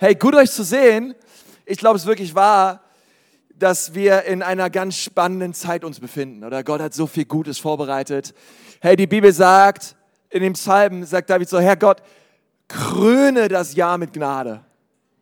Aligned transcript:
Hey, 0.00 0.14
gut 0.14 0.36
euch 0.36 0.52
zu 0.52 0.62
sehen. 0.62 1.16
Ich 1.66 1.76
glaube, 1.76 1.96
es 1.96 2.02
ist 2.02 2.06
wirklich 2.06 2.36
wahr, 2.36 2.84
dass 3.56 3.94
wir 3.94 4.22
in 4.26 4.44
einer 4.44 4.70
ganz 4.70 4.96
spannenden 4.96 5.54
Zeit 5.54 5.82
uns 5.82 5.98
befinden. 5.98 6.44
Oder 6.44 6.62
Gott 6.62 6.80
hat 6.80 6.94
so 6.94 7.08
viel 7.08 7.24
Gutes 7.24 7.58
vorbereitet. 7.58 8.32
Hey, 8.80 8.94
die 8.94 9.08
Bibel 9.08 9.32
sagt, 9.32 9.96
in 10.30 10.40
dem 10.44 10.52
Psalm 10.52 11.02
sagt 11.02 11.30
David 11.30 11.48
so, 11.48 11.58
Herr 11.58 11.76
Gott, 11.76 12.00
kröne 12.68 13.48
das 13.48 13.74
Jahr 13.74 13.98
mit 13.98 14.12
Gnade. 14.12 14.60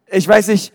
Ich 0.09 0.29
weiß 0.29 0.49
nicht, 0.49 0.75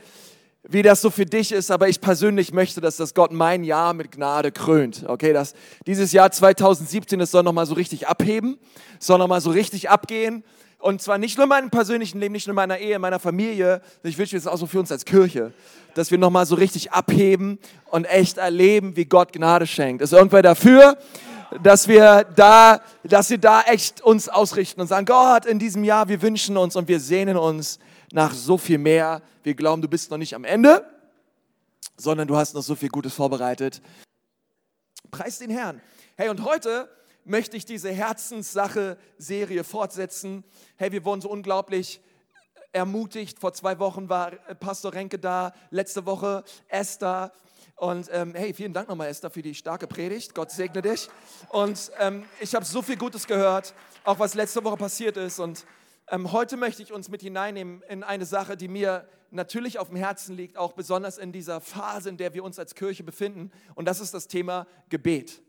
wie 0.63 0.81
das 0.81 1.01
so 1.01 1.11
für 1.11 1.27
dich 1.27 1.51
ist, 1.51 1.69
aber 1.69 1.87
ich 1.87 2.01
persönlich 2.01 2.51
möchte, 2.51 2.81
dass 2.81 2.97
das 2.97 3.13
Gott 3.13 3.31
mein 3.31 3.63
Jahr 3.63 3.93
mit 3.93 4.11
Gnade 4.11 4.51
krönt. 4.51 5.05
Okay, 5.07 5.31
dass 5.31 5.53
dieses 5.85 6.11
Jahr 6.11 6.31
2017, 6.31 7.19
das 7.19 7.29
soll 7.29 7.43
nochmal 7.43 7.67
so 7.67 7.75
richtig 7.75 8.07
abheben, 8.07 8.57
soll 8.97 9.19
nochmal 9.19 9.41
so 9.41 9.51
richtig 9.51 9.91
abgehen. 9.91 10.43
Und 10.81 11.01
zwar 11.01 11.17
nicht 11.17 11.37
nur 11.37 11.43
in 11.43 11.49
meinem 11.49 11.69
persönlichen 11.69 12.19
Leben, 12.19 12.33
nicht 12.33 12.47
nur 12.47 12.53
in 12.53 12.55
meiner 12.55 12.79
Ehe, 12.79 12.95
in 12.95 13.01
meiner 13.01 13.19
Familie. 13.19 13.81
Ich 14.03 14.17
wünsche 14.17 14.35
mir 14.35 14.51
auch 14.51 14.57
so 14.57 14.65
für 14.65 14.79
uns 14.79 14.91
als 14.91 15.05
Kirche, 15.05 15.53
dass 15.93 16.09
wir 16.09 16.17
nochmal 16.17 16.45
so 16.45 16.55
richtig 16.55 16.91
abheben 16.91 17.59
und 17.91 18.05
echt 18.05 18.37
erleben, 18.37 18.95
wie 18.95 19.05
Gott 19.05 19.31
Gnade 19.31 19.67
schenkt. 19.67 20.01
Ist 20.01 20.13
irgendwer 20.13 20.41
dafür? 20.41 20.97
dass 21.61 21.89
wir 21.89 22.23
da, 22.35 22.81
dass 23.03 23.29
wir 23.29 23.37
da 23.37 23.63
echt 23.63 23.99
uns 23.99 24.29
ausrichten 24.29 24.79
und 24.79 24.87
sagen, 24.87 25.05
Gott, 25.05 25.45
in 25.45 25.59
diesem 25.59 25.83
Jahr, 25.83 26.07
wir 26.07 26.21
wünschen 26.21 26.55
uns 26.55 26.77
und 26.77 26.87
wir 26.87 26.99
sehnen 27.01 27.35
uns 27.35 27.77
nach 28.13 28.33
so 28.33 28.57
viel 28.57 28.77
mehr. 28.77 29.21
Wir 29.43 29.53
glauben, 29.53 29.81
du 29.81 29.89
bist 29.89 30.11
noch 30.11 30.17
nicht 30.17 30.33
am 30.33 30.45
Ende, 30.45 30.85
sondern 31.97 32.27
du 32.27 32.37
hast 32.37 32.53
noch 32.53 32.61
so 32.61 32.75
viel 32.75 32.87
Gutes 32.87 33.13
vorbereitet. 33.13 33.81
Preis 35.11 35.39
den 35.39 35.49
Herrn. 35.49 35.81
Hey, 36.15 36.29
und 36.29 36.45
heute 36.45 36.87
möchte 37.23 37.57
ich 37.57 37.65
diese 37.65 37.91
Herzenssache-Serie 37.91 39.63
fortsetzen. 39.63 40.43
Hey, 40.77 40.91
wir 40.91 41.05
wurden 41.05 41.21
so 41.21 41.29
unglaublich 41.29 42.01
ermutigt. 42.71 43.39
Vor 43.39 43.53
zwei 43.53 43.79
Wochen 43.79 44.09
war 44.09 44.31
Pastor 44.59 44.93
Renke 44.93 45.19
da, 45.19 45.53
letzte 45.69 46.05
Woche 46.05 46.43
Esther. 46.67 47.31
Und 47.75 48.09
ähm, 48.11 48.33
hey, 48.35 48.53
vielen 48.53 48.73
Dank 48.73 48.89
nochmal, 48.89 49.07
Esther, 49.07 49.29
für 49.29 49.41
die 49.41 49.55
starke 49.55 49.87
Predigt. 49.87 50.35
Gott 50.35 50.51
segne 50.51 50.81
dich. 50.81 51.09
Und 51.49 51.91
ähm, 51.99 52.25
ich 52.39 52.53
habe 52.53 52.65
so 52.65 52.81
viel 52.81 52.97
Gutes 52.97 53.25
gehört, 53.25 53.73
auch 54.03 54.19
was 54.19 54.35
letzte 54.35 54.63
Woche 54.63 54.77
passiert 54.77 55.17
ist. 55.17 55.39
Und 55.39 55.65
ähm, 56.09 56.31
heute 56.31 56.57
möchte 56.57 56.83
ich 56.83 56.93
uns 56.93 57.09
mit 57.09 57.21
hineinnehmen 57.21 57.81
in 57.89 58.03
eine 58.03 58.25
Sache, 58.25 58.55
die 58.55 58.67
mir 58.67 59.07
natürlich 59.31 59.79
auf 59.79 59.87
dem 59.87 59.97
Herzen 59.97 60.35
liegt, 60.35 60.57
auch 60.57 60.73
besonders 60.73 61.17
in 61.17 61.31
dieser 61.31 61.61
Phase, 61.61 62.09
in 62.09 62.17
der 62.17 62.33
wir 62.33 62.43
uns 62.43 62.59
als 62.59 62.75
Kirche 62.75 63.03
befinden. 63.03 63.51
Und 63.75 63.85
das 63.85 63.99
ist 63.99 64.13
das 64.13 64.27
Thema 64.27 64.67
Gebet. 64.89 65.41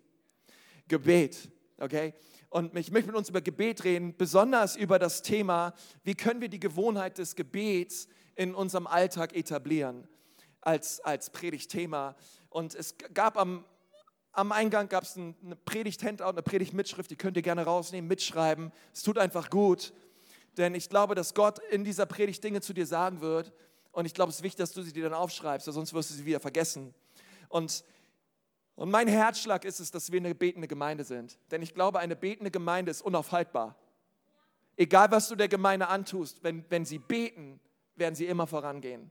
Gebet, 0.88 1.50
okay? 1.82 2.14
Und 2.48 2.76
ich 2.76 2.90
möchte 2.90 3.08
mit 3.08 3.16
uns 3.16 3.28
über 3.28 3.40
Gebet 3.40 3.84
reden, 3.84 4.14
besonders 4.16 4.76
über 4.76 4.98
das 4.98 5.22
Thema, 5.22 5.74
wie 6.04 6.14
können 6.14 6.40
wir 6.40 6.48
die 6.48 6.60
Gewohnheit 6.60 7.18
des 7.18 7.34
Gebets 7.34 8.08
in 8.34 8.54
unserem 8.54 8.86
Alltag 8.86 9.34
etablieren 9.34 10.06
als, 10.60 11.00
als 11.00 11.30
Predigtthema. 11.30 12.14
Und 12.50 12.74
es 12.74 12.94
gab 13.14 13.36
am, 13.36 13.64
am 14.32 14.52
Eingang 14.52 14.88
gab 14.88 15.04
es 15.04 15.16
eine 15.16 15.56
Predigt-Handout, 15.64 16.24
eine 16.24 16.42
Predigt-Mitschrift, 16.42 17.10
die 17.10 17.16
könnt 17.16 17.36
ihr 17.36 17.42
gerne 17.42 17.64
rausnehmen, 17.64 18.08
mitschreiben. 18.08 18.72
Es 18.92 19.02
tut 19.02 19.18
einfach 19.18 19.50
gut. 19.50 19.92
Denn 20.56 20.74
ich 20.74 20.88
glaube, 20.88 21.14
dass 21.14 21.34
Gott 21.34 21.58
in 21.70 21.84
dieser 21.84 22.06
Predigt 22.06 22.44
Dinge 22.44 22.60
zu 22.60 22.72
dir 22.72 22.86
sagen 22.86 23.20
wird. 23.20 23.52
Und 23.90 24.06
ich 24.06 24.14
glaube, 24.14 24.30
es 24.30 24.36
ist 24.36 24.42
wichtig, 24.42 24.58
dass 24.58 24.72
du 24.72 24.82
sie 24.82 24.92
dir 24.92 25.04
dann 25.04 25.14
aufschreibst, 25.14 25.66
sonst 25.66 25.92
wirst 25.92 26.10
du 26.10 26.14
sie 26.14 26.24
wieder 26.24 26.40
vergessen. 26.40 26.94
Und, 27.48 27.84
und 28.74 28.90
mein 28.90 29.08
Herzschlag 29.08 29.64
ist 29.64 29.80
es, 29.80 29.90
dass 29.90 30.10
wir 30.12 30.20
eine 30.20 30.34
betende 30.34 30.66
Gemeinde 30.66 31.04
sind. 31.04 31.38
Denn 31.50 31.62
ich 31.62 31.74
glaube, 31.74 31.98
eine 31.98 32.16
betende 32.16 32.50
Gemeinde 32.50 32.90
ist 32.90 33.02
unaufhaltbar. 33.02 33.76
Egal, 34.76 35.10
was 35.10 35.28
du 35.28 35.36
der 35.36 35.48
Gemeinde 35.48 35.88
antust, 35.88 36.42
wenn, 36.42 36.64
wenn 36.70 36.84
sie 36.84 36.98
beten, 36.98 37.60
werden 37.96 38.14
sie 38.14 38.26
immer 38.26 38.46
vorangehen. 38.46 39.10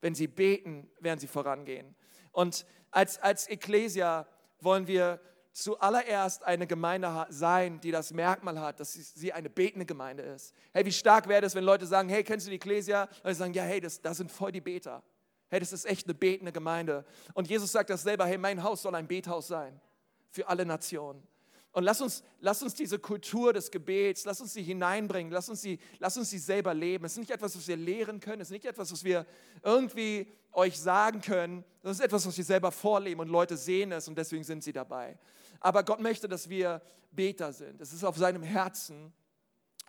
Wenn 0.00 0.14
sie 0.14 0.26
beten, 0.26 0.90
werden 0.98 1.20
sie 1.20 1.28
vorangehen. 1.28 1.94
Und 2.32 2.66
als, 2.90 3.18
als 3.18 3.46
Ecclesia 3.46 4.26
wollen 4.60 4.88
wir 4.88 5.20
zuallererst 5.52 6.42
eine 6.44 6.66
Gemeinde 6.66 7.26
sein, 7.28 7.80
die 7.80 7.90
das 7.90 8.12
Merkmal 8.12 8.58
hat, 8.58 8.80
dass 8.80 8.92
sie 8.92 9.32
eine 9.32 9.50
betende 9.50 9.86
Gemeinde 9.86 10.22
ist. 10.24 10.54
Hey, 10.72 10.84
wie 10.84 10.92
stark 10.92 11.28
wäre 11.28 11.42
das, 11.42 11.54
wenn 11.54 11.62
Leute 11.62 11.86
sagen, 11.86 12.08
hey, 12.08 12.24
kennst 12.24 12.46
du 12.46 12.50
die 12.50 12.56
Ecclesia? 12.56 13.04
Und 13.22 13.30
sie 13.30 13.34
sagen, 13.34 13.52
ja, 13.52 13.62
hey, 13.62 13.80
das, 13.80 14.00
das 14.00 14.16
sind 14.16 14.32
voll 14.32 14.50
die 14.50 14.60
Beter. 14.60 15.02
Hey, 15.52 15.60
das 15.60 15.74
ist 15.74 15.84
echt 15.84 16.06
eine 16.06 16.14
betende 16.14 16.50
Gemeinde. 16.50 17.04
Und 17.34 17.46
Jesus 17.46 17.72
sagt 17.72 17.90
das 17.90 18.02
selber, 18.02 18.24
hey, 18.24 18.38
mein 18.38 18.62
Haus 18.62 18.80
soll 18.80 18.94
ein 18.94 19.06
Bethaus 19.06 19.48
sein 19.48 19.78
für 20.30 20.48
alle 20.48 20.64
Nationen. 20.64 21.22
Und 21.72 21.84
lass 21.84 22.00
uns, 22.00 22.24
lass 22.40 22.62
uns 22.62 22.72
diese 22.72 22.98
Kultur 22.98 23.52
des 23.52 23.70
Gebets, 23.70 24.24
lass 24.24 24.40
uns 24.40 24.54
sie 24.54 24.62
hineinbringen, 24.62 25.30
lass 25.30 25.50
uns 25.50 25.60
sie, 25.60 25.78
lass 25.98 26.16
uns 26.16 26.30
sie 26.30 26.38
selber 26.38 26.72
leben. 26.72 27.04
Es 27.04 27.12
ist 27.12 27.18
nicht 27.18 27.30
etwas, 27.30 27.54
was 27.54 27.68
wir 27.68 27.76
lehren 27.76 28.18
können, 28.18 28.40
es 28.40 28.48
ist 28.48 28.52
nicht 28.52 28.64
etwas, 28.64 28.90
was 28.92 29.04
wir 29.04 29.26
irgendwie 29.62 30.26
euch 30.52 30.80
sagen 30.80 31.20
können, 31.20 31.66
das 31.82 31.98
ist 31.98 32.04
etwas, 32.04 32.26
was 32.26 32.34
wir 32.34 32.44
selber 32.44 32.72
vorleben 32.72 33.20
und 33.20 33.28
Leute 33.28 33.58
sehen 33.58 33.92
es 33.92 34.08
und 34.08 34.16
deswegen 34.16 34.44
sind 34.44 34.64
sie 34.64 34.72
dabei. 34.72 35.18
Aber 35.60 35.82
Gott 35.82 36.00
möchte, 36.00 36.28
dass 36.28 36.48
wir 36.48 36.80
Beter 37.10 37.52
sind. 37.52 37.78
Es 37.78 37.92
ist 37.92 38.04
auf 38.04 38.16
seinem 38.16 38.42
Herzen. 38.42 39.12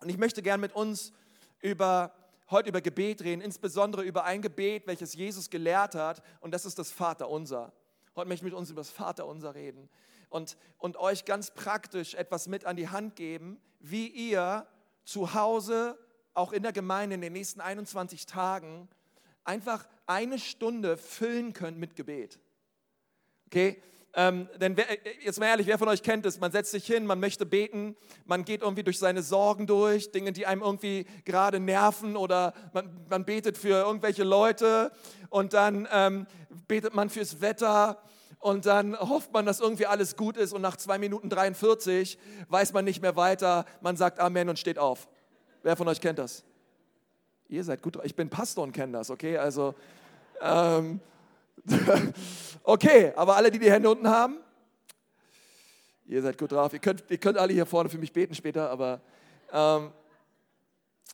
Und 0.02 0.10
ich 0.10 0.18
möchte 0.18 0.42
gern 0.42 0.60
mit 0.60 0.76
uns 0.76 1.14
über, 1.62 2.14
heute 2.54 2.68
über 2.68 2.80
Gebet 2.80 3.22
reden, 3.24 3.42
insbesondere 3.42 4.04
über 4.04 4.22
ein 4.22 4.40
Gebet, 4.40 4.86
welches 4.86 5.14
Jesus 5.14 5.50
gelehrt 5.50 5.96
hat 5.96 6.22
und 6.40 6.54
das 6.54 6.64
ist 6.64 6.78
das 6.78 6.92
Vaterunser. 6.92 7.72
Heute 8.14 8.28
möchte 8.28 8.46
ich 8.46 8.52
mit 8.52 8.58
uns 8.58 8.70
über 8.70 8.80
das 8.80 8.90
Vaterunser 8.90 9.56
reden 9.56 9.90
und, 10.28 10.56
und 10.78 10.96
euch 10.96 11.24
ganz 11.24 11.50
praktisch 11.50 12.14
etwas 12.14 12.46
mit 12.46 12.64
an 12.64 12.76
die 12.76 12.88
Hand 12.88 13.16
geben, 13.16 13.60
wie 13.80 14.06
ihr 14.06 14.68
zu 15.04 15.34
Hause, 15.34 15.98
auch 16.32 16.52
in 16.52 16.62
der 16.62 16.72
Gemeinde 16.72 17.16
in 17.16 17.22
den 17.22 17.32
nächsten 17.32 17.60
21 17.60 18.24
Tagen, 18.24 18.88
einfach 19.42 19.84
eine 20.06 20.38
Stunde 20.38 20.96
füllen 20.96 21.54
könnt 21.54 21.78
mit 21.78 21.96
Gebet. 21.96 22.38
Okay? 23.46 23.82
Ähm, 24.16 24.48
denn 24.60 24.76
wer, 24.76 24.86
jetzt 25.22 25.40
mal 25.40 25.46
ehrlich, 25.46 25.66
wer 25.66 25.76
von 25.76 25.88
euch 25.88 26.02
kennt 26.02 26.24
es? 26.24 26.38
Man 26.38 26.52
setzt 26.52 26.70
sich 26.70 26.86
hin, 26.86 27.04
man 27.04 27.18
möchte 27.18 27.44
beten, 27.44 27.96
man 28.26 28.44
geht 28.44 28.62
irgendwie 28.62 28.84
durch 28.84 28.98
seine 28.98 29.22
Sorgen 29.22 29.66
durch, 29.66 30.12
Dinge, 30.12 30.32
die 30.32 30.46
einem 30.46 30.62
irgendwie 30.62 31.06
gerade 31.24 31.58
nerven 31.58 32.16
oder 32.16 32.54
man, 32.72 32.88
man 33.10 33.24
betet 33.24 33.58
für 33.58 33.84
irgendwelche 33.84 34.22
Leute 34.22 34.92
und 35.30 35.52
dann 35.52 35.88
ähm, 35.92 36.26
betet 36.68 36.94
man 36.94 37.10
fürs 37.10 37.40
Wetter 37.40 38.00
und 38.38 38.66
dann 38.66 38.96
hofft 38.98 39.32
man, 39.32 39.46
dass 39.46 39.58
irgendwie 39.58 39.86
alles 39.86 40.16
gut 40.16 40.36
ist 40.36 40.52
und 40.52 40.62
nach 40.62 40.76
2 40.76 40.98
Minuten 40.98 41.28
43 41.28 42.18
weiß 42.48 42.72
man 42.72 42.84
nicht 42.84 43.02
mehr 43.02 43.16
weiter. 43.16 43.64
Man 43.80 43.96
sagt 43.96 44.20
Amen 44.20 44.48
und 44.48 44.58
steht 44.58 44.78
auf. 44.78 45.08
Wer 45.64 45.76
von 45.76 45.88
euch 45.88 46.00
kennt 46.00 46.20
das? 46.20 46.44
Ihr 47.48 47.64
seid 47.64 47.82
gut. 47.82 47.98
Ich 48.04 48.14
bin 48.14 48.28
Pastor 48.28 48.62
und 48.62 48.72
kenne 48.72 48.92
das, 48.92 49.10
okay? 49.10 49.38
Also, 49.38 49.74
ähm, 50.40 51.00
okay, 52.62 53.12
aber 53.16 53.36
alle, 53.36 53.50
die 53.50 53.58
die 53.58 53.70
Hände 53.70 53.90
unten 53.90 54.08
haben, 54.08 54.38
ihr 56.06 56.22
seid 56.22 56.38
gut 56.38 56.52
drauf. 56.52 56.72
Ihr 56.72 56.78
könnt, 56.78 57.04
ihr 57.08 57.18
könnt 57.18 57.38
alle 57.38 57.52
hier 57.52 57.66
vorne 57.66 57.88
für 57.88 57.98
mich 57.98 58.12
beten 58.12 58.34
später, 58.34 58.70
aber 58.70 59.00
ähm, 59.52 59.92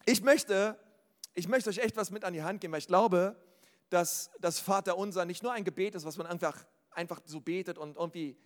ich, 0.06 0.22
möchte, 0.22 0.76
ich 1.34 1.48
möchte 1.48 1.70
euch 1.70 1.78
echt 1.78 1.96
was 1.96 2.10
mit 2.10 2.24
an 2.24 2.32
die 2.32 2.42
Hand 2.42 2.60
geben, 2.60 2.72
weil 2.72 2.80
ich 2.80 2.88
glaube, 2.88 3.36
dass 3.90 4.30
das 4.40 4.60
Vaterunser 4.60 5.24
nicht 5.24 5.42
nur 5.42 5.52
ein 5.52 5.64
Gebet 5.64 5.94
ist, 5.94 6.04
was 6.04 6.16
man 6.16 6.26
einfach 6.26 6.56
einfach 6.92 7.20
so 7.24 7.40
betet 7.40 7.78
und 7.78 7.96
irgendwie 7.96 8.36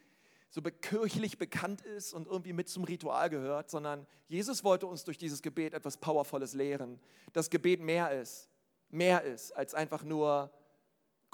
so 0.50 0.62
kirchlich 0.62 1.38
bekannt 1.38 1.80
ist 1.80 2.14
und 2.14 2.26
irgendwie 2.28 2.52
mit 2.52 2.68
zum 2.68 2.84
Ritual 2.84 3.28
gehört, 3.28 3.70
sondern 3.70 4.06
Jesus 4.28 4.62
wollte 4.62 4.86
uns 4.86 5.04
durch 5.04 5.18
dieses 5.18 5.42
Gebet 5.42 5.74
etwas 5.74 5.96
Powervolles 5.96 6.54
lehren. 6.54 7.00
Das 7.32 7.50
Gebet 7.50 7.80
mehr 7.80 8.12
ist, 8.12 8.48
mehr 8.90 9.22
ist 9.22 9.50
als 9.52 9.74
einfach 9.74 10.04
nur 10.04 10.52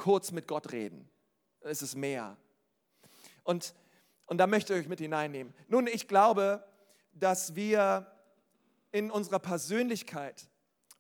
kurz 0.01 0.33
mit 0.33 0.49
Gott 0.49 0.73
reden. 0.73 1.07
Es 1.61 1.83
ist 1.83 1.95
mehr. 1.95 2.39
Und, 3.45 3.75
und 4.25 4.39
da 4.39 4.47
möchte 4.47 4.73
ich 4.73 4.81
euch 4.81 4.89
mit 4.89 4.99
hineinnehmen. 4.99 5.53
Nun, 5.69 5.87
ich 5.87 6.09
glaube, 6.09 6.65
dass 7.13 7.55
wir 7.55 8.11
in 8.93 9.11
unserer 9.11 9.41
Persönlichkeit 9.41 10.49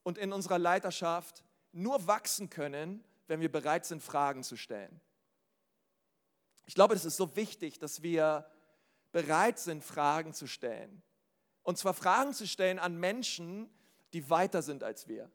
und 0.02 0.18
in 0.18 0.34
unserer 0.34 0.58
Leiterschaft 0.58 1.42
nur 1.72 2.06
wachsen 2.06 2.50
können, 2.50 3.02
wenn 3.26 3.40
wir 3.40 3.50
bereit 3.50 3.86
sind, 3.86 4.02
Fragen 4.02 4.42
zu 4.42 4.56
stellen. 4.56 5.00
Ich 6.66 6.74
glaube, 6.74 6.94
es 6.94 7.06
ist 7.06 7.16
so 7.16 7.34
wichtig, 7.36 7.78
dass 7.78 8.02
wir 8.02 8.46
bereit 9.12 9.58
sind, 9.58 9.82
Fragen 9.82 10.34
zu 10.34 10.46
stellen. 10.46 11.02
Und 11.62 11.78
zwar 11.78 11.94
Fragen 11.94 12.34
zu 12.34 12.46
stellen 12.46 12.78
an 12.78 13.00
Menschen, 13.00 13.70
die 14.12 14.28
weiter 14.28 14.60
sind 14.60 14.84
als 14.84 15.08
wir, 15.08 15.30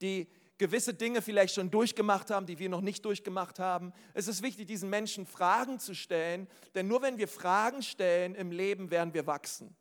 die 0.00 0.28
gewisse 0.58 0.94
Dinge 0.94 1.22
vielleicht 1.22 1.54
schon 1.54 1.70
durchgemacht 1.70 2.30
haben, 2.30 2.46
die 2.46 2.58
wir 2.58 2.68
noch 2.68 2.80
nicht 2.80 3.04
durchgemacht 3.04 3.58
haben. 3.58 3.92
Es 4.14 4.28
ist 4.28 4.42
wichtig, 4.42 4.66
diesen 4.66 4.90
Menschen 4.90 5.26
Fragen 5.26 5.78
zu 5.78 5.94
stellen, 5.94 6.48
denn 6.74 6.88
nur 6.88 7.02
wenn 7.02 7.18
wir 7.18 7.28
Fragen 7.28 7.82
stellen 7.82 8.34
im 8.34 8.50
Leben, 8.50 8.90
werden 8.90 9.12
wir 9.14 9.26
wachsen. 9.26 9.76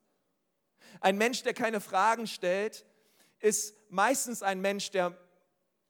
Ein 1.00 1.18
Mensch, 1.18 1.44
der 1.44 1.54
keine 1.54 1.82
Fragen 1.82 2.28
stellt, 2.28 2.86
ist 3.40 3.76
meistens 3.90 4.44
ein 4.44 4.62
Mensch, 4.62 4.92
der 4.92 5.18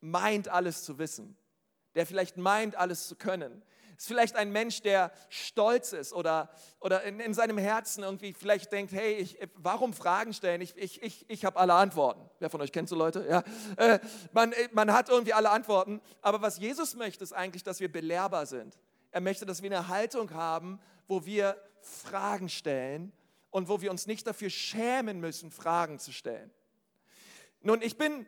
meint, 0.01 0.47
alles 0.47 0.83
zu 0.83 0.97
wissen, 0.97 1.37
der 1.95 2.05
vielleicht 2.05 2.37
meint, 2.37 2.75
alles 2.75 3.07
zu 3.07 3.15
können, 3.15 3.63
Ist 3.97 4.07
vielleicht 4.07 4.35
ein 4.35 4.51
Mensch, 4.51 4.81
der 4.81 5.11
stolz 5.29 5.93
ist 5.93 6.13
oder, 6.13 6.49
oder 6.79 7.03
in, 7.03 7.19
in 7.19 7.33
seinem 7.33 7.57
Herzen 7.57 8.03
irgendwie 8.03 8.33
vielleicht 8.33 8.71
denkt, 8.71 8.93
hey, 8.93 9.13
ich, 9.15 9.37
warum 9.55 9.93
Fragen 9.93 10.33
stellen? 10.33 10.61
Ich, 10.61 10.75
ich, 10.75 11.01
ich, 11.01 11.29
ich 11.29 11.45
habe 11.45 11.59
alle 11.59 11.73
Antworten. 11.73 12.29
Wer 12.39 12.49
von 12.49 12.61
euch 12.61 12.71
kennt 12.71 12.89
so 12.89 12.95
Leute? 12.95 13.25
Ja. 13.29 13.43
Äh, 13.77 13.99
man, 14.33 14.53
man 14.73 14.91
hat 14.91 15.09
irgendwie 15.09 15.33
alle 15.33 15.49
Antworten. 15.49 16.01
Aber 16.21 16.41
was 16.41 16.59
Jesus 16.59 16.95
möchte, 16.95 17.23
ist 17.23 17.33
eigentlich, 17.33 17.63
dass 17.63 17.79
wir 17.79 17.91
belehrbar 17.91 18.45
sind. 18.45 18.77
Er 19.11 19.21
möchte, 19.21 19.45
dass 19.45 19.61
wir 19.61 19.71
eine 19.71 19.87
Haltung 19.87 20.33
haben, 20.33 20.79
wo 21.07 21.25
wir 21.25 21.55
Fragen 21.81 22.49
stellen 22.49 23.13
und 23.49 23.69
wo 23.69 23.79
wir 23.79 23.91
uns 23.91 24.07
nicht 24.07 24.27
dafür 24.27 24.49
schämen 24.49 25.21
müssen, 25.21 25.51
Fragen 25.51 25.99
zu 25.99 26.11
stellen. 26.11 26.51
Nun, 27.61 27.81
ich 27.81 27.97
bin 27.97 28.25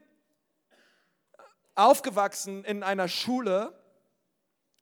aufgewachsen 1.76 2.64
in 2.64 2.82
einer 2.84 3.08
Schule, 3.08 3.78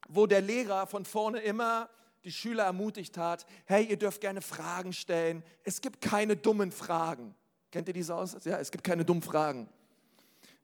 wo 0.07 0.27
der 0.27 0.41
Lehrer 0.41 0.87
von 0.87 1.05
vorne 1.05 1.39
immer 1.39 1.89
die 2.23 2.31
Schüler 2.31 2.63
ermutigt 2.63 3.17
hat, 3.17 3.45
hey, 3.65 3.85
ihr 3.85 3.97
dürft 3.97 4.19
gerne 4.21 4.41
Fragen 4.41 4.93
stellen. 4.93 5.43
Es 5.63 5.79
gibt 5.81 6.01
keine 6.01 6.35
dummen 6.35 6.71
Fragen. 6.71 7.35
Kennt 7.71 7.87
ihr 7.87 7.93
diese 7.93 8.15
Aussatz? 8.15 8.45
Ja, 8.45 8.57
es 8.57 8.71
gibt 8.71 8.83
keine 8.83 9.05
dummen 9.05 9.21
Fragen. 9.21 9.69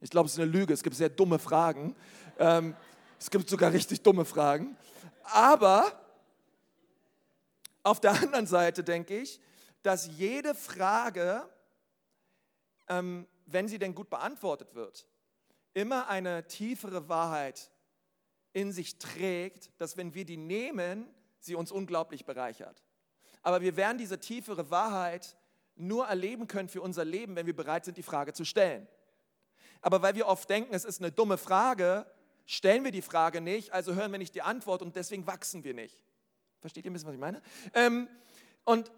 Ich 0.00 0.10
glaube, 0.10 0.26
es 0.26 0.32
ist 0.32 0.40
eine 0.40 0.50
Lüge. 0.50 0.74
Es 0.74 0.82
gibt 0.82 0.96
sehr 0.96 1.08
dumme 1.08 1.38
Fragen. 1.38 1.94
Ähm, 2.38 2.74
es 3.18 3.30
gibt 3.30 3.48
sogar 3.48 3.72
richtig 3.72 4.02
dumme 4.02 4.24
Fragen. 4.24 4.76
Aber 5.22 5.92
auf 7.84 8.00
der 8.00 8.12
anderen 8.12 8.46
Seite 8.46 8.82
denke 8.82 9.18
ich, 9.18 9.40
dass 9.82 10.06
jede 10.06 10.54
Frage, 10.54 11.48
ähm, 12.88 13.26
wenn 13.46 13.68
sie 13.68 13.78
denn 13.78 13.94
gut 13.94 14.10
beantwortet 14.10 14.74
wird, 14.74 15.06
immer 15.74 16.08
eine 16.08 16.46
tiefere 16.46 17.08
Wahrheit 17.08 17.70
in 18.52 18.72
sich 18.72 18.98
trägt, 18.98 19.70
dass 19.78 19.96
wenn 19.96 20.14
wir 20.14 20.24
die 20.24 20.36
nehmen, 20.36 21.06
sie 21.38 21.54
uns 21.54 21.72
unglaublich 21.72 22.24
bereichert. 22.24 22.82
Aber 23.42 23.60
wir 23.60 23.76
werden 23.76 23.98
diese 23.98 24.20
tiefere 24.20 24.70
Wahrheit 24.70 25.36
nur 25.74 26.06
erleben 26.06 26.46
können 26.46 26.68
für 26.68 26.82
unser 26.82 27.04
Leben, 27.04 27.34
wenn 27.34 27.46
wir 27.46 27.56
bereit 27.56 27.84
sind, 27.84 27.96
die 27.96 28.02
Frage 28.02 28.32
zu 28.32 28.44
stellen. 28.44 28.86
Aber 29.80 30.02
weil 30.02 30.14
wir 30.14 30.26
oft 30.28 30.48
denken, 30.48 30.74
es 30.74 30.84
ist 30.84 31.00
eine 31.00 31.10
dumme 31.10 31.38
Frage, 31.38 32.06
stellen 32.46 32.84
wir 32.84 32.92
die 32.92 33.02
Frage 33.02 33.40
nicht, 33.40 33.72
also 33.72 33.94
hören 33.94 34.12
wir 34.12 34.18
nicht 34.18 34.34
die 34.34 34.42
Antwort 34.42 34.82
und 34.82 34.94
deswegen 34.94 35.26
wachsen 35.26 35.64
wir 35.64 35.74
nicht. 35.74 35.98
Versteht 36.60 36.84
ihr 36.84 36.90
ein 36.90 36.94
bisschen, 36.94 37.08
was 37.08 37.14
ich 37.14 37.20
meine? 37.20 37.42
Ähm, 37.74 38.08
und, 38.64 38.92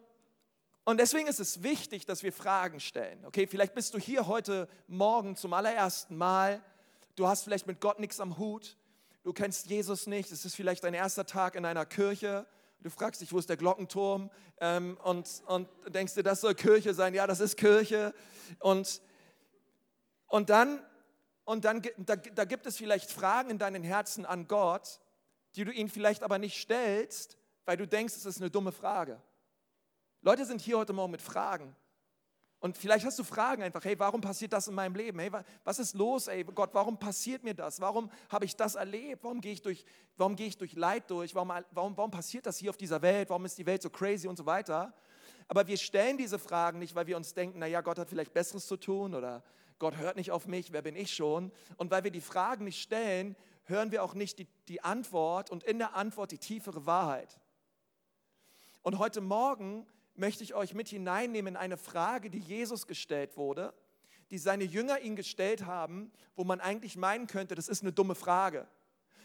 und 0.84 1.00
deswegen 1.00 1.26
ist 1.26 1.40
es 1.40 1.62
wichtig, 1.62 2.04
dass 2.04 2.22
wir 2.22 2.32
Fragen 2.32 2.80
stellen. 2.80 3.24
Okay, 3.24 3.46
vielleicht 3.46 3.74
bist 3.74 3.94
du 3.94 3.98
hier 3.98 4.26
heute 4.26 4.68
Morgen 4.86 5.36
zum 5.36 5.54
allerersten 5.54 6.16
Mal, 6.16 6.62
du 7.16 7.26
hast 7.26 7.44
vielleicht 7.44 7.66
mit 7.66 7.80
Gott 7.80 7.98
nichts 7.98 8.20
am 8.20 8.36
Hut, 8.36 8.76
du 9.24 9.32
kennst 9.32 9.66
Jesus 9.66 10.06
nicht, 10.06 10.30
es 10.30 10.44
ist 10.44 10.54
vielleicht 10.54 10.84
dein 10.84 10.94
erster 10.94 11.26
Tag 11.26 11.56
in 11.56 11.64
einer 11.64 11.86
Kirche, 11.86 12.46
du 12.80 12.90
fragst 12.90 13.20
dich, 13.22 13.32
wo 13.32 13.38
ist 13.38 13.48
der 13.48 13.56
Glockenturm 13.56 14.30
ähm, 14.60 14.98
und, 15.02 15.42
und 15.46 15.68
denkst 15.88 16.14
dir, 16.14 16.22
das 16.22 16.42
soll 16.42 16.54
Kirche 16.54 16.94
sein, 16.94 17.14
ja, 17.14 17.26
das 17.26 17.40
ist 17.40 17.56
Kirche 17.56 18.14
und, 18.60 19.00
und 20.28 20.50
dann, 20.50 20.80
und 21.44 21.64
dann 21.64 21.82
da, 21.96 22.16
da 22.16 22.44
gibt 22.44 22.66
es 22.66 22.76
vielleicht 22.76 23.10
Fragen 23.10 23.50
in 23.50 23.58
deinen 23.58 23.82
Herzen 23.82 24.26
an 24.26 24.46
Gott, 24.46 25.00
die 25.56 25.64
du 25.64 25.72
ihn 25.72 25.88
vielleicht 25.88 26.22
aber 26.22 26.38
nicht 26.38 26.60
stellst, 26.60 27.38
weil 27.64 27.78
du 27.78 27.86
denkst, 27.86 28.14
es 28.14 28.26
ist 28.26 28.40
eine 28.40 28.50
dumme 28.50 28.72
Frage. 28.72 29.20
Leute 30.20 30.44
sind 30.44 30.60
hier 30.60 30.78
heute 30.78 30.92
Morgen 30.92 31.12
mit 31.12 31.22
Fragen. 31.22 31.74
Und 32.64 32.78
vielleicht 32.78 33.04
hast 33.04 33.18
du 33.18 33.24
Fragen 33.24 33.62
einfach, 33.62 33.84
hey, 33.84 33.98
warum 33.98 34.22
passiert 34.22 34.54
das 34.54 34.68
in 34.68 34.74
meinem 34.74 34.94
Leben? 34.94 35.18
Hey, 35.18 35.30
was 35.64 35.78
ist 35.78 35.94
los, 35.94 36.28
ey, 36.28 36.44
Gott, 36.44 36.70
warum 36.72 36.98
passiert 36.98 37.44
mir 37.44 37.52
das? 37.52 37.78
Warum 37.78 38.10
habe 38.30 38.46
ich 38.46 38.56
das 38.56 38.74
erlebt? 38.74 39.22
Warum 39.22 39.42
gehe 39.42 39.52
ich 39.52 39.60
durch, 39.60 39.84
ich 40.38 40.56
durch 40.56 40.72
Leid 40.72 41.10
durch? 41.10 41.34
Warum, 41.34 41.52
warum, 41.72 41.94
warum 41.94 42.10
passiert 42.10 42.46
das 42.46 42.56
hier 42.56 42.70
auf 42.70 42.78
dieser 42.78 43.02
Welt? 43.02 43.28
Warum 43.28 43.44
ist 43.44 43.58
die 43.58 43.66
Welt 43.66 43.82
so 43.82 43.90
crazy 43.90 44.26
und 44.26 44.38
so 44.38 44.46
weiter? 44.46 44.94
Aber 45.46 45.66
wir 45.66 45.76
stellen 45.76 46.16
diese 46.16 46.38
Fragen 46.38 46.78
nicht, 46.78 46.94
weil 46.94 47.06
wir 47.06 47.18
uns 47.18 47.34
denken, 47.34 47.58
naja, 47.58 47.82
Gott 47.82 47.98
hat 47.98 48.08
vielleicht 48.08 48.32
Besseres 48.32 48.66
zu 48.66 48.78
tun 48.78 49.12
oder 49.14 49.42
Gott 49.78 49.98
hört 49.98 50.16
nicht 50.16 50.30
auf 50.30 50.46
mich, 50.46 50.72
wer 50.72 50.80
bin 50.80 50.96
ich 50.96 51.12
schon? 51.12 51.52
Und 51.76 51.90
weil 51.90 52.02
wir 52.02 52.10
die 52.10 52.22
Fragen 52.22 52.64
nicht 52.64 52.80
stellen, 52.80 53.36
hören 53.64 53.92
wir 53.92 54.02
auch 54.02 54.14
nicht 54.14 54.38
die, 54.38 54.48
die 54.68 54.82
Antwort 54.82 55.50
und 55.50 55.64
in 55.64 55.78
der 55.78 55.96
Antwort 55.96 56.30
die 56.30 56.38
tiefere 56.38 56.86
Wahrheit. 56.86 57.38
Und 58.80 58.98
heute 58.98 59.20
Morgen 59.20 59.86
möchte 60.16 60.44
ich 60.44 60.54
euch 60.54 60.74
mit 60.74 60.88
hineinnehmen 60.88 61.54
in 61.54 61.56
eine 61.56 61.76
Frage, 61.76 62.30
die 62.30 62.38
Jesus 62.38 62.86
gestellt 62.86 63.36
wurde, 63.36 63.74
die 64.30 64.38
seine 64.38 64.64
Jünger 64.64 65.00
ihn 65.00 65.16
gestellt 65.16 65.66
haben, 65.66 66.12
wo 66.36 66.44
man 66.44 66.60
eigentlich 66.60 66.96
meinen 66.96 67.26
könnte, 67.26 67.54
das 67.54 67.68
ist 67.68 67.82
eine 67.82 67.92
dumme 67.92 68.14
Frage. 68.14 68.66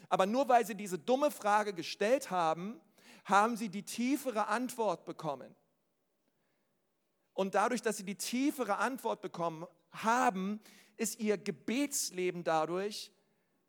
Aber 0.09 0.25
nur 0.25 0.49
weil 0.49 0.65
sie 0.65 0.75
diese 0.75 0.97
dumme 0.97 1.31
Frage 1.31 1.73
gestellt 1.73 2.31
haben, 2.31 2.81
haben 3.25 3.55
sie 3.55 3.69
die 3.69 3.83
tiefere 3.83 4.47
Antwort 4.47 5.05
bekommen. 5.05 5.55
Und 7.33 7.55
dadurch, 7.55 7.81
dass 7.81 7.97
sie 7.97 8.03
die 8.03 8.15
tiefere 8.15 8.77
Antwort 8.77 9.21
bekommen 9.21 9.65
haben, 9.91 10.59
ist 10.97 11.19
ihr 11.19 11.37
Gebetsleben 11.37 12.43
dadurch 12.43 13.11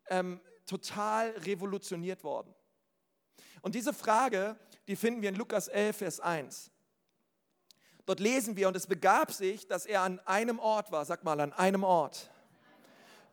ähm, 0.09 0.41
total 0.65 1.29
revolutioniert 1.31 2.23
worden. 2.23 2.53
Und 3.61 3.75
diese 3.75 3.93
Frage, 3.93 4.57
die 4.87 4.95
finden 4.95 5.21
wir 5.21 5.29
in 5.29 5.35
Lukas 5.35 5.67
11, 5.67 5.97
Vers 5.97 6.19
1. 6.19 6.70
Dort 8.05 8.19
lesen 8.19 8.55
wir, 8.55 8.67
und 8.67 8.75
es 8.75 8.87
begab 8.87 9.31
sich, 9.31 9.67
dass 9.67 9.85
er 9.85 10.01
an 10.01 10.19
einem 10.25 10.59
Ort 10.59 10.91
war, 10.91 11.05
sag 11.05 11.23
mal, 11.23 11.39
an 11.39 11.53
einem 11.53 11.83
Ort. 11.83 12.29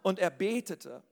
Und 0.03 0.19
er 0.19 0.31
betete. 0.31 1.03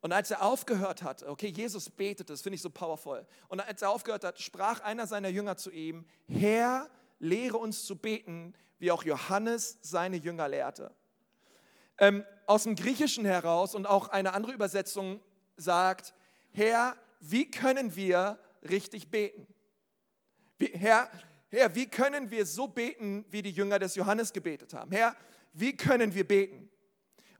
Und 0.00 0.12
als 0.12 0.30
er 0.30 0.42
aufgehört 0.42 1.02
hatte, 1.02 1.28
okay, 1.28 1.46
Jesus 1.46 1.88
betete, 1.88 2.32
das 2.32 2.42
finde 2.42 2.56
ich 2.56 2.62
so 2.62 2.70
powerful. 2.70 3.24
Und 3.48 3.60
als 3.60 3.82
er 3.82 3.90
aufgehört 3.90 4.24
hat, 4.24 4.40
sprach 4.40 4.80
einer 4.80 5.06
seiner 5.06 5.28
Jünger 5.28 5.56
zu 5.56 5.70
ihm, 5.70 6.04
Herr, 6.26 6.90
lehre 7.20 7.56
uns 7.56 7.84
zu 7.84 7.96
beten, 7.96 8.54
wie 8.78 8.90
auch 8.90 9.04
Johannes 9.04 9.78
seine 9.80 10.16
Jünger 10.16 10.48
lehrte. 10.48 10.90
Ähm, 11.98 12.24
aus 12.46 12.64
dem 12.64 12.74
Griechischen 12.74 13.24
heraus 13.24 13.76
und 13.76 13.86
auch 13.86 14.08
eine 14.08 14.32
andere 14.32 14.52
Übersetzung 14.52 15.20
sagt, 15.56 16.14
Herr, 16.50 16.96
wie 17.20 17.48
können 17.48 17.94
wir 17.94 18.40
richtig 18.68 19.08
beten? 19.08 19.46
Wie, 20.58 20.66
Herr, 20.66 21.08
Herr, 21.52 21.74
wie 21.74 21.86
können 21.86 22.30
wir 22.30 22.46
so 22.46 22.66
beten, 22.66 23.26
wie 23.28 23.42
die 23.42 23.50
Jünger 23.50 23.78
des 23.78 23.94
Johannes 23.94 24.32
gebetet 24.32 24.72
haben? 24.72 24.90
Herr, 24.90 25.14
wie 25.52 25.76
können 25.76 26.14
wir 26.14 26.26
beten? 26.26 26.70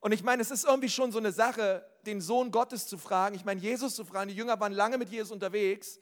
Und 0.00 0.12
ich 0.12 0.23
meine, 0.23 0.43
es 0.43 0.50
ist 0.50 0.67
irgendwie 0.67 0.91
schon 0.91 1.12
so 1.12 1.19
eine 1.19 1.32
Sache, 1.32 1.82
den 2.05 2.20
Sohn 2.20 2.50
Gottes 2.50 2.87
zu 2.87 2.99
fragen. 2.99 3.35
Ich 3.35 3.47
meine, 3.47 3.59
Jesus 3.59 3.97
zu 3.97 4.05
fragen. 4.05 4.29
Die 4.29 4.37
Jünger 4.37 4.61
waren 4.61 4.73
lange 4.73 4.99
mit 4.99 5.09
Jesus 5.09 5.32
unterwegs. 5.32 5.99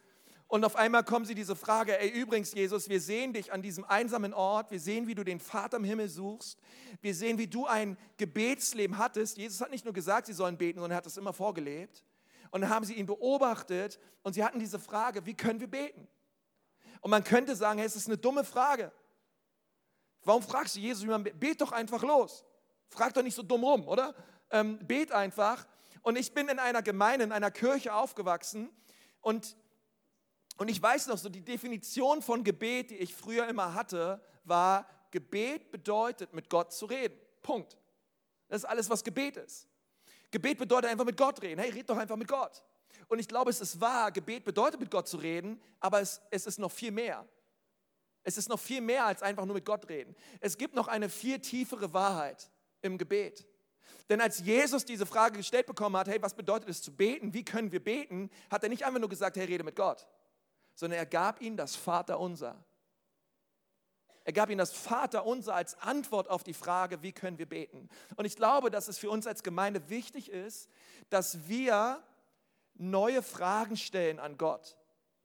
Und 0.48 0.64
auf 0.64 0.74
einmal 0.74 1.04
kommen 1.04 1.24
sie 1.24 1.36
diese 1.36 1.54
Frage, 1.54 2.00
ey, 2.00 2.08
übrigens, 2.08 2.52
Jesus, 2.52 2.88
wir 2.88 3.00
sehen 3.00 3.32
dich 3.32 3.52
an 3.52 3.62
diesem 3.62 3.84
einsamen 3.84 4.34
Ort. 4.34 4.72
Wir 4.72 4.80
sehen, 4.80 5.06
wie 5.06 5.14
du 5.14 5.22
den 5.22 5.38
Vater 5.38 5.76
im 5.76 5.84
Himmel 5.84 6.08
suchst. 6.08 6.58
Wir 7.00 7.14
sehen, 7.14 7.38
wie 7.38 7.46
du 7.46 7.66
ein 7.66 7.96
Gebetsleben 8.16 8.98
hattest. 8.98 9.38
Jesus 9.38 9.60
hat 9.60 9.70
nicht 9.70 9.84
nur 9.84 9.94
gesagt, 9.94 10.26
sie 10.26 10.32
sollen 10.32 10.58
beten, 10.58 10.80
sondern 10.80 10.96
er 10.96 10.96
hat 10.96 11.06
es 11.06 11.16
immer 11.16 11.32
vorgelebt. 11.32 12.02
Und 12.50 12.62
dann 12.62 12.70
haben 12.70 12.84
sie 12.84 12.94
ihn 12.94 13.06
beobachtet 13.06 14.00
und 14.24 14.32
sie 14.32 14.42
hatten 14.42 14.58
diese 14.58 14.80
Frage, 14.80 15.24
wie 15.26 15.34
können 15.34 15.60
wir 15.60 15.68
beten? 15.70 16.08
Und 17.00 17.10
man 17.10 17.24
könnte 17.24 17.56
sagen, 17.56 17.78
hey, 17.78 17.86
es 17.86 17.96
ist 17.96 18.06
eine 18.06 18.18
dumme 18.18 18.44
Frage. 18.44 18.92
Warum 20.22 20.42
fragst 20.42 20.76
du 20.76 20.80
Jesus, 20.80 21.04
wie 21.04 21.08
man 21.08 21.24
bet 21.24 21.60
doch 21.60 21.72
einfach 21.72 22.02
los? 22.02 22.44
Frag 22.88 23.14
doch 23.14 23.22
nicht 23.22 23.34
so 23.34 23.42
dumm 23.42 23.64
rum, 23.64 23.88
oder? 23.88 24.14
Ähm, 24.50 24.78
bet 24.86 25.12
einfach. 25.12 25.66
Und 26.02 26.16
ich 26.16 26.32
bin 26.32 26.48
in 26.48 26.58
einer 26.58 26.82
Gemeinde, 26.82 27.24
in 27.24 27.32
einer 27.32 27.50
Kirche 27.50 27.94
aufgewachsen 27.94 28.70
und, 29.20 29.56
und 30.56 30.68
ich 30.68 30.80
weiß 30.80 31.06
noch 31.06 31.18
so, 31.18 31.28
die 31.28 31.44
Definition 31.44 32.22
von 32.22 32.44
Gebet, 32.44 32.90
die 32.90 32.96
ich 32.96 33.14
früher 33.14 33.46
immer 33.48 33.74
hatte, 33.74 34.20
war, 34.44 34.86
Gebet 35.10 35.70
bedeutet, 35.70 36.32
mit 36.32 36.48
Gott 36.48 36.72
zu 36.72 36.86
reden. 36.86 37.18
Punkt. 37.42 37.76
Das 38.48 38.62
ist 38.62 38.64
alles, 38.68 38.88
was 38.90 39.04
Gebet 39.04 39.36
ist. 39.36 39.68
Gebet 40.30 40.58
bedeutet 40.58 40.90
einfach 40.90 41.04
mit 41.04 41.16
Gott 41.16 41.40
reden. 41.42 41.60
Hey, 41.60 41.70
red 41.70 41.88
doch 41.88 41.96
einfach 41.96 42.16
mit 42.16 42.28
Gott. 42.28 42.62
Und 43.08 43.18
ich 43.18 43.28
glaube, 43.28 43.50
es 43.50 43.60
ist 43.60 43.80
wahr, 43.80 44.12
Gebet 44.12 44.44
bedeutet 44.44 44.80
mit 44.80 44.90
Gott 44.90 45.08
zu 45.08 45.16
reden, 45.16 45.60
aber 45.80 46.00
es, 46.00 46.20
es 46.30 46.46
ist 46.46 46.58
noch 46.58 46.70
viel 46.70 46.90
mehr. 46.90 47.26
Es 48.22 48.36
ist 48.36 48.48
noch 48.48 48.60
viel 48.60 48.80
mehr 48.80 49.06
als 49.06 49.22
einfach 49.22 49.44
nur 49.46 49.54
mit 49.54 49.64
Gott 49.64 49.88
reden. 49.88 50.14
Es 50.40 50.58
gibt 50.58 50.74
noch 50.74 50.88
eine 50.88 51.08
viel 51.08 51.38
tiefere 51.38 51.92
Wahrheit 51.92 52.50
im 52.82 52.98
Gebet. 52.98 53.46
Denn 54.08 54.20
als 54.20 54.40
Jesus 54.40 54.84
diese 54.84 55.06
Frage 55.06 55.38
gestellt 55.38 55.66
bekommen 55.66 55.96
hat, 55.96 56.08
hey, 56.08 56.20
was 56.20 56.34
bedeutet 56.34 56.68
es 56.68 56.82
zu 56.82 56.94
beten? 56.94 57.32
Wie 57.32 57.44
können 57.44 57.72
wir 57.72 57.82
beten? 57.82 58.30
Hat 58.50 58.62
er 58.62 58.68
nicht 58.68 58.84
einfach 58.84 59.00
nur 59.00 59.08
gesagt, 59.08 59.36
hey, 59.36 59.46
rede 59.46 59.64
mit 59.64 59.76
Gott, 59.76 60.06
sondern 60.74 60.98
er 60.98 61.06
gab 61.06 61.40
ihnen 61.40 61.56
das 61.56 61.76
Vaterunser. 61.76 62.62
Er 64.24 64.32
gab 64.32 64.50
ihnen 64.50 64.58
das 64.58 64.72
Vaterunser 64.72 65.54
als 65.54 65.78
Antwort 65.80 66.28
auf 66.28 66.44
die 66.44 66.54
Frage, 66.54 67.02
wie 67.02 67.12
können 67.12 67.38
wir 67.38 67.48
beten? 67.48 67.88
Und 68.16 68.26
ich 68.26 68.36
glaube, 68.36 68.70
dass 68.70 68.88
es 68.88 68.98
für 68.98 69.10
uns 69.10 69.26
als 69.26 69.42
Gemeinde 69.42 69.88
wichtig 69.88 70.30
ist, 70.30 70.68
dass 71.08 71.48
wir 71.48 72.02
neue 72.80 73.22
Fragen 73.22 73.76
stellen 73.76 74.18
an 74.18 74.36
Gott. 74.38 74.76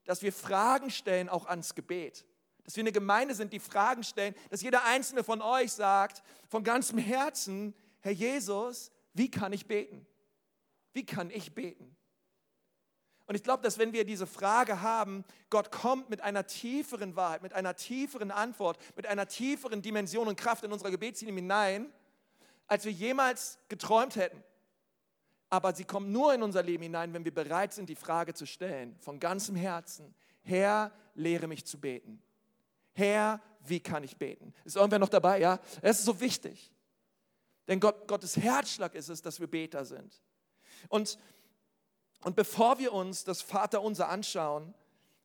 Dass 0.04 0.22
wir 0.22 0.32
Fragen 0.32 0.90
stellen 0.90 1.28
auch 1.28 1.46
ans 1.46 1.74
Gebet. 1.74 2.24
Dass 2.64 2.76
wir 2.76 2.82
eine 2.82 2.92
Gemeinde 2.92 3.34
sind, 3.34 3.52
die 3.52 3.60
Fragen 3.60 4.04
stellen, 4.04 4.34
dass 4.50 4.62
jeder 4.62 4.84
einzelne 4.84 5.24
von 5.24 5.42
euch 5.42 5.72
sagt, 5.72 6.22
von 6.48 6.62
ganzem 6.64 6.98
Herzen, 6.98 7.74
Herr 8.00 8.12
Jesus, 8.12 8.90
wie 9.14 9.30
kann 9.30 9.52
ich 9.52 9.66
beten? 9.66 10.06
Wie 10.92 11.04
kann 11.04 11.30
ich 11.30 11.54
beten? 11.54 11.96
Und 13.26 13.34
ich 13.34 13.42
glaube, 13.42 13.62
dass 13.62 13.78
wenn 13.78 13.92
wir 13.92 14.04
diese 14.04 14.26
Frage 14.26 14.82
haben, 14.82 15.24
Gott 15.50 15.72
kommt 15.72 16.10
mit 16.10 16.20
einer 16.20 16.46
tieferen 16.46 17.16
Wahrheit, 17.16 17.42
mit 17.42 17.52
einer 17.52 17.74
tieferen 17.74 18.30
Antwort, 18.30 18.78
mit 18.94 19.06
einer 19.06 19.26
tieferen 19.26 19.82
Dimension 19.82 20.28
und 20.28 20.36
Kraft 20.38 20.62
in 20.62 20.72
unser 20.72 20.90
Gebetsteam 20.92 21.34
hinein, 21.34 21.92
als 22.68 22.84
wir 22.84 22.92
jemals 22.92 23.58
geträumt 23.68 24.14
hätten. 24.14 24.42
Aber 25.48 25.74
sie 25.74 25.84
kommt 25.84 26.10
nur 26.10 26.34
in 26.34 26.42
unser 26.42 26.62
Leben 26.62 26.82
hinein, 26.82 27.12
wenn 27.12 27.24
wir 27.24 27.34
bereit 27.34 27.72
sind, 27.72 27.88
die 27.88 27.94
Frage 27.94 28.34
zu 28.34 28.46
stellen, 28.46 28.96
von 28.98 29.20
ganzem 29.20 29.54
Herzen, 29.56 30.14
Herr, 30.42 30.92
lehre 31.14 31.46
mich 31.46 31.64
zu 31.64 31.78
beten. 31.78 32.22
Herr, 32.92 33.40
wie 33.60 33.80
kann 33.80 34.04
ich 34.04 34.16
beten? 34.16 34.54
Ist 34.64 34.76
irgendwer 34.76 34.98
noch 34.98 35.08
dabei? 35.08 35.40
Ja, 35.40 35.60
es 35.82 35.98
ist 35.98 36.04
so 36.06 36.20
wichtig. 36.20 36.72
Denn 37.68 37.80
Gott, 37.80 38.06
Gottes 38.08 38.36
Herzschlag 38.36 38.94
ist 38.94 39.08
es, 39.08 39.22
dass 39.22 39.40
wir 39.40 39.46
Beter 39.48 39.84
sind. 39.84 40.22
Und 40.88 41.18
und 42.26 42.34
bevor 42.34 42.78
wir 42.78 42.92
uns 42.92 43.22
das 43.22 43.42
Vaterunser 43.42 44.08
anschauen 44.08 44.74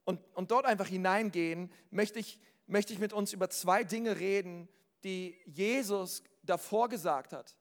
und, 0.04 0.20
und 0.36 0.52
dort 0.52 0.66
einfach 0.66 0.88
hineingehen, 0.88 1.72
möchte 1.90 2.20
ich, 2.20 2.40
möchte 2.68 2.94
ich 2.94 3.00
mit 3.00 3.12
uns 3.14 3.34
über 3.34 3.50
zwei 3.50 3.84
Dinge 3.84 4.20
reden, 4.20 4.68
die 5.04 5.36
Jesus 5.46 6.22
davor 6.44 6.90
gesagt 6.90 7.34
hat, 7.34 7.56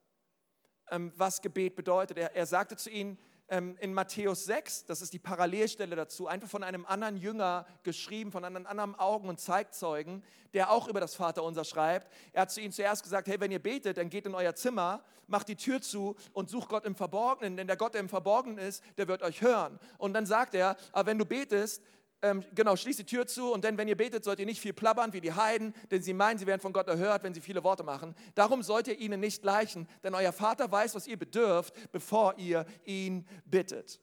ähm, 0.90 1.12
was 1.16 1.40
Gebet 1.40 1.76
bedeutet. 1.76 2.18
Er, 2.18 2.34
er 2.34 2.46
sagte 2.46 2.76
zu 2.76 2.90
ihnen, 2.90 3.18
ähm, 3.50 3.76
in 3.80 3.92
Matthäus 3.92 4.44
6, 4.44 4.86
das 4.86 5.02
ist 5.02 5.12
die 5.12 5.18
Parallelstelle 5.18 5.96
dazu, 5.96 6.28
einfach 6.28 6.48
von 6.48 6.62
einem 6.62 6.86
anderen 6.86 7.16
Jünger 7.16 7.66
geschrieben, 7.82 8.30
von 8.30 8.44
einem 8.44 8.64
anderen 8.66 8.94
Augen- 8.94 9.28
und 9.28 9.40
Zeitzeugen, 9.40 10.22
der 10.54 10.70
auch 10.70 10.88
über 10.88 11.00
das 11.00 11.14
Vaterunser 11.16 11.64
schreibt. 11.64 12.10
Er 12.32 12.42
hat 12.42 12.52
zu 12.52 12.60
ihnen 12.60 12.72
zuerst 12.72 13.02
gesagt, 13.02 13.26
hey, 13.28 13.40
wenn 13.40 13.50
ihr 13.50 13.58
betet, 13.58 13.96
dann 13.96 14.08
geht 14.08 14.26
in 14.26 14.34
euer 14.34 14.54
Zimmer, 14.54 15.02
macht 15.26 15.48
die 15.48 15.56
Tür 15.56 15.80
zu 15.80 16.16
und 16.32 16.48
sucht 16.48 16.68
Gott 16.68 16.84
im 16.84 16.94
Verborgenen, 16.94 17.56
denn 17.56 17.66
der 17.66 17.76
Gott, 17.76 17.94
der 17.94 18.00
im 18.00 18.08
Verborgenen 18.08 18.58
ist, 18.58 18.84
der 18.96 19.08
wird 19.08 19.22
euch 19.22 19.42
hören. 19.42 19.78
Und 19.98 20.12
dann 20.14 20.26
sagt 20.26 20.54
er, 20.54 20.76
aber 20.92 21.10
wenn 21.10 21.18
du 21.18 21.24
betest, 21.24 21.82
ähm, 22.22 22.44
genau, 22.54 22.76
schließt 22.76 22.98
die 22.98 23.06
Tür 23.06 23.26
zu 23.26 23.52
und 23.52 23.64
denn, 23.64 23.78
wenn 23.78 23.88
ihr 23.88 23.96
betet, 23.96 24.24
sollt 24.24 24.38
ihr 24.40 24.46
nicht 24.46 24.60
viel 24.60 24.72
plappern 24.72 25.12
wie 25.12 25.20
die 25.20 25.32
Heiden, 25.32 25.74
denn 25.90 26.02
sie 26.02 26.12
meinen, 26.12 26.38
sie 26.38 26.46
werden 26.46 26.60
von 26.60 26.72
Gott 26.72 26.88
erhört, 26.88 27.22
wenn 27.22 27.32
sie 27.32 27.40
viele 27.40 27.64
Worte 27.64 27.82
machen. 27.82 28.14
Darum 28.34 28.62
sollt 28.62 28.88
ihr 28.88 28.98
ihnen 28.98 29.20
nicht 29.20 29.42
gleichen, 29.42 29.88
denn 30.02 30.14
euer 30.14 30.32
Vater 30.32 30.70
weiß, 30.70 30.94
was 30.94 31.06
ihr 31.06 31.18
bedürft, 31.18 31.92
bevor 31.92 32.38
ihr 32.38 32.66
ihn 32.84 33.26
bittet. 33.46 34.00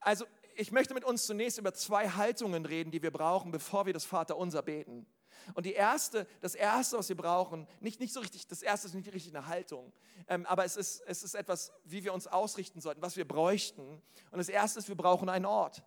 Also, 0.00 0.24
ich 0.54 0.70
möchte 0.70 0.94
mit 0.94 1.04
uns 1.04 1.26
zunächst 1.26 1.58
über 1.58 1.72
zwei 1.72 2.08
Haltungen 2.08 2.66
reden, 2.66 2.90
die 2.90 3.02
wir 3.02 3.10
brauchen, 3.10 3.50
bevor 3.50 3.86
wir 3.86 3.92
das 3.92 4.04
Vaterunser 4.04 4.62
beten. 4.62 5.06
Und 5.54 5.66
die 5.66 5.72
erste, 5.72 6.26
das 6.40 6.54
erste, 6.54 6.98
was 6.98 7.08
wir 7.08 7.16
brauchen, 7.16 7.66
nicht, 7.80 8.00
nicht 8.00 8.12
so 8.12 8.20
richtig, 8.20 8.46
das 8.46 8.62
erste 8.62 8.86
ist 8.86 8.94
nicht 8.94 9.12
richtig 9.12 9.34
eine 9.34 9.46
Haltung, 9.46 9.92
ähm, 10.28 10.46
aber 10.46 10.64
es 10.64 10.76
ist, 10.76 11.02
es 11.06 11.22
ist 11.22 11.34
etwas, 11.34 11.72
wie 11.84 12.04
wir 12.04 12.12
uns 12.12 12.26
ausrichten 12.26 12.80
sollten, 12.80 13.02
was 13.02 13.16
wir 13.16 13.26
bräuchten. 13.26 14.02
Und 14.30 14.38
das 14.38 14.48
erste 14.48 14.78
ist, 14.78 14.88
wir 14.88 14.96
brauchen 14.96 15.28
einen 15.28 15.46
Ort. 15.46 15.82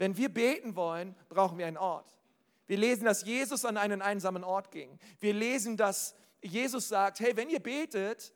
Wenn 0.00 0.16
wir 0.16 0.32
beten 0.32 0.76
wollen, 0.76 1.14
brauchen 1.28 1.58
wir 1.58 1.66
einen 1.66 1.76
Ort. 1.76 2.18
Wir 2.66 2.78
lesen, 2.78 3.04
dass 3.04 3.22
Jesus 3.22 3.66
an 3.66 3.76
einen 3.76 4.00
einsamen 4.00 4.44
Ort 4.44 4.70
ging. 4.70 4.98
Wir 5.18 5.34
lesen, 5.34 5.76
dass 5.76 6.14
Jesus 6.40 6.88
sagt, 6.88 7.20
hey, 7.20 7.36
wenn 7.36 7.50
ihr 7.50 7.60
betet, 7.60 8.32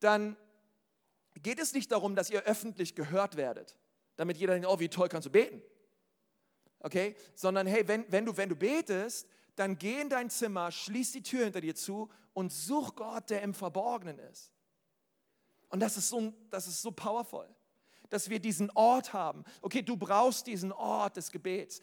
dann 0.00 0.34
geht 1.34 1.58
es 1.58 1.74
nicht 1.74 1.92
darum, 1.92 2.16
dass 2.16 2.30
ihr 2.30 2.44
öffentlich 2.44 2.94
gehört 2.94 3.36
werdet, 3.36 3.76
damit 4.16 4.38
jeder 4.38 4.54
denkt, 4.54 4.66
oh, 4.66 4.80
wie 4.80 4.88
toll 4.88 5.10
kannst 5.10 5.26
du 5.26 5.30
beten. 5.30 5.60
Okay? 6.80 7.16
Sondern 7.34 7.66
hey, 7.66 7.86
wenn, 7.86 8.10
wenn, 8.10 8.24
du, 8.24 8.34
wenn 8.38 8.48
du 8.48 8.56
betest, 8.56 9.28
dann 9.56 9.76
geh 9.76 10.00
in 10.00 10.08
dein 10.08 10.30
Zimmer, 10.30 10.72
schließ 10.72 11.12
die 11.12 11.22
Tür 11.22 11.44
hinter 11.44 11.60
dir 11.60 11.74
zu 11.74 12.08
und 12.32 12.50
such 12.50 12.94
Gott, 12.94 13.28
der 13.28 13.42
im 13.42 13.52
Verborgenen 13.52 14.18
ist. 14.18 14.54
Und 15.68 15.80
das 15.80 15.98
ist 15.98 16.08
so, 16.08 16.32
das 16.48 16.66
ist 16.66 16.80
so 16.80 16.92
powerful 16.92 17.46
dass 18.10 18.28
wir 18.30 18.38
diesen 18.38 18.70
Ort 18.74 19.12
haben. 19.12 19.44
Okay, 19.62 19.82
du 19.82 19.96
brauchst 19.96 20.46
diesen 20.46 20.72
Ort 20.72 21.16
des 21.16 21.30
Gebets. 21.30 21.80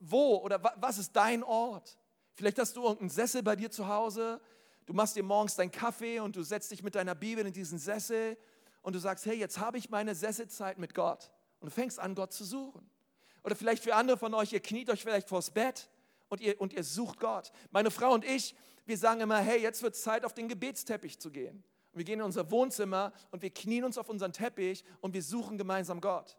Wo 0.00 0.36
oder 0.36 0.62
was 0.76 0.98
ist 0.98 1.14
dein 1.14 1.42
Ort? 1.42 1.96
Vielleicht 2.34 2.58
hast 2.58 2.76
du 2.76 2.82
irgendeinen 2.82 3.10
Sessel 3.10 3.42
bei 3.42 3.56
dir 3.56 3.70
zu 3.70 3.88
Hause. 3.88 4.40
Du 4.84 4.92
machst 4.92 5.16
dir 5.16 5.22
morgens 5.22 5.56
deinen 5.56 5.70
Kaffee 5.70 6.20
und 6.20 6.36
du 6.36 6.42
setzt 6.42 6.70
dich 6.70 6.82
mit 6.82 6.94
deiner 6.94 7.14
Bibel 7.14 7.44
in 7.46 7.52
diesen 7.52 7.78
Sessel 7.78 8.36
und 8.82 8.94
du 8.94 8.98
sagst, 8.98 9.26
hey, 9.26 9.36
jetzt 9.36 9.58
habe 9.58 9.78
ich 9.78 9.90
meine 9.90 10.14
Sesselzeit 10.14 10.78
mit 10.78 10.94
Gott. 10.94 11.32
Und 11.60 11.70
du 11.70 11.74
fängst 11.74 11.98
an, 11.98 12.14
Gott 12.14 12.32
zu 12.32 12.44
suchen. 12.44 12.88
Oder 13.42 13.56
vielleicht 13.56 13.82
für 13.82 13.94
andere 13.94 14.16
von 14.16 14.34
euch, 14.34 14.52
ihr 14.52 14.60
kniet 14.60 14.90
euch 14.90 15.02
vielleicht 15.02 15.28
vors 15.28 15.50
Bett 15.50 15.88
und 16.28 16.40
ihr, 16.40 16.60
und 16.60 16.72
ihr 16.72 16.84
sucht 16.84 17.18
Gott. 17.18 17.52
Meine 17.70 17.90
Frau 17.90 18.12
und 18.12 18.24
ich, 18.24 18.54
wir 18.84 18.98
sagen 18.98 19.20
immer, 19.20 19.38
hey, 19.38 19.60
jetzt 19.60 19.82
wird 19.82 19.94
es 19.94 20.02
Zeit, 20.02 20.24
auf 20.24 20.34
den 20.34 20.48
Gebetsteppich 20.48 21.18
zu 21.18 21.30
gehen. 21.30 21.64
Wir 21.96 22.04
gehen 22.04 22.20
in 22.20 22.26
unser 22.26 22.50
Wohnzimmer 22.50 23.10
und 23.30 23.40
wir 23.40 23.48
knien 23.48 23.82
uns 23.82 23.96
auf 23.96 24.10
unseren 24.10 24.32
Teppich 24.32 24.84
und 25.00 25.14
wir 25.14 25.22
suchen 25.22 25.56
gemeinsam 25.56 26.02
Gott. 26.02 26.36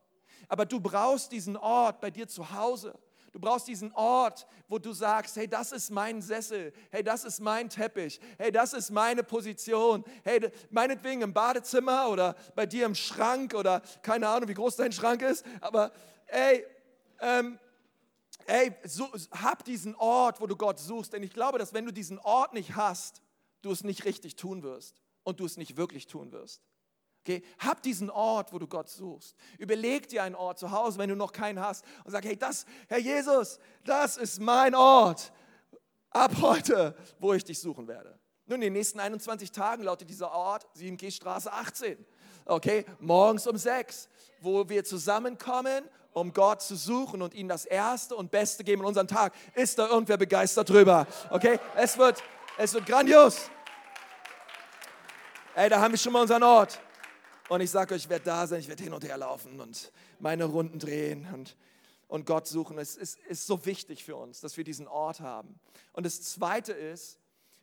Aber 0.48 0.68
du 0.68 0.80
brauchst 0.80 1.32
diesen 1.32 1.58
Ort 1.58 2.00
bei 2.00 2.12
dir 2.12 2.28
zu 2.28 2.52
Hause. 2.52 2.94
Du 3.32 3.40
brauchst 3.40 3.68
diesen 3.68 3.92
Ort, 3.94 4.46
wo 4.68 4.78
du 4.78 4.94
sagst, 4.94 5.36
hey, 5.36 5.48
das 5.48 5.72
ist 5.72 5.90
mein 5.90 6.22
Sessel, 6.22 6.74
hey, 6.92 7.04
das 7.04 7.24
ist 7.24 7.40
mein 7.40 7.70
Teppich, 7.70 8.20
hey, 8.38 8.52
das 8.52 8.74
ist 8.74 8.92
meine 8.92 9.24
Position, 9.24 10.04
hey, 10.24 10.52
meinetwegen 10.70 11.22
im 11.22 11.34
Badezimmer 11.34 12.10
oder 12.10 12.36
bei 12.56 12.68
dir 12.68 12.86
im 12.86 12.96
Schrank 12.96 13.54
oder 13.54 13.82
keine 14.02 14.28
Ahnung, 14.28 14.48
wie 14.48 14.54
groß 14.54 14.78
dein 14.78 14.92
Schrank 14.92 15.24
ist, 15.24 15.46
aber 15.60 15.92
ey, 16.28 16.66
ähm, 17.20 17.60
ey, 18.46 18.74
so, 18.86 19.12
hab 19.32 19.64
diesen 19.66 19.96
Ort, 19.96 20.40
wo 20.40 20.48
du 20.48 20.56
Gott 20.56 20.80
suchst, 20.80 21.14
denn 21.14 21.24
ich 21.24 21.34
glaube, 21.34 21.60
dass 21.60 21.74
wenn 21.74 21.86
du 21.86 21.92
diesen 21.92 22.20
Ort 22.20 22.54
nicht 22.54 22.76
hast, 22.76 23.22
du 23.62 23.72
es 23.72 23.84
nicht 23.84 24.06
richtig 24.06 24.36
tun 24.36 24.64
wirst 24.64 25.02
und 25.28 25.42
du 25.42 25.46
es 25.46 25.58
nicht 25.58 25.76
wirklich 25.76 26.08
tun 26.08 26.32
wirst. 26.32 26.62
Okay? 27.26 27.44
Hab 27.60 27.82
diesen 27.82 28.10
Ort, 28.10 28.54
wo 28.54 28.60
du 28.60 28.66
Gott 28.66 28.88
suchst. 28.88 29.36
Überleg 29.58 30.08
dir 30.08 30.24
einen 30.24 30.36
Ort 30.36 30.58
zu 30.58 30.72
Hause, 30.72 31.00
wenn 31.00 31.10
du 31.10 31.18
noch 31.18 31.34
keinen 31.34 31.60
hast 31.60 31.84
und 32.06 32.12
sag, 32.12 32.24
hey, 32.24 32.38
das, 32.38 32.66
Herr 32.88 33.00
Jesus, 33.00 33.60
das 33.84 34.16
ist 34.16 34.40
mein 34.40 34.74
Ort 34.74 35.34
ab 36.12 36.32
heute, 36.42 36.96
wo 37.20 37.34
ich 37.34 37.44
dich 37.44 37.60
suchen 37.60 37.90
werde. 37.90 38.18
Nun, 38.46 38.56
in 38.56 38.62
den 38.62 38.74
nächsten 38.74 39.02
21 39.02 39.52
Tagen 39.52 39.84
lautet 39.84 40.10
dieser 40.10 40.32
Ort 40.32 40.66
7G 40.78 41.12
Straße 41.12 41.52
18. 41.52 42.06
Okay, 42.46 42.86
morgens 43.02 43.48
um 43.48 43.58
6, 43.58 44.08
wo 44.40 44.70
wir 44.70 44.86
zusammenkommen, 44.86 45.84
um 46.14 46.32
Gott 46.32 46.62
zu 46.62 46.78
suchen 46.78 47.22
und 47.22 47.34
ihm 47.34 47.50
das 47.50 47.66
Erste 47.66 48.16
und 48.16 48.32
Beste 48.32 48.64
geben 48.64 48.84
in 48.84 48.88
unseren 48.88 49.10
Tag. 49.10 49.34
Ist 49.56 49.78
da 49.78 49.90
irgendwer 49.90 50.16
begeistert 50.16 50.70
drüber? 50.70 51.06
Okay, 51.30 51.60
es 51.76 51.98
wird, 51.98 52.24
es 52.58 52.74
wird 52.74 52.86
grandios. 52.86 53.50
Ey, 55.58 55.70
da 55.70 55.82
haben 55.82 55.92
wir 55.92 55.98
schon 55.98 56.14
mal 56.14 56.22
unseren 56.22 56.44
Ort. 56.44 56.80
Und 57.50 57.62
ich 57.62 57.72
sage 57.72 57.96
euch, 57.96 58.04
ich 58.04 58.10
werde 58.10 58.26
da 58.26 58.46
sein, 58.46 58.60
ich 58.60 58.68
werde 58.68 58.84
hin 58.84 58.94
und 58.94 59.04
her 59.04 59.18
laufen 59.18 59.60
und 59.60 59.92
meine 60.20 60.46
Runden 60.46 60.78
drehen 60.78 61.28
und, 61.34 61.58
und 62.08 62.28
Gott 62.28 62.46
suchen. 62.46 62.78
Es 62.78 62.96
ist, 62.96 63.18
ist 63.22 63.48
so 63.48 63.66
wichtig 63.66 64.04
für 64.04 64.18
uns, 64.18 64.40
dass 64.40 64.56
wir 64.56 64.64
diesen 64.64 64.88
Ort 64.88 65.20
haben. 65.20 65.60
Und 65.94 66.06
das 66.06 66.22
Zweite 66.22 66.74
ist, 66.74 67.18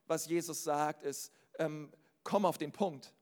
was 0.08 0.26
Jesus 0.26 0.64
sagt, 0.64 1.04
ist, 1.04 1.30
ähm, 1.60 1.92
komm 2.24 2.46
auf 2.46 2.58
den 2.58 2.72
Punkt. 2.72 3.12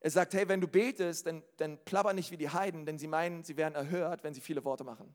Er 0.00 0.10
sagt, 0.10 0.32
hey, 0.32 0.48
wenn 0.48 0.62
du 0.62 0.66
betest, 0.66 1.26
dann, 1.26 1.42
dann 1.58 1.76
plapper 1.84 2.14
nicht 2.14 2.30
wie 2.30 2.38
die 2.38 2.48
Heiden, 2.48 2.86
denn 2.86 2.98
sie 2.98 3.06
meinen, 3.06 3.44
sie 3.44 3.58
werden 3.58 3.74
erhört, 3.74 4.24
wenn 4.24 4.32
sie 4.32 4.40
viele 4.40 4.64
Worte 4.64 4.82
machen. 4.82 5.14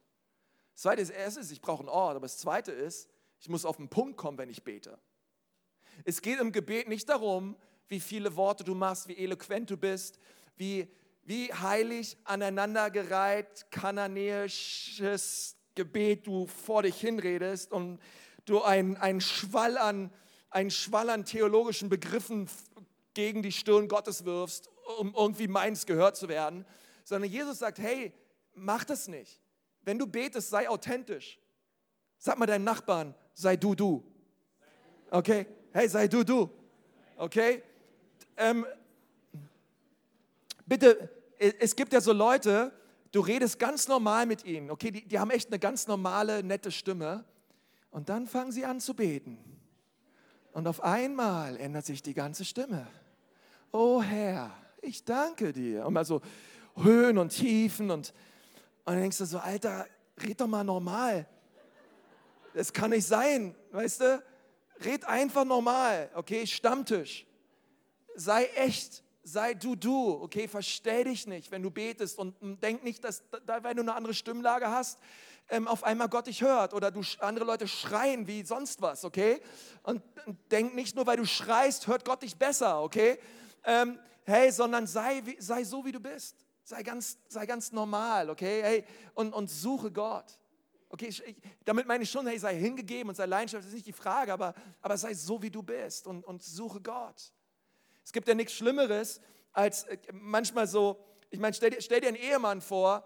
Das 0.74 0.83
Zweite 0.83 1.01
ist, 1.01 1.09
erstens, 1.09 1.50
ich 1.50 1.59
brauche 1.59 1.79
einen 1.79 1.89
Ort, 1.89 2.17
aber 2.17 2.25
das 2.25 2.38
Zweite 2.38 2.71
ist, 2.71 3.09
ich 3.39 3.50
muss 3.50 3.65
auf 3.65 3.77
den 3.77 3.89
Punkt 3.89 4.15
kommen, 4.15 4.38
wenn 4.38 4.51
ich 4.51 4.63
bete. 4.63 5.00
Es 6.03 6.21
geht 6.21 6.39
im 6.39 6.51
Gebet 6.51 6.88
nicht 6.88 7.09
darum, 7.09 7.55
wie 7.87 7.99
viele 7.99 8.35
Worte 8.35 8.63
du 8.63 8.75
machst, 8.75 9.07
wie 9.07 9.17
eloquent 9.17 9.69
du 9.69 9.77
bist, 9.77 10.19
wie, 10.57 10.87
wie 11.23 11.51
heilig 11.53 12.17
aneinandergereiht 12.23 13.67
kananäisches 13.71 15.57
Gebet 15.75 16.25
du 16.25 16.47
vor 16.47 16.83
dich 16.83 16.99
hinredest 16.99 17.71
und 17.71 17.99
du 18.45 18.61
einen, 18.61 18.97
einen, 18.97 19.21
Schwall 19.21 19.77
an, 19.77 20.11
einen 20.49 20.71
Schwall 20.71 21.09
an 21.09 21.25
theologischen 21.25 21.89
Begriffen 21.89 22.47
gegen 23.13 23.43
die 23.43 23.51
Stirn 23.51 23.87
Gottes 23.87 24.25
wirfst, 24.25 24.69
um 24.99 25.13
irgendwie 25.15 25.47
meins 25.47 25.85
gehört 25.85 26.15
zu 26.15 26.27
werden, 26.27 26.65
sondern 27.03 27.29
Jesus 27.29 27.59
sagt, 27.59 27.79
hey, 27.79 28.13
mach 28.53 28.83
das 28.83 29.07
nicht. 29.07 29.41
Wenn 29.81 29.99
du 29.99 30.07
betest, 30.07 30.49
sei 30.49 30.69
authentisch. 30.69 31.39
Sag 32.17 32.37
mal 32.37 32.45
deinen 32.45 32.63
Nachbarn, 32.63 33.13
sei 33.33 33.55
du 33.55 33.75
du. 33.75 34.03
Okay? 35.11 35.45
Hey, 35.73 35.87
sei 35.89 36.07
du 36.07 36.23
du. 36.23 36.49
Okay? 37.17 37.61
Ähm, 38.37 38.65
bitte, 40.65 41.09
es 41.37 41.75
gibt 41.75 41.93
ja 41.93 42.01
so 42.01 42.13
Leute, 42.13 42.71
du 43.11 43.19
redest 43.21 43.59
ganz 43.59 43.87
normal 43.87 44.25
mit 44.25 44.45
ihnen, 44.45 44.71
okay, 44.71 44.91
die, 44.91 45.05
die 45.05 45.19
haben 45.19 45.31
echt 45.31 45.47
eine 45.49 45.59
ganz 45.59 45.87
normale, 45.87 46.43
nette 46.43 46.71
Stimme 46.71 47.23
und 47.91 48.09
dann 48.09 48.27
fangen 48.27 48.51
sie 48.51 48.65
an 48.65 48.79
zu 48.79 48.93
beten. 48.93 49.37
Und 50.51 50.67
auf 50.67 50.81
einmal 50.81 51.57
ändert 51.57 51.85
sich 51.85 52.01
die 52.01 52.13
ganze 52.13 52.45
Stimme. 52.45 52.87
Oh 53.71 54.01
Herr, 54.01 54.51
ich 54.81 55.03
danke 55.03 55.51
dir. 55.51 55.85
Und 55.85 55.93
mal 55.93 56.05
so 56.05 56.21
Höhen 56.77 57.17
und 57.17 57.29
Tiefen 57.29 57.91
und, 57.91 58.13
und 58.85 58.93
dann 58.93 59.01
denkst 59.01 59.17
du 59.17 59.25
so, 59.25 59.39
Alter, 59.39 59.85
red 60.23 60.39
doch 60.39 60.47
mal 60.47 60.63
normal. 60.63 61.27
Das 62.53 62.71
kann 62.71 62.91
nicht 62.91 63.05
sein, 63.05 63.53
weißt 63.71 64.01
du? 64.01 64.23
Red 64.85 65.05
einfach 65.05 65.43
normal, 65.43 66.09
okay? 66.15 66.47
Stammtisch 66.47 67.25
sei 68.15 68.45
echt, 68.55 69.03
sei 69.24 69.53
du 69.53 69.75
du, 69.75 70.22
okay? 70.22 70.48
Verstell 70.48 71.05
dich 71.05 71.27
nicht, 71.27 71.51
wenn 71.51 71.62
du 71.62 71.72
betest 71.72 72.17
und 72.17 72.62
denk 72.62 72.84
nicht, 72.84 73.03
dass, 73.03 73.24
weil 73.45 73.75
du 73.75 73.81
eine 73.81 73.93
andere 73.93 74.13
Stimmlage 74.13 74.69
hast, 74.69 75.00
ähm, 75.50 75.67
auf 75.67 75.84
einmal 75.84 76.10
Gott 76.10 76.27
dich 76.27 76.41
hört 76.41 76.74
oder 76.74 76.91
du 76.91 77.01
andere 77.19 77.45
Leute 77.45 77.67
schreien 77.67 78.27
wie 78.27 78.43
sonst 78.43 78.81
was, 78.81 79.05
okay? 79.05 79.41
Und 79.84 80.01
denk 80.50 80.74
nicht 80.74 80.95
nur, 80.95 81.05
weil 81.05 81.17
du 81.17 81.25
schreist, 81.25 81.88
hört 81.88 82.05
Gott 82.05 82.24
dich 82.24 82.36
besser, 82.36 82.81
okay? 82.81 83.19
Ähm, 83.63 84.00
hey, 84.24 84.51
sondern 84.51 84.88
sei, 84.88 85.22
sei 85.39 85.63
so, 85.63 85.86
wie 85.86 85.91
du 85.91 86.00
bist. 86.00 86.36
Sei 86.63 86.81
ganz, 86.81 87.19
sei 87.27 87.45
ganz 87.45 87.72
normal, 87.72 88.29
okay? 88.29 88.62
Hey, 88.63 88.86
und, 89.13 89.34
und 89.34 89.50
suche 89.50 89.91
Gott. 89.91 90.39
Okay, 90.89 91.07
ich, 91.07 91.36
damit 91.63 91.86
meine 91.88 92.03
ich 92.03 92.10
schon, 92.10 92.25
hey, 92.25 92.39
sei 92.39 92.55
hingegeben 92.55 93.10
und 93.10 93.15
sei 93.15 93.25
leidenschaftlich, 93.25 93.65
das 93.65 93.74
ist 93.74 93.86
nicht 93.86 93.88
die 93.88 94.01
Frage, 94.01 94.34
aber, 94.34 94.55
aber 94.81 94.98
sei 94.98 95.13
so, 95.13 95.41
wie 95.41 95.51
du 95.51 95.62
bist 95.62 96.07
und, 96.07 96.24
und 96.24 96.43
suche 96.43 96.81
Gott. 96.81 97.31
Es 98.05 98.13
gibt 98.13 98.27
ja 98.27 98.35
nichts 98.35 98.53
Schlimmeres 98.53 99.19
als 99.51 99.83
äh, 99.85 99.97
manchmal 100.13 100.67
so, 100.67 100.97
ich 101.31 101.39
meine, 101.39 101.53
stell 101.53 101.71
dir, 101.71 101.81
stell 101.81 102.01
dir 102.01 102.07
einen 102.07 102.17
Ehemann 102.17 102.62
vor, 102.62 103.03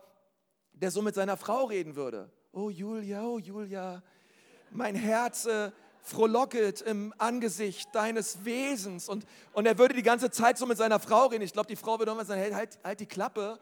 der 0.74 0.91
so 0.91 1.01
mit 1.01 1.15
seiner 1.15 1.38
Frau 1.38 1.65
reden 1.65 1.96
würde. 1.96 2.29
Oh 2.51 2.70
Julia, 2.70 3.24
oh 3.24 3.39
Julia, 3.39 4.03
mein 4.72 4.96
Herz 4.96 5.46
äh, 5.46 5.72
frohlocket 6.01 6.82
im 6.82 7.13
Angesicht 7.18 7.89
deines 7.94 8.44
Wesens. 8.44 9.08
Und, 9.08 9.25
und 9.53 9.65
er 9.65 9.77
würde 9.77 9.94
die 9.94 10.03
ganze 10.03 10.32
Zeit 10.32 10.58
so 10.58 10.65
mit 10.65 10.77
seiner 10.77 11.00
Frau 11.00 11.27
reden. 11.27 11.44
Ich 11.44 11.53
glaube, 11.53 11.68
die 11.68 11.75
Frau 11.75 11.98
würde 11.98 12.12
immer 12.12 12.25
sagen, 12.25 12.41
hey, 12.41 12.51
halt, 12.51 12.77
halt 12.84 13.00
die 13.00 13.06
Klappe. 13.06 13.60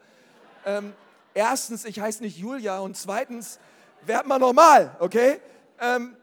Ähm, 0.64 0.92
erstens, 1.34 1.84
ich 1.84 2.00
heiße 2.00 2.22
nicht 2.22 2.36
Julia 2.36 2.80
und 2.80 2.96
zweitens, 2.96 3.60
werd 4.06 4.26
mal 4.26 4.38
normal, 4.38 4.96
okay? 4.98 5.40
Ähm, 5.80 6.16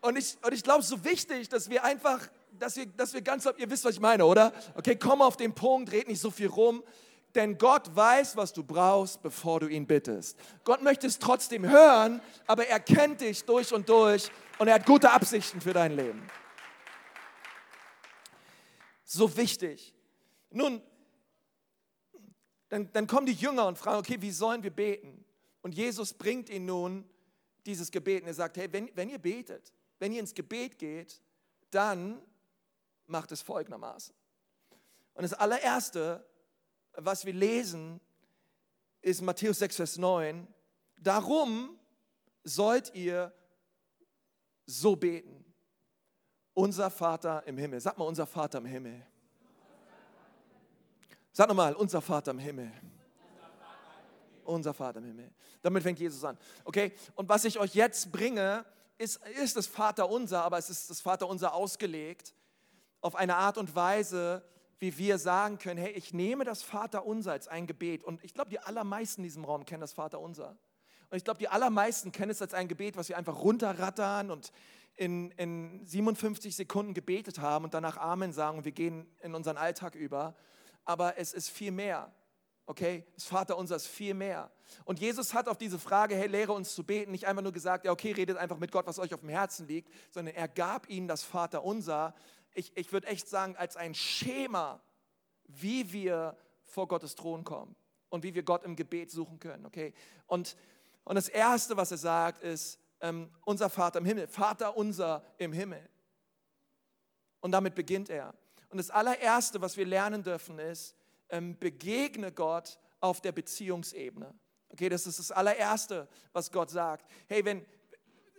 und 0.00 0.16
ich, 0.16 0.36
und 0.42 0.52
ich 0.52 0.62
glaube, 0.62 0.80
es 0.80 0.86
ist 0.86 0.90
so 0.90 1.04
wichtig, 1.04 1.48
dass 1.48 1.70
wir 1.70 1.84
einfach 1.84 2.20
dass 2.58 2.76
wir, 2.76 2.86
dass 2.86 3.14
wir 3.14 3.22
ganz, 3.22 3.48
ihr 3.56 3.70
wisst, 3.70 3.84
was 3.84 3.94
ich 3.94 4.00
meine, 4.00 4.24
oder? 4.24 4.52
Okay, 4.74 4.96
komm 4.96 5.22
auf 5.22 5.36
den 5.36 5.54
Punkt, 5.54 5.92
red 5.92 6.08
nicht 6.08 6.20
so 6.20 6.30
viel 6.30 6.48
rum, 6.48 6.82
denn 7.34 7.58
Gott 7.58 7.94
weiß, 7.94 8.36
was 8.36 8.52
du 8.52 8.64
brauchst, 8.64 9.22
bevor 9.22 9.60
du 9.60 9.68
ihn 9.68 9.86
bittest. 9.86 10.38
Gott 10.64 10.82
möchte 10.82 11.06
es 11.06 11.18
trotzdem 11.18 11.68
hören, 11.68 12.20
aber 12.46 12.66
er 12.66 12.80
kennt 12.80 13.20
dich 13.20 13.44
durch 13.44 13.72
und 13.72 13.88
durch 13.88 14.30
und 14.58 14.68
er 14.68 14.74
hat 14.74 14.86
gute 14.86 15.10
Absichten 15.10 15.60
für 15.60 15.72
dein 15.72 15.94
Leben. 15.94 16.26
So 19.04 19.36
wichtig. 19.36 19.94
Nun, 20.50 20.80
dann, 22.68 22.90
dann 22.92 23.06
kommen 23.06 23.26
die 23.26 23.34
Jünger 23.34 23.66
und 23.66 23.78
fragen, 23.78 23.98
okay, 23.98 24.16
wie 24.20 24.30
sollen 24.30 24.62
wir 24.62 24.70
beten? 24.70 25.24
Und 25.62 25.74
Jesus 25.74 26.14
bringt 26.14 26.48
ihnen 26.48 26.66
nun 26.66 27.08
dieses 27.66 27.90
Gebet 27.90 28.22
und 28.22 28.28
er 28.28 28.34
sagt, 28.34 28.56
hey, 28.56 28.72
wenn, 28.72 28.90
wenn 28.94 29.08
ihr 29.08 29.18
betet, 29.18 29.72
wenn 29.98 30.12
ihr 30.12 30.20
ins 30.20 30.34
Gebet 30.34 30.78
geht, 30.78 31.20
dann 31.70 32.20
macht 33.08 33.32
es 33.32 33.42
folgendermaßen. 33.42 34.14
Und 35.14 35.22
das 35.22 35.32
allererste, 35.32 36.24
was 36.92 37.24
wir 37.24 37.32
lesen, 37.32 38.00
ist 39.00 39.22
Matthäus 39.22 39.58
6, 39.60 39.76
Vers 39.76 39.98
9. 39.98 40.46
Darum 41.00 41.78
sollt 42.44 42.94
ihr 42.94 43.32
so 44.66 44.96
beten. 44.96 45.44
Unser 46.54 46.90
Vater 46.90 47.46
im 47.46 47.58
Himmel. 47.58 47.80
Sag 47.80 47.98
mal, 47.98 48.04
unser 48.04 48.26
Vater 48.26 48.58
im 48.58 48.66
Himmel. 48.66 49.06
Sag 51.32 51.48
nochmal, 51.48 51.74
unser 51.74 52.00
Vater 52.00 52.30
im 52.30 52.38
Himmel. 52.38 52.72
Unser 54.44 54.72
Vater 54.72 54.98
im 55.00 55.04
Himmel. 55.04 55.30
Damit 55.60 55.82
fängt 55.82 55.98
Jesus 55.98 56.24
an. 56.24 56.38
Okay? 56.64 56.92
Und 57.14 57.28
was 57.28 57.44
ich 57.44 57.58
euch 57.58 57.74
jetzt 57.74 58.10
bringe, 58.10 58.64
ist, 58.98 59.20
ist 59.42 59.56
das 59.56 59.66
Vater 59.66 60.08
unser, 60.08 60.42
aber 60.42 60.58
es 60.58 60.70
ist 60.70 60.88
das 60.88 61.00
Vater 61.00 61.28
unser 61.28 61.52
ausgelegt 61.52 62.34
auf 63.00 63.14
eine 63.14 63.36
Art 63.36 63.58
und 63.58 63.74
Weise, 63.74 64.44
wie 64.78 64.98
wir 64.98 65.18
sagen 65.18 65.58
können, 65.58 65.80
hey, 65.80 65.92
ich 65.92 66.12
nehme 66.12 66.44
das 66.44 66.62
Vaterunser 66.62 67.32
als 67.32 67.48
ein 67.48 67.66
Gebet. 67.66 68.04
Und 68.04 68.22
ich 68.24 68.34
glaube, 68.34 68.50
die 68.50 68.58
allermeisten 68.58 69.22
in 69.22 69.24
diesem 69.24 69.44
Raum 69.44 69.64
kennen 69.64 69.80
das 69.80 69.92
Vaterunser. 69.92 70.56
Und 71.08 71.16
ich 71.16 71.24
glaube, 71.24 71.38
die 71.38 71.48
allermeisten 71.48 72.12
kennen 72.12 72.30
es 72.30 72.42
als 72.42 72.52
ein 72.52 72.68
Gebet, 72.68 72.96
was 72.96 73.08
wir 73.08 73.16
einfach 73.16 73.40
runterrattern 73.40 74.30
und 74.30 74.52
in, 74.96 75.30
in 75.32 75.86
57 75.86 76.56
Sekunden 76.56 76.94
gebetet 76.94 77.38
haben 77.38 77.64
und 77.64 77.74
danach 77.74 77.96
Amen 77.98 78.32
sagen 78.32 78.58
und 78.58 78.64
wir 78.64 78.72
gehen 78.72 79.06
in 79.20 79.34
unseren 79.34 79.56
Alltag 79.56 79.94
über. 79.94 80.34
Aber 80.84 81.18
es 81.18 81.32
ist 81.32 81.50
viel 81.50 81.70
mehr. 81.70 82.12
Okay, 82.68 83.04
das 83.14 83.24
Vaterunser 83.24 83.76
ist 83.76 83.86
viel 83.86 84.14
mehr. 84.14 84.50
Und 84.84 84.98
Jesus 84.98 85.34
hat 85.34 85.48
auf 85.48 85.56
diese 85.56 85.78
Frage, 85.78 86.16
hey, 86.16 86.26
lehre 86.26 86.52
uns 86.52 86.74
zu 86.74 86.82
beten, 86.82 87.12
nicht 87.12 87.26
einfach 87.26 87.42
nur 87.42 87.52
gesagt, 87.52 87.84
ja, 87.84 87.92
okay, 87.92 88.10
redet 88.10 88.36
einfach 88.38 88.58
mit 88.58 88.72
Gott, 88.72 88.88
was 88.88 88.98
euch 88.98 89.14
auf 89.14 89.20
dem 89.20 89.28
Herzen 89.28 89.68
liegt, 89.68 89.88
sondern 90.10 90.34
er 90.34 90.48
gab 90.48 90.88
ihnen 90.88 91.06
das 91.06 91.22
Vaterunser, 91.22 92.12
ich, 92.56 92.76
ich 92.76 92.92
würde 92.92 93.06
echt 93.06 93.28
sagen, 93.28 93.56
als 93.56 93.76
ein 93.76 93.94
Schema, 93.94 94.80
wie 95.46 95.92
wir 95.92 96.36
vor 96.64 96.88
Gottes 96.88 97.14
Thron 97.14 97.44
kommen 97.44 97.76
und 98.08 98.22
wie 98.22 98.34
wir 98.34 98.42
Gott 98.42 98.64
im 98.64 98.76
Gebet 98.76 99.10
suchen 99.10 99.38
können. 99.38 99.66
Okay? 99.66 99.94
Und, 100.26 100.56
und 101.04 101.16
das 101.16 101.28
Erste, 101.28 101.76
was 101.76 101.90
er 101.90 101.98
sagt, 101.98 102.42
ist, 102.42 102.78
ähm, 103.00 103.30
unser 103.44 103.68
Vater 103.68 103.98
im 103.98 104.04
Himmel, 104.04 104.26
Vater 104.28 104.76
unser 104.76 105.22
im 105.38 105.52
Himmel. 105.52 105.86
Und 107.40 107.52
damit 107.52 107.74
beginnt 107.74 108.08
er. 108.08 108.34
Und 108.70 108.78
das 108.78 108.90
allererste, 108.90 109.60
was 109.60 109.76
wir 109.76 109.86
lernen 109.86 110.22
dürfen, 110.22 110.58
ist, 110.58 110.96
ähm, 111.28 111.58
begegne 111.58 112.32
Gott 112.32 112.78
auf 113.00 113.20
der 113.20 113.32
Beziehungsebene. 113.32 114.34
Okay, 114.70 114.88
das 114.88 115.06
ist 115.06 115.18
das 115.18 115.30
allererste, 115.30 116.08
was 116.32 116.50
Gott 116.50 116.70
sagt. 116.70 117.08
Hey, 117.28 117.44
wenn, 117.44 117.64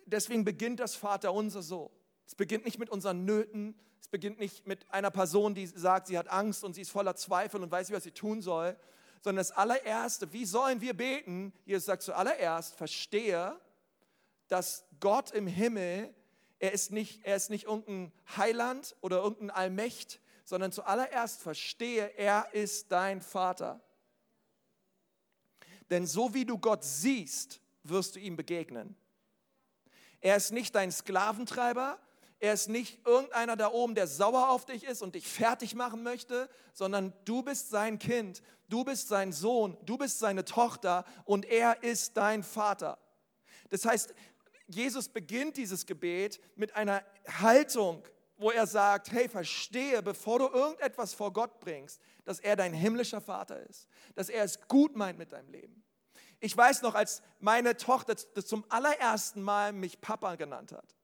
deswegen 0.06 0.44
beginnt 0.44 0.80
das 0.80 0.96
Vater 0.96 1.34
unser 1.34 1.62
so. 1.62 1.92
Es 2.28 2.36
beginnt 2.36 2.66
nicht 2.66 2.78
mit 2.78 2.90
unseren 2.90 3.24
Nöten, 3.24 3.74
es 4.02 4.10
beginnt 4.10 4.38
nicht 4.38 4.68
mit 4.68 4.92
einer 4.92 5.10
Person, 5.10 5.56
die 5.56 5.66
sagt, 5.66 6.08
sie 6.08 6.18
hat 6.18 6.28
Angst 6.28 6.64
und 6.64 6.74
sie 6.74 6.82
ist 6.82 6.92
voller 6.92 7.16
Zweifel 7.16 7.64
und 7.64 7.72
weiß 7.72 7.88
nicht, 7.90 7.96
was 7.96 8.04
sie 8.04 8.12
tun 8.12 8.42
soll, 8.42 8.78
sondern 9.22 9.38
das 9.38 9.52
allererste, 9.52 10.32
wie 10.34 10.46
sollen 10.46 10.82
wir 10.82 10.94
beten? 10.94 11.54
Jesus 11.66 11.86
sagt 11.86 12.04
zuallererst, 12.04 12.76
verstehe, 12.76 13.60
dass 14.50 14.86
Gott 15.00 15.32
im 15.32 15.48
Himmel, 15.48 16.14
er 16.60 16.74
ist 16.74 16.92
nicht, 16.92 17.26
er 17.26 17.38
ist 17.38 17.50
nicht 17.50 17.66
irgendein 17.66 18.12
Heiland 18.36 18.96
oder 19.02 19.18
irgendein 19.18 19.52
Allmächt, 19.52 20.20
sondern 20.44 20.72
zuallererst 20.72 21.42
verstehe, 21.42 22.08
er 22.18 22.54
ist 22.54 22.92
dein 22.92 23.22
Vater. 23.22 23.82
Denn 25.90 26.06
so 26.06 26.34
wie 26.34 26.46
du 26.46 26.58
Gott 26.58 26.84
siehst, 26.84 27.62
wirst 27.84 28.16
du 28.16 28.20
ihm 28.20 28.36
begegnen. 28.36 28.96
Er 30.20 30.36
ist 30.36 30.52
nicht 30.52 30.76
dein 30.76 30.92
Sklaventreiber, 30.92 32.00
er 32.40 32.54
ist 32.54 32.70
nicht 32.70 33.06
irgendeiner 33.06 33.56
da 33.56 33.72
oben, 33.72 33.96
der 33.96 34.06
sauer 34.06 34.50
auf 34.50 34.66
dich 34.66 34.84
ist 34.84 35.02
und 35.02 35.16
dich 35.16 35.28
fertig 35.28 35.74
machen 35.74 36.04
möchte, 36.04 36.50
sondern 36.74 37.14
du 37.26 37.42
bist 37.42 37.70
sein 37.70 37.98
Kind, 37.98 38.44
du 38.70 38.84
bist 38.84 39.08
sein 39.08 39.32
Sohn, 39.32 39.78
du 39.84 39.98
bist 39.98 40.20
seine 40.20 40.46
Tochter 40.46 41.04
und 41.26 41.46
er 41.46 41.84
ist 41.84 42.16
dein 42.16 42.44
Vater. 42.44 43.00
Das 43.70 43.86
heißt, 43.86 44.14
Jesus 44.68 45.10
beginnt 45.10 45.58
dieses 45.58 45.86
Gebet 45.86 46.40
mit 46.56 46.76
einer 46.76 47.02
Haltung, 47.40 48.04
wo 48.38 48.52
er 48.52 48.68
sagt, 48.68 49.12
hey, 49.12 49.28
verstehe, 49.28 50.04
bevor 50.04 50.38
du 50.38 50.48
irgendetwas 50.48 51.16
vor 51.16 51.34
Gott 51.34 51.60
bringst, 51.60 52.00
dass 52.24 52.40
er 52.40 52.56
dein 52.56 52.74
himmlischer 52.74 53.22
Vater 53.22 53.60
ist, 53.68 53.88
dass 54.14 54.30
er 54.30 54.44
es 54.44 54.60
gut 54.68 54.96
meint 54.96 55.18
mit 55.18 55.32
deinem 55.32 55.50
Leben. 55.50 55.84
Ich 56.40 56.56
weiß 56.56 56.84
noch, 56.84 56.94
als 56.94 57.24
meine 57.40 57.78
Tochter 57.78 58.16
zum 58.16 58.64
allerersten 58.70 59.42
Mal 59.42 59.74
mich 59.74 60.02
Papa 60.02 60.36
genannt 60.36 60.72
hat 60.72 60.97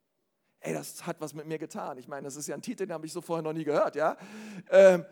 ey, 0.63 0.73
das 0.73 1.05
hat 1.05 1.19
was 1.19 1.33
mit 1.33 1.45
mir 1.45 1.59
getan. 1.59 1.97
Ich 1.97 2.07
meine, 2.07 2.23
das 2.23 2.35
ist 2.37 2.47
ja 2.47 2.55
ein 2.55 2.61
Titel, 2.61 2.85
den 2.85 2.93
habe 2.93 3.05
ich 3.05 3.13
so 3.13 3.21
vorher 3.21 3.43
noch 3.43 3.53
nie 3.53 3.65
gehört, 3.65 3.95
ja. 3.95 4.17
Ähm, 4.71 5.05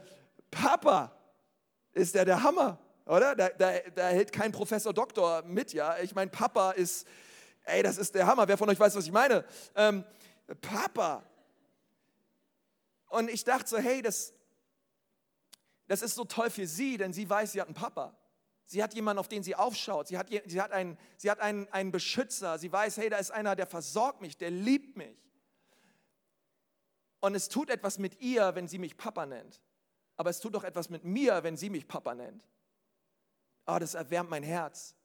Papa 0.50 1.12
ist 1.92 2.16
der 2.16 2.26
der 2.26 2.42
Hammer, 2.42 2.80
oder? 3.06 3.36
Da, 3.36 3.50
da, 3.50 3.74
da 3.94 4.08
hält 4.08 4.32
kein 4.32 4.52
Professor 4.54 4.94
Doktor 4.94 5.44
mit, 5.44 5.74
ja. 5.74 5.98
Ich 6.00 6.16
meine, 6.16 6.32
Papa 6.32 6.72
ist, 6.72 7.06
ey, 7.66 7.84
das 7.84 7.98
ist 7.98 8.16
der 8.16 8.28
Hammer. 8.28 8.48
Wer 8.48 8.58
von 8.58 8.70
euch 8.70 8.80
weiß, 8.80 8.96
was 8.96 9.06
ich 9.06 9.12
meine? 9.12 9.44
Ähm, 9.76 10.06
Papa. 10.62 11.24
Und 13.10 13.30
ich 13.30 13.44
dachte 13.44 13.68
so, 13.68 13.78
hey, 13.78 14.02
das, 14.02 14.34
das 15.88 16.02
ist 16.02 16.16
so 16.16 16.24
toll 16.24 16.50
für 16.50 16.66
sie, 16.66 16.98
denn 16.98 17.12
sie 17.12 17.30
weiß, 17.30 17.52
sie 17.52 17.60
hat 17.60 17.68
einen 17.68 17.76
Papa. 17.76 18.16
Sie 18.66 18.82
hat 18.82 18.94
jemanden, 18.94 19.20
auf 19.20 19.28
den 19.28 19.44
sie 19.44 19.54
aufschaut. 19.54 20.08
Sie 20.08 20.18
hat, 20.18 20.28
sie 20.30 20.62
hat, 20.62 20.72
einen, 20.72 20.98
sie 21.18 21.30
hat 21.30 21.42
einen, 21.42 21.68
einen 21.74 21.92
Beschützer. 21.92 22.58
Sie 22.58 22.72
weiß, 22.72 22.96
hey, 22.96 23.10
da 23.10 23.18
ist 23.18 23.32
einer, 23.32 23.58
der 23.58 23.68
versorgt 23.68 24.22
mich, 24.22 24.38
der 24.38 24.50
liebt 24.50 24.96
mich. 24.96 25.18
Und 27.22 27.36
es 27.36 27.48
tut 27.48 27.70
etwas 27.70 27.98
mit 27.98 28.20
ihr, 28.20 28.54
wenn 28.56 28.68
sie 28.68 28.80
mich 28.80 28.98
Papa 28.98 29.26
nennt. 29.26 29.62
Aber 30.18 30.30
es 30.30 30.40
tut 30.40 30.54
doch 30.56 30.64
etwas 30.64 30.90
mit 30.90 31.04
mir, 31.04 31.44
wenn 31.44 31.56
sie 31.56 31.70
mich 31.70 31.88
Papa 31.88 32.14
nennt. 32.14 32.46
Oh, 33.66 33.78
das 33.80 33.94
erwärmt 33.94 34.30
mein 34.30 34.44
Herz. 34.44 34.96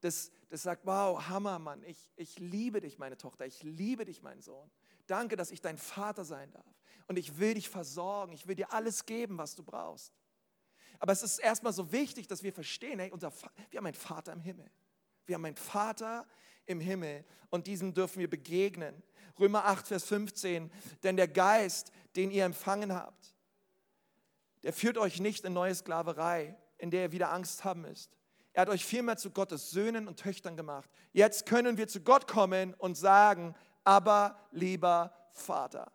Das, 0.00 0.30
das 0.50 0.62
sagt, 0.62 0.84
wow, 0.84 1.28
Hammer, 1.28 1.58
Mann, 1.58 1.82
ich, 1.84 2.10
ich 2.16 2.38
liebe 2.38 2.80
dich, 2.80 2.98
meine 2.98 3.16
Tochter, 3.16 3.46
ich 3.46 3.62
liebe 3.62 4.04
dich, 4.04 4.22
mein 4.22 4.40
Sohn. 4.40 4.70
Danke, 5.06 5.36
dass 5.36 5.50
ich 5.50 5.60
dein 5.60 5.78
Vater 5.78 6.24
sein 6.24 6.50
darf. 6.50 6.64
Und 7.06 7.16
ich 7.16 7.38
will 7.38 7.54
dich 7.54 7.68
versorgen, 7.68 8.32
ich 8.32 8.46
will 8.46 8.56
dir 8.56 8.72
alles 8.72 9.06
geben, 9.06 9.38
was 9.38 9.54
du 9.54 9.62
brauchst. 9.62 10.12
Aber 10.98 11.12
es 11.12 11.22
ist 11.22 11.38
erstmal 11.38 11.72
so 11.72 11.92
wichtig, 11.92 12.26
dass 12.26 12.42
wir 12.42 12.52
verstehen, 12.52 12.98
hey, 12.98 13.10
unser, 13.10 13.32
wir 13.70 13.78
haben 13.78 13.86
einen 13.86 13.94
Vater 13.94 14.32
im 14.32 14.40
Himmel. 14.40 14.70
Wir 15.26 15.34
haben 15.34 15.44
einen 15.44 15.56
Vater 15.56 16.26
im 16.66 16.80
Himmel 16.80 17.24
und 17.50 17.66
diesem 17.66 17.94
dürfen 17.94 18.18
wir 18.18 18.30
begegnen. 18.30 19.02
Römer 19.38 19.64
8, 19.66 19.88
Vers 19.88 20.04
15, 20.04 20.70
denn 21.02 21.16
der 21.16 21.28
Geist, 21.28 21.92
den 22.16 22.30
ihr 22.30 22.44
empfangen 22.44 22.94
habt, 22.94 23.34
der 24.62 24.72
führt 24.72 24.98
euch 24.98 25.20
nicht 25.20 25.44
in 25.44 25.52
neue 25.52 25.74
Sklaverei, 25.74 26.56
in 26.78 26.90
der 26.90 27.02
ihr 27.02 27.12
wieder 27.12 27.32
Angst 27.32 27.64
haben 27.64 27.82
müsst. 27.82 28.16
Er 28.52 28.62
hat 28.62 28.68
euch 28.68 28.84
vielmehr 28.84 29.16
zu 29.16 29.30
Gottes 29.30 29.70
Söhnen 29.70 30.08
und 30.08 30.18
Töchtern 30.18 30.56
gemacht. 30.56 30.90
Jetzt 31.12 31.46
können 31.46 31.76
wir 31.76 31.88
zu 31.88 32.00
Gott 32.00 32.26
kommen 32.26 32.74
und 32.74 32.96
sagen, 32.96 33.54
aber 33.84 34.38
lieber 34.50 35.14
Vater 35.32 35.92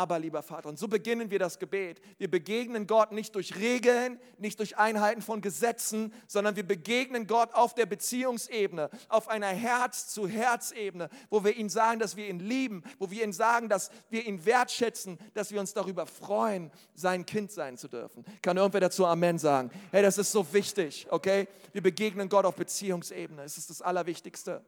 aber 0.00 0.18
lieber 0.18 0.42
Vater. 0.42 0.70
Und 0.70 0.78
so 0.78 0.88
beginnen 0.88 1.30
wir 1.30 1.38
das 1.38 1.58
Gebet. 1.58 2.00
Wir 2.16 2.30
begegnen 2.30 2.86
Gott 2.86 3.12
nicht 3.12 3.34
durch 3.34 3.56
Regeln, 3.56 4.18
nicht 4.38 4.58
durch 4.58 4.78
Einhalten 4.78 5.20
von 5.20 5.42
Gesetzen, 5.42 6.14
sondern 6.26 6.56
wir 6.56 6.66
begegnen 6.66 7.26
Gott 7.26 7.52
auf 7.52 7.74
der 7.74 7.84
Beziehungsebene, 7.84 8.88
auf 9.10 9.28
einer 9.28 9.48
Herz-zu-Herz-Ebene, 9.48 11.10
wo 11.28 11.44
wir 11.44 11.54
ihn 11.54 11.68
sagen, 11.68 12.00
dass 12.00 12.16
wir 12.16 12.28
ihn 12.28 12.40
lieben, 12.40 12.82
wo 12.98 13.10
wir 13.10 13.22
ihn 13.22 13.34
sagen, 13.34 13.68
dass 13.68 13.90
wir 14.08 14.26
ihn 14.26 14.46
wertschätzen, 14.46 15.18
dass 15.34 15.52
wir 15.52 15.60
uns 15.60 15.74
darüber 15.74 16.06
freuen, 16.06 16.70
sein 16.94 17.26
Kind 17.26 17.52
sein 17.52 17.76
zu 17.76 17.86
dürfen. 17.86 18.24
Kann 18.40 18.56
irgendwer 18.56 18.80
dazu 18.80 19.04
Amen 19.04 19.38
sagen? 19.38 19.70
Hey, 19.90 20.02
das 20.02 20.16
ist 20.16 20.32
so 20.32 20.50
wichtig, 20.54 21.06
okay? 21.10 21.46
Wir 21.72 21.82
begegnen 21.82 22.30
Gott 22.30 22.46
auf 22.46 22.56
Beziehungsebene. 22.56 23.42
Es 23.42 23.58
ist 23.58 23.68
das 23.68 23.82
Allerwichtigste. 23.82 24.64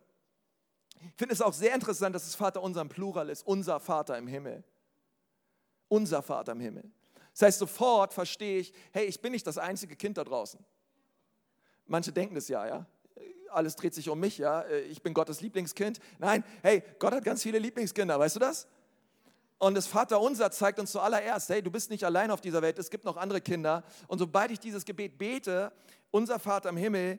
Ich 1.01 1.17
finde 1.17 1.33
es 1.33 1.41
auch 1.41 1.55
sehr 1.55 1.75
interessant, 1.75 2.15
dass 2.15 2.25
das 2.25 2.35
Vater 2.35 2.63
unser 2.63 2.85
Plural 2.85 3.31
ist, 3.31 3.47
unser 3.47 3.81
Vater 3.81 4.19
im 4.19 4.27
Himmel 4.27 4.63
unser 5.93 6.23
Vater 6.23 6.53
im 6.53 6.61
Himmel. 6.61 6.91
Das 7.33 7.43
heißt, 7.43 7.59
sofort 7.59 8.15
verstehe 8.15 8.61
ich, 8.61 8.73
hey, 8.93 9.05
ich 9.05 9.21
bin 9.21 9.33
nicht 9.33 9.47
das 9.47 9.59
einzige 9.59 9.95
Kind 9.95 10.17
da 10.17 10.25
draußen. 10.25 10.59
Manche 11.87 12.13
denken 12.13 12.35
das 12.35 12.49
ja, 12.49 12.67
ja. 12.67 12.87
Alles 13.51 13.77
dreht 13.77 13.93
sich 13.93 14.09
um 14.09 14.19
mich, 14.19 14.39
ja. 14.39 14.67
Ich 14.89 15.03
bin 15.03 15.13
Gottes 15.13 15.43
Lieblingskind. 15.43 16.01
Nein, 16.19 16.45
hey, 16.63 16.83
Gott 16.99 17.13
hat 17.13 17.25
ganz 17.25 17.43
viele 17.43 17.59
Lieblingskinder, 17.59 18.19
weißt 18.19 18.37
du 18.37 18.41
das? 18.41 18.67
Und 19.59 19.75
das 19.75 19.87
Vaterunser 19.87 20.51
zeigt 20.51 20.81
uns 20.81 20.93
zuallererst, 20.93 21.51
hey, 21.51 21.63
du 21.63 21.71
bist 21.71 21.91
nicht 21.91 22.05
allein 22.05 22.31
auf 22.31 22.41
dieser 22.41 22.63
Welt, 22.63 22.79
es 22.79 22.89
gibt 22.89 23.05
noch 23.05 23.19
andere 23.19 23.43
Kinder. 23.43 23.85
Und 24.09 24.19
sobald 24.19 24.51
ich 24.51 24.61
dieses 24.61 24.87
Gebet 24.87 25.19
bete, 25.19 25.73
unser 26.11 26.39
Vater 26.39 26.71
im 26.71 26.79
Himmel, 26.79 27.19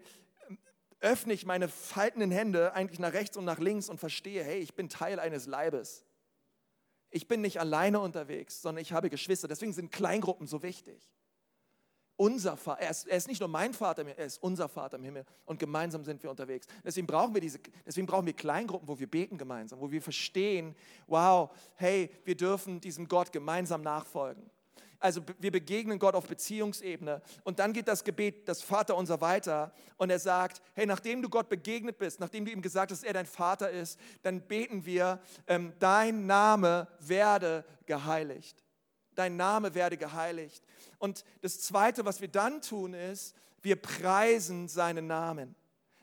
öffne 0.99 1.33
ich 1.33 1.45
meine 1.45 1.67
faltenden 1.67 2.31
Hände 2.31 2.73
eigentlich 2.73 2.99
nach 2.99 3.13
rechts 3.13 3.37
und 3.37 3.45
nach 3.45 3.59
links 3.59 3.87
und 3.87 3.99
verstehe, 3.99 4.43
hey, 4.43 4.59
ich 4.59 4.73
bin 4.73 4.89
Teil 4.89 5.19
eines 5.19 5.45
Leibes. 5.45 6.05
Ich 7.15 7.27
bin 7.27 7.41
nicht 7.41 7.59
alleine 7.59 7.99
unterwegs, 7.99 8.63
sondern 8.63 8.81
ich 8.81 8.91
habe 8.91 9.07
Geschwister. 9.11 9.47
Deswegen 9.47 9.71
sind 9.71 9.91
Kleingruppen 9.91 10.47
so 10.47 10.63
wichtig. 10.63 11.07
Unser 12.15 12.57
Vater, 12.57 12.81
er 12.81 12.89
ist, 12.89 13.07
er 13.07 13.17
ist 13.17 13.27
nicht 13.27 13.39
nur 13.39 13.49
mein 13.49 13.73
Vater, 13.73 14.03
er 14.05 14.25
ist 14.25 14.41
unser 14.41 14.67
Vater 14.67 14.97
im 14.97 15.03
Himmel 15.03 15.23
und 15.45 15.59
gemeinsam 15.59 16.03
sind 16.03 16.23
wir 16.23 16.31
unterwegs. 16.31 16.65
Deswegen 16.83 17.05
brauchen 17.05 17.35
wir 17.35 17.41
diese, 17.41 17.59
deswegen 17.85 18.07
brauchen 18.07 18.25
wir 18.25 18.33
Kleingruppen, 18.33 18.87
wo 18.87 18.97
wir 18.97 19.05
beten 19.05 19.37
gemeinsam, 19.37 19.79
wo 19.79 19.91
wir 19.91 20.01
verstehen, 20.01 20.75
wow, 21.05 21.51
hey, 21.75 22.09
wir 22.23 22.35
dürfen 22.35 22.81
diesem 22.81 23.07
Gott 23.07 23.31
gemeinsam 23.31 23.83
nachfolgen. 23.83 24.49
Also 25.03 25.21
wir 25.37 25.51
begegnen 25.51 25.99
Gott 25.99 26.15
auf 26.15 26.27
Beziehungsebene. 26.27 27.21
Und 27.43 27.59
dann 27.59 27.73
geht 27.73 27.89
das 27.89 28.05
Gebet, 28.05 28.47
das 28.47 28.61
Vater 28.61 28.95
unser 28.95 29.19
weiter. 29.19 29.73
Und 29.97 30.09
er 30.09 30.17
sagt, 30.17 30.61
hey, 30.75 30.85
nachdem 30.85 31.21
du 31.21 31.27
Gott 31.27 31.49
begegnet 31.49 31.97
bist, 31.97 32.21
nachdem 32.21 32.45
du 32.45 32.51
ihm 32.51 32.61
gesagt 32.61 32.89
hast, 32.89 33.01
dass 33.01 33.07
er 33.07 33.11
dein 33.11 33.25
Vater 33.25 33.69
ist, 33.69 33.99
dann 34.21 34.39
beten 34.39 34.85
wir, 34.85 35.19
ähm, 35.47 35.73
dein 35.79 36.25
Name 36.25 36.87
werde 36.99 37.65
geheiligt. 37.85 38.63
Dein 39.13 39.35
Name 39.35 39.75
werde 39.75 39.97
geheiligt. 39.97 40.63
Und 40.99 41.25
das 41.41 41.59
Zweite, 41.59 42.05
was 42.05 42.21
wir 42.21 42.29
dann 42.29 42.61
tun, 42.61 42.93
ist, 42.93 43.35
wir 43.61 43.75
preisen 43.75 44.69
seinen 44.69 45.07
Namen. 45.07 45.53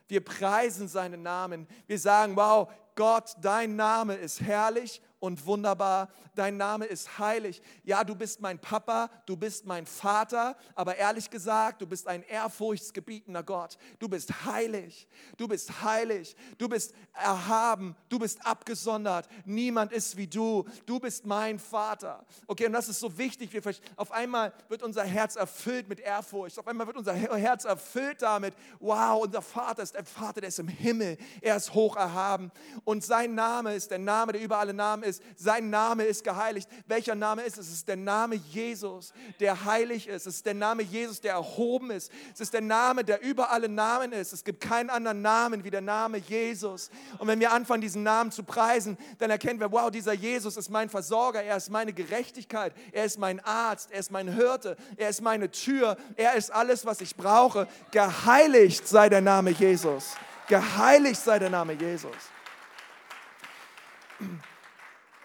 Wir 0.08 0.22
preisen 0.22 0.88
seinen 0.88 1.22
Namen. 1.22 1.66
Wir 1.86 1.98
sagen, 1.98 2.36
wow, 2.36 2.70
Gott, 2.96 3.34
dein 3.40 3.76
Name 3.76 4.14
ist 4.16 4.42
herrlich 4.42 5.00
und 5.20 5.46
wunderbar. 5.46 6.09
Dein 6.35 6.56
Name 6.56 6.87
ist 6.87 7.18
heilig. 7.18 7.62
Ja, 7.85 8.02
du 8.02 8.14
bist 8.14 8.40
mein 8.40 8.59
Papa, 8.59 9.11
du 9.26 9.37
bist 9.37 9.66
mein 9.66 9.87
Vater, 9.87 10.56
aber 10.74 10.96
ehrlich 10.96 11.30
gesagt, 11.30 11.83
du 11.83 11.87
bist 11.87 12.09
ein 12.09 12.22
ehrfurchtsgebietender 12.22 13.42
Gott. 13.42 13.76
Du 13.98 14.09
bist 14.09 14.46
heilig, 14.46 15.06
du 15.37 15.46
bist 15.46 15.83
heilig, 15.83 16.35
du 16.59 16.68
bist 16.68 16.94
erhaben, 17.12 17.94
du 18.09 18.18
bist 18.18 18.44
abgesondert. 18.44 19.28
Niemand 19.44 19.92
ist 19.92 20.16
wie 20.16 20.26
du. 20.26 20.64
Du 20.87 20.98
bist 20.98 21.26
mein 21.26 21.59
Vater. 21.59 22.24
Okay, 22.46 22.66
und 22.66 22.72
das 22.72 22.88
ist 22.88 23.00
so 23.00 23.16
wichtig. 23.18 23.52
Wir, 23.52 23.62
auf 23.96 24.11
einmal 24.12 24.52
wird 24.68 24.83
unser 24.83 25.04
Herz 25.04 25.37
erfüllt 25.37 25.88
mit 25.88 26.00
Ehrfurcht. 26.00 26.59
Auf 26.59 26.66
einmal 26.66 26.87
wird 26.87 26.96
unser 26.96 27.12
Herz 27.14 27.64
erfüllt 27.64 28.22
damit, 28.22 28.54
wow, 28.78 29.22
unser 29.22 29.42
Vater 29.42 29.83
ist 29.83 29.96
ein 29.96 30.06
Vater, 30.06 30.40
der 30.40 30.48
ist 30.48 30.59
im 30.59 30.68
Himmel. 30.68 31.18
Er 31.42 31.56
ist 31.56 31.74
hoch 31.74 31.96
erhaben. 31.96 32.50
Und 32.85 33.04
sein 33.04 33.35
Name 33.35 33.74
ist 33.74 33.90
der 33.90 33.98
Name, 33.98 34.33
der 34.33 34.40
über 34.40 34.59
alle 34.59 34.72
Namen 34.72 35.02
ist 35.02 35.09
ist. 35.10 35.22
Sein 35.36 35.70
Name 35.70 36.04
ist 36.04 36.24
geheiligt. 36.24 36.68
Welcher 36.86 37.14
Name 37.14 37.42
ist 37.42 37.58
es? 37.58 37.68
Es 37.68 37.74
ist 37.74 37.88
der 37.88 37.96
Name 37.96 38.36
Jesus, 38.36 39.12
der 39.38 39.64
heilig 39.64 40.08
ist. 40.08 40.26
Es 40.26 40.36
ist 40.36 40.46
der 40.46 40.54
Name 40.54 40.82
Jesus, 40.82 41.20
der 41.20 41.34
erhoben 41.34 41.90
ist. 41.90 42.10
Es 42.32 42.40
ist 42.40 42.54
der 42.54 42.60
Name, 42.60 43.04
der 43.04 43.22
über 43.22 43.50
alle 43.50 43.68
Namen 43.68 44.12
ist. 44.12 44.32
Es 44.32 44.44
gibt 44.44 44.60
keinen 44.60 44.90
anderen 44.90 45.22
Namen 45.22 45.64
wie 45.64 45.70
der 45.70 45.80
Name 45.80 46.18
Jesus. 46.18 46.90
Und 47.18 47.28
wenn 47.28 47.40
wir 47.40 47.52
anfangen, 47.52 47.80
diesen 47.80 48.02
Namen 48.02 48.32
zu 48.32 48.42
preisen, 48.42 48.96
dann 49.18 49.30
erkennen 49.30 49.60
wir, 49.60 49.70
wow, 49.70 49.90
dieser 49.90 50.12
Jesus 50.12 50.56
ist 50.56 50.70
mein 50.70 50.88
Versorger, 50.88 51.42
er 51.42 51.56
ist 51.56 51.70
meine 51.70 51.92
Gerechtigkeit, 51.92 52.72
er 52.92 53.04
ist 53.04 53.18
mein 53.18 53.40
Arzt, 53.40 53.90
er 53.92 54.00
ist 54.00 54.10
mein 54.10 54.28
Hirte, 54.32 54.76
er 54.96 55.10
ist 55.10 55.20
meine 55.20 55.50
Tür, 55.50 55.96
er 56.16 56.34
ist 56.34 56.50
alles, 56.50 56.86
was 56.86 57.00
ich 57.00 57.16
brauche. 57.16 57.66
Geheiligt 57.90 58.86
sei 58.88 59.08
der 59.08 59.20
Name 59.20 59.50
Jesus. 59.50 60.14
Geheiligt 60.48 61.20
sei 61.20 61.38
der 61.38 61.50
Name 61.50 61.74
Jesus. 61.74 62.10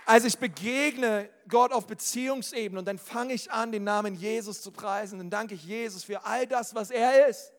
Also 0.06 0.28
ich 0.28 0.38
begegne 0.38 1.30
Gott 1.48 1.72
auf 1.72 1.88
Beziehungsebene 1.88 2.80
und 2.80 2.86
dann 2.86 3.00
fange 3.00 3.34
ich 3.34 3.52
an, 3.52 3.72
den 3.72 3.84
Namen 3.84 4.16
Jesus 4.16 4.62
zu 4.62 4.72
preisen. 4.72 5.18
Dann 5.18 5.30
danke 5.30 5.56
ich 5.56 5.66
Jesus 5.66 6.04
für 6.04 6.24
all 6.26 6.46
das, 6.46 6.76
was 6.76 6.92
er 6.92 7.28
ist. 7.28 7.52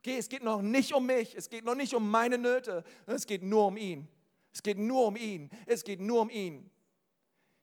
Okay, 0.00 0.16
es 0.18 0.28
geht 0.28 0.42
noch 0.42 0.62
nicht 0.62 0.94
um 0.94 1.06
mich, 1.06 1.36
es 1.36 1.48
geht 1.48 1.64
noch 1.64 1.74
nicht 1.74 1.94
um 1.94 2.10
meine 2.10 2.38
Nöte, 2.38 2.84
es 3.06 3.26
geht 3.26 3.42
nur 3.42 3.66
um 3.66 3.76
ihn. 3.76 4.08
Es 4.52 4.62
geht 4.62 4.78
nur 4.78 5.06
um 5.06 5.16
ihn, 5.16 5.50
es 5.66 5.84
geht 5.84 6.00
nur 6.00 6.22
um 6.22 6.30
ihn. 6.30 6.70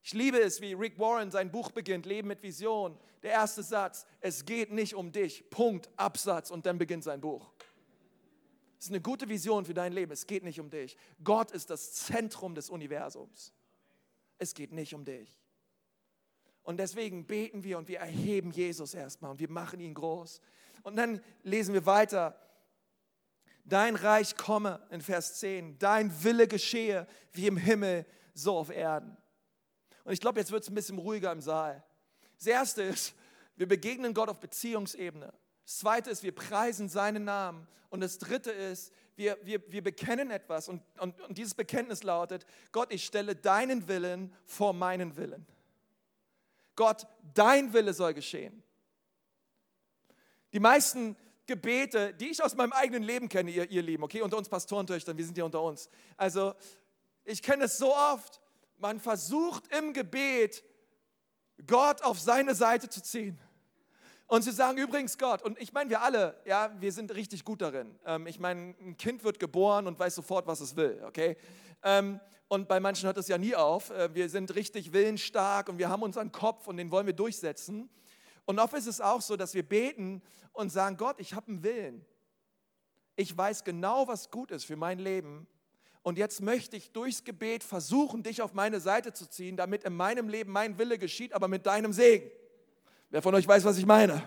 Ich 0.04 0.14
liebe 0.14 0.40
es, 0.40 0.62
wie 0.62 0.74
Rick 0.74 0.98
Warren 0.98 1.32
sein 1.32 1.52
Buch 1.52 1.72
beginnt, 1.72 2.06
Leben 2.06 2.30
mit 2.30 2.42
Vision. 2.42 2.98
Der 3.24 3.32
erste 3.32 3.62
Satz, 3.62 4.06
es 4.22 4.46
geht 4.46 4.72
nicht 4.72 4.96
um 4.96 5.12
dich, 5.12 5.50
Punkt, 5.50 5.90
Absatz 5.98 6.50
und 6.50 6.66
dann 6.66 6.78
beginnt 6.78 7.04
sein 7.04 7.20
Buch. 7.20 7.52
Das 8.78 8.86
ist 8.86 8.92
eine 8.92 9.02
gute 9.02 9.28
Vision 9.28 9.66
für 9.66 9.74
dein 9.74 9.92
Leben, 9.92 10.12
es 10.14 10.28
geht 10.28 10.44
nicht 10.44 10.60
um 10.60 10.70
dich. 10.70 10.96
Gott 11.24 11.52
ist 11.52 11.70
das 11.70 11.94
Zentrum 11.94 12.56
des 12.56 12.70
Universums. 12.70 13.52
Es 14.38 14.54
geht 14.54 14.72
nicht 14.72 14.94
um 14.94 15.06
dich. 15.06 15.40
Und 16.64 16.78
deswegen 16.78 17.26
beten 17.26 17.64
wir 17.64 17.78
und 17.78 17.88
wir 17.88 18.00
erheben 18.00 18.52
Jesus 18.52 18.94
erstmal 18.94 19.32
und 19.32 19.40
wir 19.40 19.50
machen 19.50 19.80
ihn 19.80 19.94
groß. 19.94 20.42
Und 20.84 20.98
dann 20.98 21.22
lesen 21.44 21.74
wir 21.74 21.86
weiter. 21.86 22.38
Dein 23.64 23.96
Reich 23.96 24.36
komme 24.36 24.86
in 24.90 25.02
Vers 25.02 25.40
10. 25.40 25.80
Dein 25.80 26.24
Wille 26.24 26.48
geschehe 26.48 27.08
wie 27.32 27.48
im 27.48 27.58
Himmel, 27.58 28.06
so 28.34 28.58
auf 28.58 28.70
Erden. 28.70 29.16
Und 30.04 30.14
ich 30.14 30.22
glaube, 30.22 30.40
jetzt 30.40 30.52
wird 30.52 30.64
es 30.64 30.70
ein 30.70 30.76
bisschen 30.76 30.98
ruhiger 30.98 31.32
im 31.32 31.42
Saal. 31.42 31.84
Das 32.38 32.48
Erste 32.48 32.84
ist, 32.84 33.14
wir 33.56 33.68
begegnen 33.68 34.14
Gott 34.14 34.30
auf 34.30 34.40
Beziehungsebene. 34.40 35.34
Das 35.66 35.78
Zweite 35.80 36.10
ist, 36.10 36.24
wir 36.24 36.34
preisen 36.34 36.88
seinen 36.88 37.26
Namen. 37.26 37.68
Und 37.90 38.02
das 38.02 38.18
Dritte 38.20 38.52
ist, 38.52 38.94
wir, 39.18 39.38
wir, 39.44 39.62
wir 39.70 39.84
bekennen 39.84 40.32
etwas. 40.32 40.70
Und, 40.70 40.82
und, 41.00 41.20
und 41.22 41.38
dieses 41.38 41.56
Bekenntnis 41.56 42.04
lautet, 42.04 42.46
Gott, 42.72 42.94
ich 42.94 43.04
stelle 43.04 43.36
deinen 43.36 43.88
Willen 43.88 44.34
vor 44.46 44.74
meinen 44.74 45.18
Willen. 45.18 45.46
Gott, 46.76 47.08
dein 47.34 47.74
Wille 47.74 47.94
soll 47.94 48.14
geschehen. 48.14 48.64
Die 50.54 50.60
meisten 50.60 51.18
Gebete, 51.48 52.14
die 52.14 52.30
ich 52.30 52.44
aus 52.44 52.56
meinem 52.56 52.74
eigenen 52.74 53.04
Leben 53.04 53.28
kenne, 53.28 53.50
ihr, 53.50 53.70
ihr 53.70 53.82
Lieben, 53.82 54.04
okay, 54.04 54.22
unter 54.22 54.38
uns 54.38 54.48
Pastorentöchtern, 54.48 55.18
wir 55.18 55.26
sind 55.26 55.34
hier 55.34 55.46
unter 55.46 55.64
uns. 55.64 55.90
Also, 56.16 56.54
ich 57.24 57.42
kenne 57.42 57.64
es 57.64 57.78
so 57.78 57.94
oft, 57.96 58.40
man 58.78 59.00
versucht 59.00 59.64
im 59.76 59.94
Gebet, 59.94 60.64
Gott 61.66 62.04
auf 62.04 62.20
seine 62.20 62.54
Seite 62.54 62.88
zu 62.88 63.02
ziehen. 63.02 63.40
Und 64.28 64.42
sie 64.42 64.52
sagen 64.52 64.78
übrigens 64.78 65.18
Gott, 65.18 65.42
und 65.42 65.58
ich 65.60 65.72
meine, 65.72 65.90
wir 65.90 66.02
alle, 66.02 66.36
ja, 66.46 66.70
wir 66.80 66.92
sind 66.92 67.16
richtig 67.16 67.46
gut 67.46 67.62
darin. 67.62 67.98
Ähm, 68.06 68.28
ich 68.28 68.40
meine, 68.40 68.76
ein 68.82 68.98
Kind 68.98 69.24
wird 69.24 69.40
geboren 69.40 69.88
und 69.88 69.98
weiß 69.98 70.16
sofort, 70.16 70.46
was 70.48 70.60
es 70.60 70.76
will, 70.76 71.02
okay? 71.08 71.38
Ähm, 71.82 72.20
und 72.50 72.68
bei 72.68 72.82
manchen 72.82 73.06
hört 73.06 73.18
es 73.18 73.30
ja 73.30 73.38
nie 73.38 73.56
auf. 73.56 73.90
Äh, 73.90 74.14
wir 74.14 74.30
sind 74.30 74.54
richtig 74.54 74.92
willensstark 74.92 75.70
und 75.70 75.78
wir 75.78 75.88
haben 75.88 76.04
unseren 76.04 76.34
Kopf 76.34 76.68
und 76.68 76.76
den 76.76 76.92
wollen 76.92 77.06
wir 77.06 77.14
durchsetzen. 77.14 77.90
Und 78.46 78.60
oft 78.60 78.74
ist 78.74 78.88
es 78.88 79.00
auch 79.00 79.22
so, 79.22 79.38
dass 79.38 79.54
wir 79.54 79.64
beten 79.64 80.22
und 80.52 80.72
sagen, 80.72 80.98
Gott, 80.98 81.20
ich 81.20 81.34
habe 81.34 81.48
einen 81.48 81.64
Willen. 81.64 82.06
Ich 83.16 83.36
weiß 83.36 83.64
genau, 83.64 84.10
was 84.10 84.30
gut 84.30 84.52
ist 84.52 84.66
für 84.66 84.76
mein 84.76 85.00
Leben. 85.00 85.48
Und 86.04 86.18
jetzt 86.18 86.42
möchte 86.42 86.76
ich 86.76 86.92
durchs 86.92 87.24
Gebet 87.24 87.64
versuchen, 87.64 88.24
dich 88.24 88.42
auf 88.42 88.54
meine 88.54 88.80
Seite 88.80 89.14
zu 89.14 89.30
ziehen, 89.30 89.58
damit 89.58 89.84
in 89.84 89.94
meinem 89.94 90.30
Leben 90.30 90.52
mein 90.52 90.78
Wille 90.78 90.98
geschieht, 90.98 91.34
aber 91.34 91.48
mit 91.48 91.66
deinem 91.66 91.94
Segen. 91.94 92.30
Wer 93.10 93.22
von 93.22 93.34
euch 93.36 93.48
weiß, 93.48 93.64
was 93.64 93.78
ich 93.78 93.86
meine? 93.86 94.22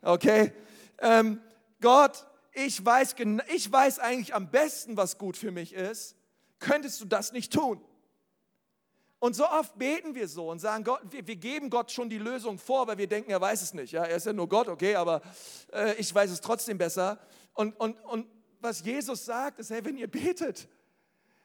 Okay? 0.00 0.52
Ähm, 0.98 1.40
Gott, 1.80 2.26
ich 2.52 2.84
weiß, 2.84 3.16
ich 3.52 3.72
weiß 3.72 3.98
eigentlich 3.98 4.34
am 4.34 4.50
besten, 4.50 4.96
was 4.96 5.18
gut 5.18 5.36
für 5.36 5.50
mich 5.50 5.72
ist. 5.72 6.16
Könntest 6.60 7.00
du 7.00 7.06
das 7.06 7.32
nicht 7.32 7.52
tun? 7.52 7.84
Und 9.18 9.34
so 9.34 9.48
oft 9.48 9.76
beten 9.78 10.14
wir 10.14 10.28
so 10.28 10.50
und 10.50 10.60
sagen, 10.60 10.84
Gott, 10.84 11.00
wir, 11.10 11.26
wir, 11.26 11.36
geben 11.36 11.70
Gott 11.70 11.90
schon 11.90 12.08
die 12.08 12.18
Lösung 12.18 12.58
vor, 12.58 12.86
weil 12.86 12.98
wir 12.98 13.08
denken, 13.08 13.30
er 13.30 13.40
weiß 13.40 13.62
es 13.62 13.74
nicht. 13.74 13.92
Ja, 13.92 14.04
er 14.04 14.16
ist 14.16 14.26
ja 14.26 14.32
nur 14.32 14.48
Gott, 14.48 14.68
okay, 14.68 14.94
aber 14.94 15.22
äh, 15.72 15.94
ich 15.94 16.14
weiß 16.14 16.30
es 16.30 16.40
trotzdem 16.40 16.78
besser. 16.78 17.18
Und, 17.54 17.74
und, 17.80 17.98
und 18.04 18.26
was 18.60 18.84
Jesus 18.84 19.24
sagt, 19.24 19.58
ist, 19.58 19.70
hey, 19.70 19.84
wenn 19.84 19.96
ihr 19.96 20.08
betet, 20.08 20.68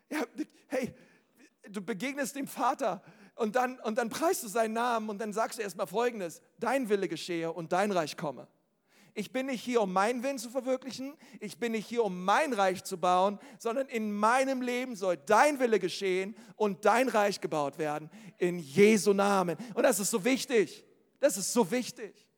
ja, 0.10 0.24
hey, 0.68 0.94
du 1.70 1.82
begegnest 1.82 2.36
dem 2.36 2.48
Vater 2.48 3.02
und 3.40 3.56
dann, 3.56 3.80
und 3.80 3.98
dann 3.98 4.10
preist 4.10 4.44
du 4.44 4.48
seinen 4.48 4.74
Namen 4.74 5.10
und 5.10 5.20
dann 5.20 5.32
sagst 5.32 5.58
du 5.58 5.64
erstmal 5.64 5.88
Folgendes, 5.88 6.42
dein 6.60 6.90
Wille 6.90 7.08
geschehe 7.08 7.52
und 7.52 7.72
dein 7.72 7.92
Reich 7.92 8.18
komme. 8.18 8.48
Ich 9.14 9.32
bin 9.32 9.48
nicht 9.48 9.64
hier, 9.64 9.82
um 9.82 9.92
meinen 9.92 10.24
Willen 10.24 10.38
zu 10.38 10.50
verwirklichen. 10.50 11.14
Ich 11.40 11.58
bin 11.58 11.72
nicht 11.72 11.88
hier, 11.88 12.04
um 12.04 12.24
mein 12.24 12.54
Reich 12.54 12.84
zu 12.84 12.98
bauen, 12.98 13.40
sondern 13.58 13.88
in 13.88 14.12
meinem 14.12 14.62
Leben 14.62 14.96
soll 14.96 15.18
dein 15.18 15.60
Wille 15.60 15.80
geschehen 15.80 16.36
und 16.58 16.86
dein 16.86 17.08
Reich 17.10 17.42
gebaut 17.42 17.78
werden. 17.78 18.10
In 18.38 18.60
Jesu 18.60 19.14
Namen. 19.14 19.58
Und 19.74 19.84
das 19.84 20.00
ist 20.00 20.12
so 20.12 20.24
wichtig. 20.24 20.86
Das 21.20 21.38
ist 21.38 21.52
so 21.52 21.70
wichtig. 21.72 22.29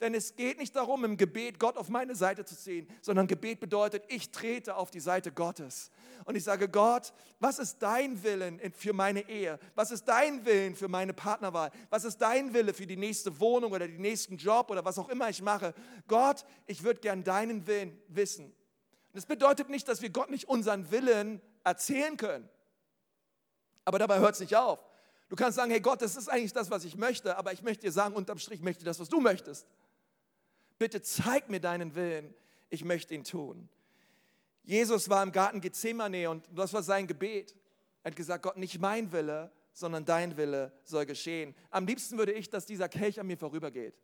Denn 0.00 0.14
es 0.14 0.36
geht 0.36 0.58
nicht 0.58 0.76
darum, 0.76 1.04
im 1.04 1.16
Gebet 1.16 1.58
Gott 1.58 1.76
auf 1.76 1.88
meine 1.88 2.14
Seite 2.14 2.44
zu 2.44 2.56
ziehen, 2.56 2.86
sondern 3.02 3.26
Gebet 3.26 3.58
bedeutet, 3.58 4.04
ich 4.08 4.30
trete 4.30 4.76
auf 4.76 4.92
die 4.92 5.00
Seite 5.00 5.32
Gottes. 5.32 5.90
Und 6.24 6.36
ich 6.36 6.44
sage, 6.44 6.68
Gott, 6.68 7.12
was 7.40 7.58
ist 7.58 7.78
dein 7.78 8.22
Willen 8.22 8.60
für 8.72 8.92
meine 8.92 9.28
Ehe? 9.28 9.58
Was 9.74 9.90
ist 9.90 10.04
dein 10.04 10.44
Willen 10.44 10.76
für 10.76 10.86
meine 10.86 11.14
Partnerwahl? 11.14 11.72
Was 11.90 12.04
ist 12.04 12.18
dein 12.18 12.54
Wille 12.54 12.74
für 12.74 12.86
die 12.86 12.96
nächste 12.96 13.40
Wohnung 13.40 13.72
oder 13.72 13.88
den 13.88 14.00
nächsten 14.00 14.36
Job 14.36 14.70
oder 14.70 14.84
was 14.84 14.98
auch 14.98 15.08
immer 15.08 15.28
ich 15.30 15.42
mache? 15.42 15.74
Gott, 16.06 16.44
ich 16.66 16.84
würde 16.84 17.00
gern 17.00 17.24
deinen 17.24 17.66
Willen 17.66 18.00
wissen. 18.08 18.54
das 19.12 19.26
bedeutet 19.26 19.68
nicht, 19.68 19.88
dass 19.88 20.00
wir 20.00 20.10
Gott 20.10 20.30
nicht 20.30 20.48
unseren 20.48 20.92
Willen 20.92 21.40
erzählen 21.64 22.16
können. 22.16 22.48
Aber 23.84 23.98
dabei 23.98 24.20
hört 24.20 24.34
es 24.34 24.40
nicht 24.40 24.54
auf. 24.54 24.78
Du 25.28 25.36
kannst 25.36 25.56
sagen, 25.56 25.70
hey 25.70 25.80
Gott, 25.80 26.02
das 26.02 26.16
ist 26.16 26.28
eigentlich 26.28 26.52
das, 26.52 26.70
was 26.70 26.84
ich 26.84 26.96
möchte, 26.96 27.36
aber 27.36 27.52
ich 27.52 27.62
möchte 27.62 27.86
dir 27.86 27.92
sagen, 27.92 28.14
unterm 28.14 28.38
Strich 28.38 28.62
möchte 28.62 28.82
ich 28.82 28.84
das, 28.84 29.00
was 29.00 29.08
du 29.08 29.20
möchtest. 29.20 29.66
Bitte 30.78 31.02
zeig 31.02 31.48
mir 31.48 31.60
deinen 31.60 31.94
Willen, 31.94 32.34
ich 32.70 32.84
möchte 32.84 33.14
ihn 33.14 33.24
tun. 33.24 33.68
Jesus 34.62 35.08
war 35.08 35.22
im 35.22 35.32
Garten 35.32 35.60
Gethsemane 35.60 36.28
und 36.28 36.48
das 36.52 36.72
war 36.72 36.82
sein 36.82 37.06
Gebet. 37.06 37.56
Er 38.02 38.10
hat 38.10 38.16
gesagt, 38.16 38.42
Gott, 38.42 38.56
nicht 38.56 38.78
mein 38.78 39.10
Wille, 39.12 39.50
sondern 39.72 40.04
dein 40.04 40.36
Wille 40.36 40.72
soll 40.84 41.06
geschehen. 41.06 41.54
Am 41.70 41.86
liebsten 41.86 42.18
würde 42.18 42.32
ich, 42.32 42.50
dass 42.50 42.66
dieser 42.66 42.88
Kelch 42.88 43.18
an 43.18 43.26
mir 43.26 43.38
vorübergeht. 43.38 43.94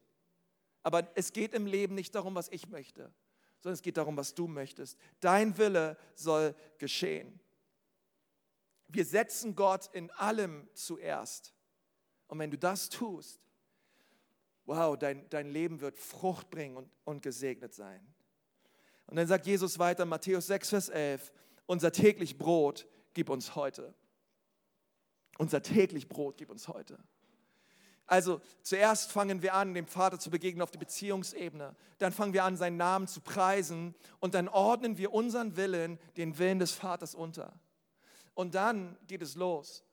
Aber 0.82 1.08
es 1.14 1.32
geht 1.32 1.54
im 1.54 1.66
Leben 1.66 1.94
nicht 1.94 2.14
darum, 2.14 2.34
was 2.34 2.48
ich 2.48 2.68
möchte, 2.68 3.12
sondern 3.60 3.74
es 3.74 3.82
geht 3.82 3.96
darum, 3.96 4.16
was 4.16 4.34
du 4.34 4.46
möchtest. 4.46 4.98
Dein 5.20 5.56
Wille 5.58 5.96
soll 6.14 6.54
geschehen. 6.78 7.40
Wir 8.88 9.04
setzen 9.04 9.54
Gott 9.54 9.90
in 9.92 10.10
allem 10.12 10.68
zuerst. 10.74 11.54
Und 12.28 12.38
wenn 12.38 12.50
du 12.50 12.58
das 12.58 12.88
tust, 12.88 13.43
wow, 14.66 14.96
dein, 14.96 15.28
dein 15.30 15.48
Leben 15.48 15.80
wird 15.80 15.98
Frucht 15.98 16.50
bringen 16.50 16.76
und, 16.76 16.90
und 17.04 17.22
gesegnet 17.22 17.74
sein. 17.74 18.00
Und 19.06 19.16
dann 19.16 19.26
sagt 19.26 19.46
Jesus 19.46 19.78
weiter, 19.78 20.04
Matthäus 20.06 20.46
6, 20.46 20.70
Vers 20.70 20.88
11, 20.88 21.32
unser 21.66 21.92
täglich 21.92 22.38
Brot 22.38 22.86
gib 23.12 23.28
uns 23.28 23.54
heute. 23.54 23.94
Unser 25.38 25.62
täglich 25.62 26.08
Brot 26.08 26.36
gib 26.36 26.50
uns 26.50 26.68
heute. 26.68 26.98
Also 28.06 28.40
zuerst 28.62 29.10
fangen 29.10 29.42
wir 29.42 29.54
an, 29.54 29.72
dem 29.72 29.86
Vater 29.86 30.18
zu 30.18 30.30
begegnen 30.30 30.62
auf 30.62 30.70
der 30.70 30.78
Beziehungsebene. 30.78 31.74
Dann 31.98 32.12
fangen 32.12 32.34
wir 32.34 32.44
an, 32.44 32.56
seinen 32.56 32.76
Namen 32.76 33.06
zu 33.08 33.20
preisen. 33.20 33.94
Und 34.20 34.34
dann 34.34 34.48
ordnen 34.48 34.98
wir 34.98 35.12
unseren 35.12 35.56
Willen, 35.56 35.98
den 36.16 36.38
Willen 36.38 36.58
des 36.58 36.72
Vaters 36.72 37.14
unter. 37.14 37.58
Und 38.34 38.54
dann 38.54 38.98
geht 39.06 39.22
es 39.22 39.36
los. 39.36 39.84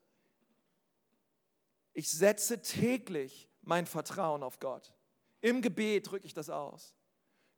Ich 1.93 2.09
setze 2.09 2.61
täglich 2.61 3.49
mein 3.61 3.85
Vertrauen 3.85 4.43
auf 4.43 4.59
Gott. 4.59 4.93
Im 5.41 5.61
Gebet 5.61 6.09
drücke 6.09 6.25
ich 6.25 6.33
das 6.33 6.49
aus. 6.49 6.95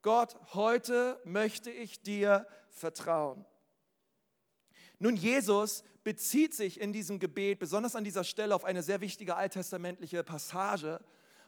Gott, 0.02 0.36
heute 0.54 1.20
möchte 1.24 1.72
ich 1.72 2.02
dir 2.02 2.46
vertrauen. 2.70 3.46
Nun, 5.00 5.16
Jesus 5.16 5.84
bezieht 6.04 6.54
sich 6.54 6.80
in 6.80 6.94
diesem 6.94 7.20
Gebet 7.20 7.60
besonders 7.60 7.96
an 7.96 8.04
dieser 8.04 8.24
Stelle 8.24 8.56
auf 8.56 8.66
eine 8.66 8.84
sehr 8.84 9.02
wichtige 9.02 9.36
alttestamentliche 9.36 10.24
Passage. 10.24 11.00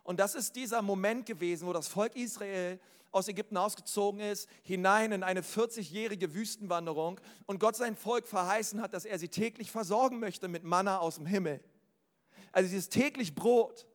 Und 0.04 0.20
das 0.20 0.36
ist 0.36 0.56
dieser 0.56 0.82
Moment 0.82 1.26
gewesen, 1.26 1.68
wo 1.68 1.74
das 1.74 1.88
Volk 1.88 2.15
Israel 2.15 2.80
aus 3.12 3.28
Ägypten 3.30 3.56
ausgezogen 3.56 4.20
ist, 4.20 4.50
hinein 4.63 5.13
in 5.13 5.24
eine 5.24 5.41
40-jährige 5.41 6.34
Wüstenwanderung 6.34 7.20
und 7.46 7.60
Gott 7.60 7.78
sein 7.78 7.96
Volk 7.96 8.28
verheißen 8.28 8.82
hat, 8.82 8.94
dass 8.94 9.06
er 9.06 9.18
sie 9.20 9.30
täglich 9.30 9.72
versorgen 9.72 10.20
möchte 10.20 10.50
mit 10.50 10.63
Manna 10.63 11.00
aus 11.00 11.15
dem 11.15 11.26
Himmel. 11.26 11.62
Also 12.52 12.70
dieses 12.70 12.89
täglich 12.89 13.34
Brot 13.34 13.88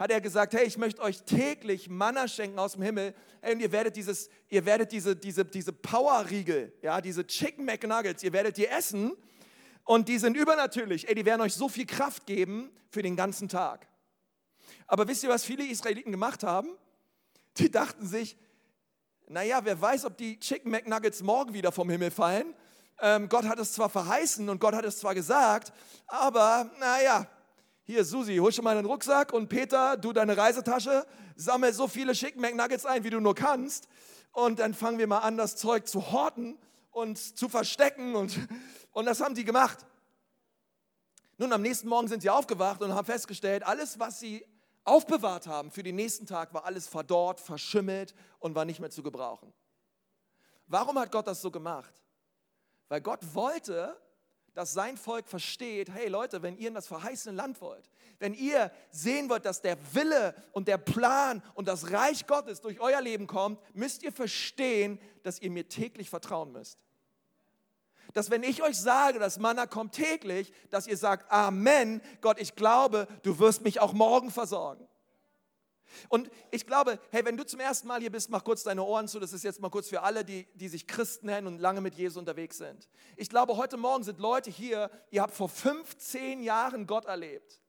hat 0.00 0.10
er 0.10 0.22
gesagt, 0.22 0.54
hey, 0.54 0.64
ich 0.64 0.78
möchte 0.78 1.02
euch 1.02 1.22
täglich 1.24 1.90
Manna 1.90 2.26
schenken 2.26 2.58
aus 2.58 2.72
dem 2.72 2.80
Himmel. 2.80 3.14
Hey, 3.42 3.52
und 3.52 3.60
ihr 3.60 3.70
werdet 3.70 3.96
dieses, 3.96 4.30
ihr 4.48 4.64
werdet 4.64 4.92
diese, 4.92 5.14
diese, 5.14 5.44
diese 5.44 5.74
Power-Riegel, 5.74 6.72
ja, 6.80 7.02
diese 7.02 7.26
Chicken 7.26 7.66
McNuggets, 7.66 8.22
ihr 8.22 8.32
werdet 8.32 8.56
die 8.56 8.66
essen. 8.66 9.12
Und 9.84 10.08
die 10.08 10.16
sind 10.16 10.38
übernatürlich. 10.38 11.06
Ey, 11.06 11.14
die 11.14 11.26
werden 11.26 11.42
euch 11.42 11.52
so 11.52 11.68
viel 11.68 11.84
Kraft 11.84 12.24
geben 12.24 12.70
für 12.88 13.02
den 13.02 13.14
ganzen 13.14 13.50
Tag. 13.50 13.86
Aber 14.86 15.06
wisst 15.06 15.22
ihr, 15.22 15.28
was 15.28 15.44
viele 15.44 15.66
Israeliten 15.66 16.12
gemacht 16.12 16.44
haben? 16.44 16.70
Die 17.58 17.70
dachten 17.70 18.06
sich, 18.06 18.38
naja, 19.28 19.60
wer 19.64 19.78
weiß, 19.78 20.06
ob 20.06 20.16
die 20.16 20.40
Chicken 20.40 20.70
McNuggets 20.70 21.22
morgen 21.22 21.52
wieder 21.52 21.72
vom 21.72 21.90
Himmel 21.90 22.10
fallen. 22.10 22.54
Ähm, 23.02 23.28
Gott 23.28 23.44
hat 23.44 23.58
es 23.58 23.74
zwar 23.74 23.90
verheißen 23.90 24.48
und 24.48 24.60
Gott 24.60 24.74
hat 24.74 24.86
es 24.86 24.98
zwar 24.98 25.14
gesagt, 25.14 25.74
aber 26.06 26.70
naja, 26.80 27.26
hier, 27.90 28.04
Susi, 28.04 28.36
hol 28.36 28.52
schon 28.52 28.62
mal 28.62 28.76
deinen 28.76 28.86
Rucksack 28.86 29.32
und 29.32 29.48
Peter, 29.48 29.96
du 29.96 30.12
deine 30.12 30.36
Reisetasche, 30.36 31.04
sammel 31.34 31.72
so 31.72 31.88
viele 31.88 32.12
Chicken 32.12 32.40
McNuggets 32.40 32.86
ein, 32.86 33.02
wie 33.02 33.10
du 33.10 33.18
nur 33.20 33.34
kannst. 33.34 33.88
Und 34.30 34.60
dann 34.60 34.74
fangen 34.74 34.98
wir 34.98 35.08
mal 35.08 35.18
an, 35.18 35.36
das 35.36 35.56
Zeug 35.56 35.88
zu 35.88 36.12
horten 36.12 36.56
und 36.92 37.18
zu 37.18 37.48
verstecken. 37.48 38.14
Und, 38.14 38.38
und 38.92 39.06
das 39.06 39.20
haben 39.20 39.34
die 39.34 39.44
gemacht. 39.44 39.84
Nun, 41.36 41.52
am 41.52 41.62
nächsten 41.62 41.88
Morgen 41.88 42.06
sind 42.06 42.22
sie 42.22 42.30
aufgewacht 42.30 42.80
und 42.80 42.94
haben 42.94 43.06
festgestellt, 43.06 43.64
alles, 43.66 43.98
was 43.98 44.20
sie 44.20 44.46
aufbewahrt 44.84 45.48
haben 45.48 45.72
für 45.72 45.82
den 45.82 45.96
nächsten 45.96 46.26
Tag, 46.26 46.54
war 46.54 46.66
alles 46.66 46.86
verdorrt, 46.86 47.40
verschimmelt 47.40 48.14
und 48.38 48.54
war 48.54 48.64
nicht 48.64 48.78
mehr 48.78 48.90
zu 48.90 49.02
gebrauchen. 49.02 49.52
Warum 50.68 50.96
hat 50.96 51.10
Gott 51.10 51.26
das 51.26 51.42
so 51.42 51.50
gemacht? 51.50 51.92
Weil 52.88 53.00
Gott 53.00 53.34
wollte, 53.34 54.00
dass 54.60 54.74
sein 54.74 54.98
Volk 54.98 55.26
versteht, 55.26 55.88
hey 55.88 56.08
Leute, 56.08 56.42
wenn 56.42 56.58
ihr 56.58 56.68
in 56.68 56.74
das 56.74 56.86
verheißene 56.86 57.34
Land 57.34 57.62
wollt, 57.62 57.88
wenn 58.18 58.34
ihr 58.34 58.70
sehen 58.90 59.30
wollt, 59.30 59.46
dass 59.46 59.62
der 59.62 59.78
Wille 59.94 60.34
und 60.52 60.68
der 60.68 60.76
Plan 60.76 61.42
und 61.54 61.66
das 61.66 61.92
Reich 61.92 62.26
Gottes 62.26 62.60
durch 62.60 62.78
euer 62.78 63.00
Leben 63.00 63.26
kommt, 63.26 63.58
müsst 63.74 64.02
ihr 64.02 64.12
verstehen, 64.12 65.00
dass 65.22 65.40
ihr 65.40 65.50
mir 65.50 65.66
täglich 65.66 66.10
vertrauen 66.10 66.52
müsst. 66.52 66.78
Dass 68.12 68.28
wenn 68.28 68.42
ich 68.42 68.62
euch 68.62 68.76
sage, 68.76 69.18
dass 69.18 69.38
Manna 69.38 69.64
kommt 69.64 69.94
täglich, 69.94 70.52
dass 70.68 70.86
ihr 70.86 70.98
sagt, 70.98 71.32
Amen, 71.32 72.02
Gott, 72.20 72.38
ich 72.38 72.54
glaube, 72.54 73.08
du 73.22 73.38
wirst 73.38 73.62
mich 73.62 73.80
auch 73.80 73.94
morgen 73.94 74.30
versorgen. 74.30 74.86
Und 76.08 76.30
ich 76.50 76.66
glaube, 76.66 76.98
hey, 77.10 77.24
wenn 77.24 77.36
du 77.36 77.44
zum 77.44 77.60
ersten 77.60 77.88
Mal 77.88 78.00
hier 78.00 78.10
bist, 78.10 78.30
mach 78.30 78.44
kurz 78.44 78.62
deine 78.62 78.82
Ohren 78.82 79.08
zu. 79.08 79.20
Das 79.20 79.32
ist 79.32 79.44
jetzt 79.44 79.60
mal 79.60 79.70
kurz 79.70 79.88
für 79.88 80.02
alle, 80.02 80.24
die, 80.24 80.46
die 80.54 80.68
sich 80.68 80.86
Christen 80.86 81.26
nennen 81.26 81.46
und 81.46 81.58
lange 81.58 81.80
mit 81.80 81.94
Jesus 81.94 82.16
unterwegs 82.16 82.58
sind. 82.58 82.88
Ich 83.16 83.28
glaube, 83.28 83.56
heute 83.56 83.76
Morgen 83.76 84.04
sind 84.04 84.18
Leute 84.18 84.50
hier, 84.50 84.90
ihr 85.10 85.22
habt 85.22 85.34
vor 85.34 85.48
15 85.48 86.42
Jahren 86.42 86.86
Gott 86.86 87.04
erlebt. 87.06 87.60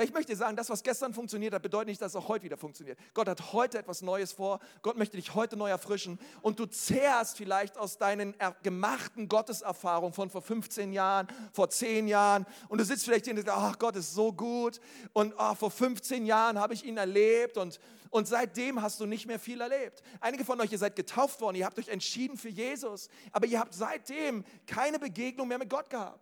Weil 0.00 0.06
ich 0.06 0.14
möchte 0.14 0.34
sagen, 0.34 0.56
das, 0.56 0.70
was 0.70 0.82
gestern 0.82 1.12
funktioniert 1.12 1.52
hat, 1.52 1.60
bedeutet 1.60 1.88
nicht, 1.88 2.00
dass 2.00 2.12
es 2.12 2.16
auch 2.16 2.28
heute 2.28 2.44
wieder 2.44 2.56
funktioniert. 2.56 2.98
Gott 3.12 3.28
hat 3.28 3.52
heute 3.52 3.76
etwas 3.76 4.00
Neues 4.00 4.32
vor. 4.32 4.58
Gott 4.80 4.96
möchte 4.96 5.18
dich 5.18 5.34
heute 5.34 5.58
neu 5.58 5.68
erfrischen. 5.68 6.18
Und 6.40 6.58
du 6.58 6.64
zehrst 6.64 7.36
vielleicht 7.36 7.76
aus 7.76 7.98
deinen 7.98 8.34
gemachten 8.62 9.28
Gotteserfahrungen 9.28 10.14
von 10.14 10.30
vor 10.30 10.40
15 10.40 10.94
Jahren, 10.94 11.28
vor 11.52 11.68
10 11.68 12.08
Jahren. 12.08 12.46
Und 12.70 12.78
du 12.78 12.84
sitzt 12.86 13.04
vielleicht 13.04 13.26
hier 13.26 13.34
und 13.34 13.44
sagst, 13.44 13.54
ach, 13.54 13.78
Gott 13.78 13.94
ist 13.94 14.14
so 14.14 14.32
gut. 14.32 14.80
Und 15.12 15.34
oh, 15.36 15.54
vor 15.54 15.70
15 15.70 16.24
Jahren 16.24 16.58
habe 16.58 16.72
ich 16.72 16.86
ihn 16.86 16.96
erlebt. 16.96 17.58
Und, 17.58 17.78
und 18.08 18.26
seitdem 18.26 18.80
hast 18.80 19.00
du 19.00 19.04
nicht 19.04 19.26
mehr 19.26 19.38
viel 19.38 19.60
erlebt. 19.60 20.02
Einige 20.18 20.46
von 20.46 20.58
euch, 20.62 20.72
ihr 20.72 20.78
seid 20.78 20.96
getauft 20.96 21.42
worden. 21.42 21.56
Ihr 21.56 21.66
habt 21.66 21.78
euch 21.78 21.88
entschieden 21.88 22.38
für 22.38 22.48
Jesus. 22.48 23.10
Aber 23.32 23.44
ihr 23.44 23.60
habt 23.60 23.74
seitdem 23.74 24.46
keine 24.66 24.98
Begegnung 24.98 25.46
mehr 25.46 25.58
mit 25.58 25.68
Gott 25.68 25.90
gehabt. 25.90 26.18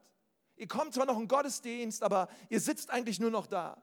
Ihr 0.58 0.68
kommt 0.68 0.94
zwar 0.94 1.06
noch 1.06 1.18
in 1.18 1.28
Gottesdienst, 1.28 2.02
aber 2.02 2.28
ihr 2.48 2.60
sitzt 2.60 2.90
eigentlich 2.90 3.20
nur 3.20 3.30
noch 3.30 3.46
da. 3.46 3.82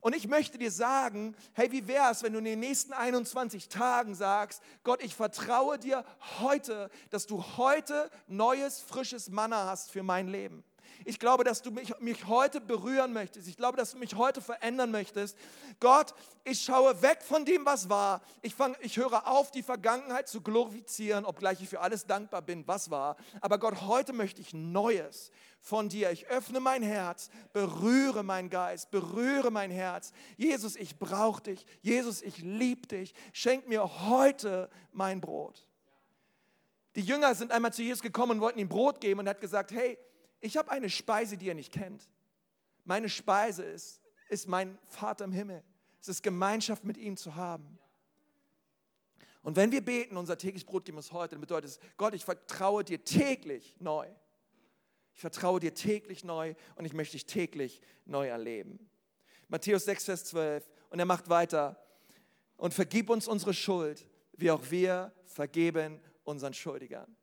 Und 0.00 0.14
ich 0.14 0.28
möchte 0.28 0.58
dir 0.58 0.70
sagen, 0.70 1.34
hey, 1.52 1.72
wie 1.72 1.86
wär's, 1.88 2.22
wenn 2.22 2.32
du 2.32 2.38
in 2.38 2.44
den 2.44 2.60
nächsten 2.60 2.92
21 2.92 3.68
Tagen 3.68 4.14
sagst, 4.14 4.62
Gott, 4.84 5.02
ich 5.02 5.14
vertraue 5.14 5.78
dir 5.78 6.04
heute, 6.38 6.90
dass 7.10 7.26
du 7.26 7.42
heute 7.56 8.10
neues, 8.26 8.80
frisches 8.80 9.30
Manna 9.30 9.66
hast 9.66 9.90
für 9.90 10.02
mein 10.02 10.28
Leben. 10.28 10.64
Ich 11.04 11.18
glaube, 11.18 11.44
dass 11.44 11.62
du 11.62 11.70
mich, 11.70 11.98
mich 12.00 12.26
heute 12.26 12.60
berühren 12.60 13.12
möchtest. 13.12 13.48
Ich 13.48 13.56
glaube, 13.56 13.76
dass 13.76 13.92
du 13.92 13.98
mich 13.98 14.14
heute 14.14 14.40
verändern 14.40 14.90
möchtest. 14.90 15.36
Gott, 15.80 16.14
ich 16.44 16.60
schaue 16.62 17.00
weg 17.02 17.22
von 17.22 17.44
dem, 17.44 17.64
was 17.64 17.88
war. 17.88 18.22
Ich, 18.42 18.54
fang, 18.54 18.76
ich 18.80 18.96
höre 18.96 19.26
auf, 19.26 19.50
die 19.50 19.62
Vergangenheit 19.62 20.28
zu 20.28 20.40
glorifizieren, 20.40 21.24
obgleich 21.24 21.60
ich 21.60 21.68
für 21.68 21.80
alles 21.80 22.06
dankbar 22.06 22.42
bin, 22.42 22.66
was 22.66 22.90
war. 22.90 23.16
Aber 23.40 23.58
Gott, 23.58 23.82
heute 23.82 24.12
möchte 24.12 24.40
ich 24.40 24.54
Neues 24.54 25.30
von 25.60 25.88
dir. 25.88 26.10
Ich 26.12 26.28
öffne 26.28 26.60
mein 26.60 26.82
Herz, 26.82 27.30
berühre 27.52 28.22
meinen 28.22 28.50
Geist, 28.50 28.90
berühre 28.90 29.50
mein 29.50 29.70
Herz. 29.70 30.12
Jesus, 30.36 30.76
ich 30.76 30.98
brauche 30.98 31.42
dich. 31.42 31.66
Jesus, 31.82 32.22
ich 32.22 32.38
liebe 32.38 32.86
dich. 32.86 33.14
Schenk 33.32 33.68
mir 33.68 34.06
heute 34.06 34.70
mein 34.92 35.20
Brot. 35.20 35.66
Die 36.96 37.02
Jünger 37.02 37.34
sind 37.34 37.52
einmal 37.52 37.74
zu 37.74 37.82
Jesus 37.82 38.00
gekommen 38.00 38.32
und 38.32 38.40
wollten 38.40 38.58
ihm 38.58 38.68
Brot 38.68 39.00
geben 39.00 39.20
und 39.20 39.26
er 39.26 39.30
hat 39.30 39.40
gesagt, 39.40 39.70
hey, 39.70 39.98
ich 40.40 40.56
habe 40.56 40.70
eine 40.70 40.90
Speise, 40.90 41.36
die 41.36 41.46
ihr 41.46 41.54
nicht 41.54 41.72
kennt. 41.72 42.08
Meine 42.84 43.08
Speise 43.08 43.64
ist, 43.64 44.00
ist 44.28 44.48
mein 44.48 44.78
Vater 44.86 45.24
im 45.24 45.32
Himmel. 45.32 45.62
Es 46.00 46.08
ist 46.08 46.22
Gemeinschaft 46.22 46.84
mit 46.84 46.96
ihm 46.96 47.16
zu 47.16 47.34
haben. 47.34 47.78
Und 49.42 49.56
wenn 49.56 49.70
wir 49.70 49.84
beten, 49.84 50.16
unser 50.16 50.38
tägliches 50.38 50.66
Brot 50.66 50.84
geben 50.84 50.96
uns 50.98 51.12
heute, 51.12 51.36
dann 51.36 51.40
bedeutet 51.40 51.70
es, 51.70 51.80
Gott, 51.96 52.14
ich 52.14 52.24
vertraue 52.24 52.82
dir 52.82 53.04
täglich 53.04 53.76
neu. 53.78 54.08
Ich 55.14 55.20
vertraue 55.20 55.60
dir 55.60 55.72
täglich 55.72 56.24
neu 56.24 56.54
und 56.74 56.84
ich 56.84 56.92
möchte 56.92 57.12
dich 57.12 57.26
täglich 57.26 57.80
neu 58.04 58.28
erleben. 58.28 58.90
Matthäus 59.48 59.84
6, 59.84 60.04
Vers 60.04 60.24
12. 60.26 60.68
Und 60.90 60.98
er 60.98 61.06
macht 61.06 61.28
weiter. 61.28 61.80
Und 62.56 62.74
vergib 62.74 63.08
uns 63.08 63.28
unsere 63.28 63.54
Schuld, 63.54 64.08
wie 64.32 64.50
auch 64.50 64.70
wir 64.70 65.12
vergeben 65.24 66.00
unseren 66.24 66.54
Schuldigern. 66.54 67.16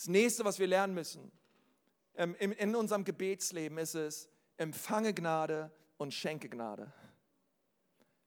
Das 0.00 0.08
nächste, 0.08 0.46
was 0.46 0.58
wir 0.58 0.66
lernen 0.66 0.94
müssen 0.94 1.30
ähm, 2.14 2.34
in 2.34 2.74
unserem 2.74 3.04
Gebetsleben, 3.04 3.76
ist 3.76 3.94
es, 3.94 4.30
empfange 4.56 5.12
Gnade 5.12 5.70
und 5.98 6.14
schenke 6.14 6.48
Gnade. 6.48 6.90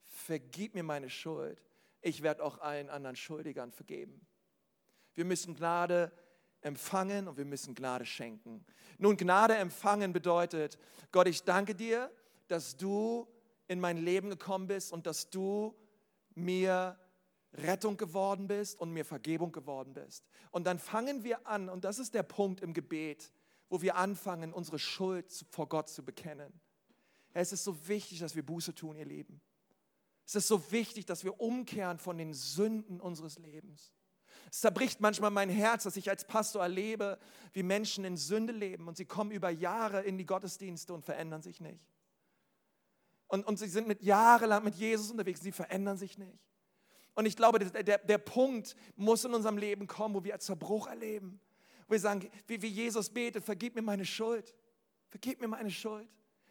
Vergib 0.05 0.75
mir 0.75 0.83
meine 0.83 1.09
Schuld. 1.09 1.63
Ich 2.01 2.21
werde 2.21 2.43
auch 2.43 2.59
allen 2.59 2.91
anderen 2.91 3.15
Schuldigern 3.15 3.71
vergeben. 3.71 4.23
Wir 5.15 5.25
müssen 5.25 5.55
Gnade 5.55 6.12
empfangen 6.62 7.27
und 7.27 7.38
wir 7.38 7.45
müssen 7.45 7.73
Gnade 7.73 8.05
schenken. 8.05 8.63
Nun, 8.99 9.17
Gnade 9.17 9.55
empfangen 9.55 10.13
bedeutet, 10.13 10.77
Gott, 11.12 11.27
ich 11.27 11.41
danke 11.41 11.73
dir, 11.73 12.12
dass 12.49 12.77
du 12.77 13.27
in 13.67 13.79
mein 13.79 13.97
Leben 13.97 14.29
gekommen 14.29 14.67
bist 14.67 14.93
und 14.93 15.07
dass 15.07 15.31
du 15.31 15.73
mir 16.36 16.99
Rettung 17.54 17.98
geworden 17.98 18.48
bist 18.48 18.80
und 18.80 18.92
mir 18.92 19.06
Vergebung 19.06 19.52
geworden 19.52 19.94
bist. 19.94 20.26
Und 20.52 20.66
dann 20.66 20.80
fangen 20.80 21.24
wir 21.24 21.48
an, 21.48 21.70
und 21.70 21.84
das 21.84 22.00
ist 22.00 22.13
der 22.13 22.24
Punkt 22.24 22.62
im 22.62 22.74
Gebet, 22.74 23.32
wo 23.70 23.82
wir 23.82 23.96
anfangen, 23.96 24.54
unsere 24.54 24.80
Schuld 24.80 25.46
vor 25.50 25.70
Gott 25.70 25.89
zu 25.89 26.04
bekennen. 26.04 26.60
Es 27.34 27.52
ist 27.52 27.63
so 27.63 27.88
wichtig, 27.88 28.20
dass 28.20 28.36
wir 28.36 28.46
Buße 28.46 28.76
tun, 28.76 28.96
ihr 28.96 29.06
Lieben. 29.06 29.42
Es 30.26 30.36
ist 30.36 30.48
so 30.48 30.72
wichtig, 30.72 31.06
dass 31.06 31.24
wir 31.24 31.39
umkehren 31.39 32.00
von 32.00 32.18
den 32.18 32.34
Sünden 32.34 33.02
unseres 33.02 33.38
Lebens. 33.39 33.92
Es 34.50 34.62
zerbricht 34.62 35.02
manchmal 35.02 35.32
mein 35.32 35.50
Herz, 35.50 35.84
dass 35.84 35.98
ich 35.98 36.10
als 36.10 36.26
Pastor 36.26 36.62
erlebe, 36.62 37.18
wie 37.54 37.63
Menschen 37.63 38.06
in 38.06 38.18
Sünde 38.18 38.54
leben 38.54 38.88
und 38.88 38.98
sie 38.98 39.06
kommen 39.06 39.32
über 39.32 39.50
Jahre 39.50 40.02
in 40.04 40.18
die 40.18 40.26
Gottesdienste 40.26 40.94
und 40.94 41.04
verändern 41.04 41.42
sich 41.42 41.60
nicht. 41.60 41.84
Und, 43.28 43.46
und 43.48 43.58
sie 43.58 43.68
sind 43.68 43.88
mit 43.88 44.04
jahrelang 44.04 44.63
mit 44.63 44.76
Jesus 44.76 45.10
unterwegs, 45.10 45.42
sie 45.42 45.52
verändern 45.52 45.98
sich 45.98 46.18
nicht. 46.18 46.39
Und 47.15 47.26
ich 47.26 47.36
glaube, 47.36 47.60
der, 47.60 47.84
der, 47.84 47.97
der 47.99 48.17
Punkt 48.17 48.76
muss 48.95 49.23
in 49.26 49.34
unserem 49.34 49.58
Leben 49.58 49.88
kommen, 49.88 50.15
wo 50.15 50.23
wir 50.23 50.39
Zerbruch 50.39 50.88
erleben. 50.88 51.39
Wo 51.88 51.91
wir 51.91 51.99
sagen, 51.99 52.30
wie, 52.47 52.62
wie 52.62 52.67
Jesus 52.67 53.10
betet, 53.10 53.43
vergib 53.43 53.76
mir 53.76 53.82
meine 53.82 54.06
Schuld. 54.06 54.54
Vergib 55.10 55.41
mir 55.41 55.47
meine 55.47 55.69
Schuld. 55.69 56.08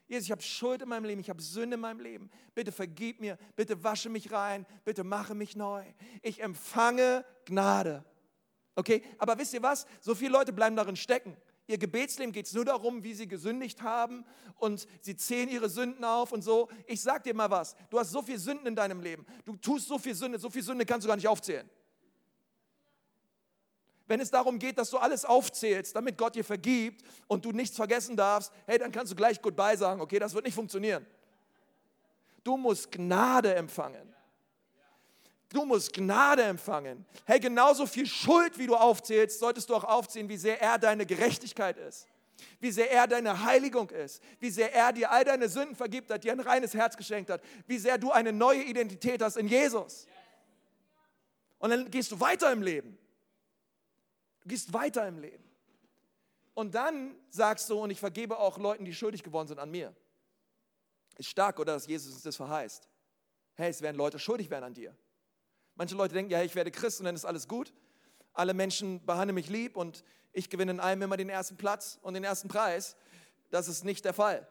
Jesus, 0.07 0.27
ich 0.27 0.31
habe 0.31 0.43
Schuld 0.43 0.83
in 0.83 0.89
meinem 0.89 1.05
Leben, 1.05 1.21
ich 1.21 1.31
habe 1.31 1.41
Sünde 1.41 1.75
in 1.75 1.81
meinem 1.81 2.01
Leben. 2.01 2.31
Bitte 2.55 2.71
vergib 2.71 3.21
mir, 3.21 3.39
bitte 3.57 3.83
wasche 3.83 4.09
mich 4.09 4.31
rein, 4.31 4.67
bitte 4.85 5.05
mache 5.05 5.35
mich 5.35 5.57
neu. 5.57 5.85
Ich 6.21 6.43
empfange 6.43 7.25
Gnade. 7.47 8.05
Okay, 8.75 9.03
aber 9.19 9.39
wisst 9.39 9.55
ihr 9.55 9.63
was? 9.63 9.87
So 10.01 10.15
viele 10.15 10.33
Leute 10.33 10.53
bleiben 10.53 10.77
darin 10.77 10.97
stecken. 10.97 11.37
Ihr 11.67 11.79
Gebetsleben 11.79 12.33
geht 12.33 12.47
es 12.47 12.53
nur 12.53 12.65
darum, 12.65 13.05
wie 13.05 13.15
sie 13.15 13.29
gesündigt 13.29 13.83
haben 13.83 14.25
und 14.57 14.87
sie 15.01 15.17
zählen 15.17 15.49
ihre 15.49 15.69
Sünden 15.69 16.05
auf 16.05 16.33
und 16.33 16.43
so. 16.43 16.69
Ich 16.87 17.01
sag 17.01 17.23
dir 17.23 17.35
mal 17.35 17.51
was, 17.51 17.77
du 17.89 17.99
hast 17.99 18.11
so 18.11 18.21
viel 18.23 18.39
Sünden 18.39 18.67
in 18.67 18.75
deinem 18.75 19.01
Leben. 19.01 19.25
Du 19.45 19.57
tust 19.57 19.87
so 19.87 19.99
viel 19.99 20.15
Sünde, 20.15 20.39
so 20.39 20.51
viel 20.51 20.63
Sünde 20.63 20.85
kannst 20.85 21.05
du 21.05 21.09
gar 21.09 21.17
nicht 21.17 21.29
aufzählen. 21.29 21.69
Wenn 24.09 24.21
es 24.21 24.31
darum 24.31 24.59
geht, 24.59 24.77
dass 24.77 24.91
du 24.91 24.99
alles 24.99 25.25
aufzählst, 25.25 25.95
damit 25.95 26.19
Gott 26.19 26.35
dir 26.35 26.45
vergibt 26.45 27.03
und 27.29 27.45
du 27.45 27.53
nichts 27.53 27.77
vergessen 27.77 28.17
darfst, 28.17 28.53
hey, 28.67 28.79
dann 28.79 28.91
kannst 28.91 29.13
du 29.13 29.17
gleich 29.17 29.41
Goodbye 29.41 29.77
sagen, 29.77 30.01
okay, 30.01 30.19
das 30.19 30.35
wird 30.35 30.45
nicht 30.45 30.55
funktionieren. 30.55 31.07
Du 32.43 32.57
musst 32.57 32.91
Gnade 32.91 33.55
empfangen. 33.55 34.13
Du 35.53 35.67
musst 35.67 35.93
Gnade 35.93 36.43
empfangen. 36.43 37.05
Hey, 37.27 37.39
genauso 37.39 37.87
viel 37.87 38.07
Schuld, 38.07 38.59
wie 38.59 38.67
du 38.67 38.75
aufzählst, 38.75 39.39
solltest 39.39 39.69
du 39.69 39.75
auch 39.75 39.85
aufzählen, 39.85 40.29
wie 40.29 40.39
sehr 40.39 40.61
er 40.61 40.79
deine 40.79 41.05
Gerechtigkeit 41.05 41.77
ist. 41.77 42.09
Wie 42.59 42.71
sehr 42.71 42.91
er 42.91 43.07
deine 43.07 43.45
Heiligung 43.45 43.91
ist. 43.91 44.23
Wie 44.41 44.51
sehr 44.51 44.75
er 44.75 44.93
dir 44.93 45.11
all 45.11 45.25
deine 45.25 45.49
Sünden 45.49 45.77
vergibt 45.77 46.11
hat, 46.11 46.25
dir 46.25 46.33
ein 46.33 46.41
reines 46.41 46.73
Herz 46.73 46.97
geschenkt 46.97 47.31
hat. 47.31 47.43
Wie 47.67 47.79
sehr 47.79 47.99
du 47.99 48.11
eine 48.11 48.33
neue 48.33 48.63
Identität 48.63 49.23
hast 49.23 49.37
in 49.37 49.47
Jesus. 49.47 50.07
Und 51.59 51.71
dann 51.71 51.91
gehst 51.91 52.11
du 52.13 52.19
weiter 52.19 52.51
im 52.51 52.63
Leben. 52.63 52.99
Du 54.41 54.49
gehst 54.49 54.73
weiter 54.73 55.07
im 55.07 55.19
Leben. 55.19 55.45
Und 56.55 56.75
dann 56.75 57.15
sagst 57.31 57.69
du, 57.69 57.79
und 57.79 57.91
ich 57.91 58.01
vergebe 58.01 58.39
auch 58.39 58.59
Leuten, 58.59 58.85
die 58.85 58.95
schuldig 58.95 59.23
geworden 59.23 59.49
sind 59.49 59.59
an 59.59 59.71
mir. 59.71 59.95
Ist 61.19 61.29
stark, 61.29 61.59
oder 61.59 61.75
dass 61.75 61.87
Jesus 61.87 62.15
uns 62.15 62.23
das 62.23 62.37
verheißt. 62.37 62.89
Hey, 63.55 63.71
es 63.71 63.83
werden 63.83 63.97
Leute 63.97 64.19
schuldig 64.19 64.51
werden 64.51 64.65
an 64.65 64.75
dir. 64.75 64.97
Manche 65.75 65.95
Leute 65.95 66.15
denken, 66.15 66.31
ja, 66.31 66.43
ich 66.43 66.55
werde 66.55 66.71
Christ 66.71 67.01
und 67.01 67.07
dann 67.07 67.15
ist 67.15 67.25
alles 67.25 67.49
gut. 67.49 67.73
Alle 68.33 68.55
Menschen 68.55 69.05
behandeln 69.05 69.35
mich 69.35 69.49
lieb 69.49 69.77
und 69.77 70.05
ich 70.33 70.49
gewinne 70.51 70.73
in 70.73 70.81
allem 70.81 71.03
immer 71.03 71.17
den 71.17 71.29
ersten 71.29 71.57
Platz 71.57 71.99
und 72.03 72.15
den 72.15 72.25
ersten 72.25 72.49
Preis. 72.49 72.97
Das 73.51 73.69
ist 73.69 73.85
nicht 73.85 74.05
der 74.05 74.15
Fall. 74.15 74.47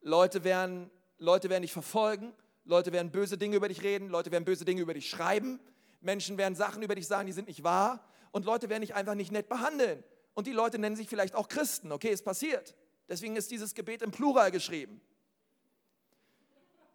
Leute 0.00 0.44
werden, 0.44 0.90
Leute 1.18 1.48
werden 1.50 1.62
dich 1.62 1.72
verfolgen, 1.72 2.32
Leute 2.64 2.92
werden 2.92 3.10
böse 3.10 3.38
Dinge 3.38 3.56
über 3.56 3.68
dich 3.68 3.82
reden, 3.82 4.08
Leute 4.08 4.32
werden 4.32 4.44
böse 4.44 4.64
Dinge 4.64 4.80
über 4.80 4.94
dich 4.94 5.08
schreiben, 5.08 5.60
Menschen 6.00 6.36
werden 6.36 6.54
Sachen 6.54 6.82
über 6.82 6.94
dich 6.94 7.06
sagen, 7.06 7.26
die 7.26 7.32
sind 7.32 7.48
nicht 7.48 7.62
wahr 7.62 8.04
und 8.32 8.44
Leute 8.44 8.68
werden 8.68 8.82
dich 8.82 8.94
einfach 8.94 9.14
nicht 9.14 9.32
nett 9.32 9.48
behandeln. 9.48 10.02
Und 10.34 10.46
die 10.46 10.52
Leute 10.52 10.78
nennen 10.78 10.96
sich 10.96 11.08
vielleicht 11.08 11.34
auch 11.34 11.48
Christen. 11.48 11.92
Okay, 11.92 12.10
es 12.10 12.22
passiert. 12.22 12.74
Deswegen 13.08 13.36
ist 13.36 13.50
dieses 13.50 13.74
Gebet 13.74 14.02
im 14.02 14.10
Plural 14.10 14.50
geschrieben. 14.50 15.00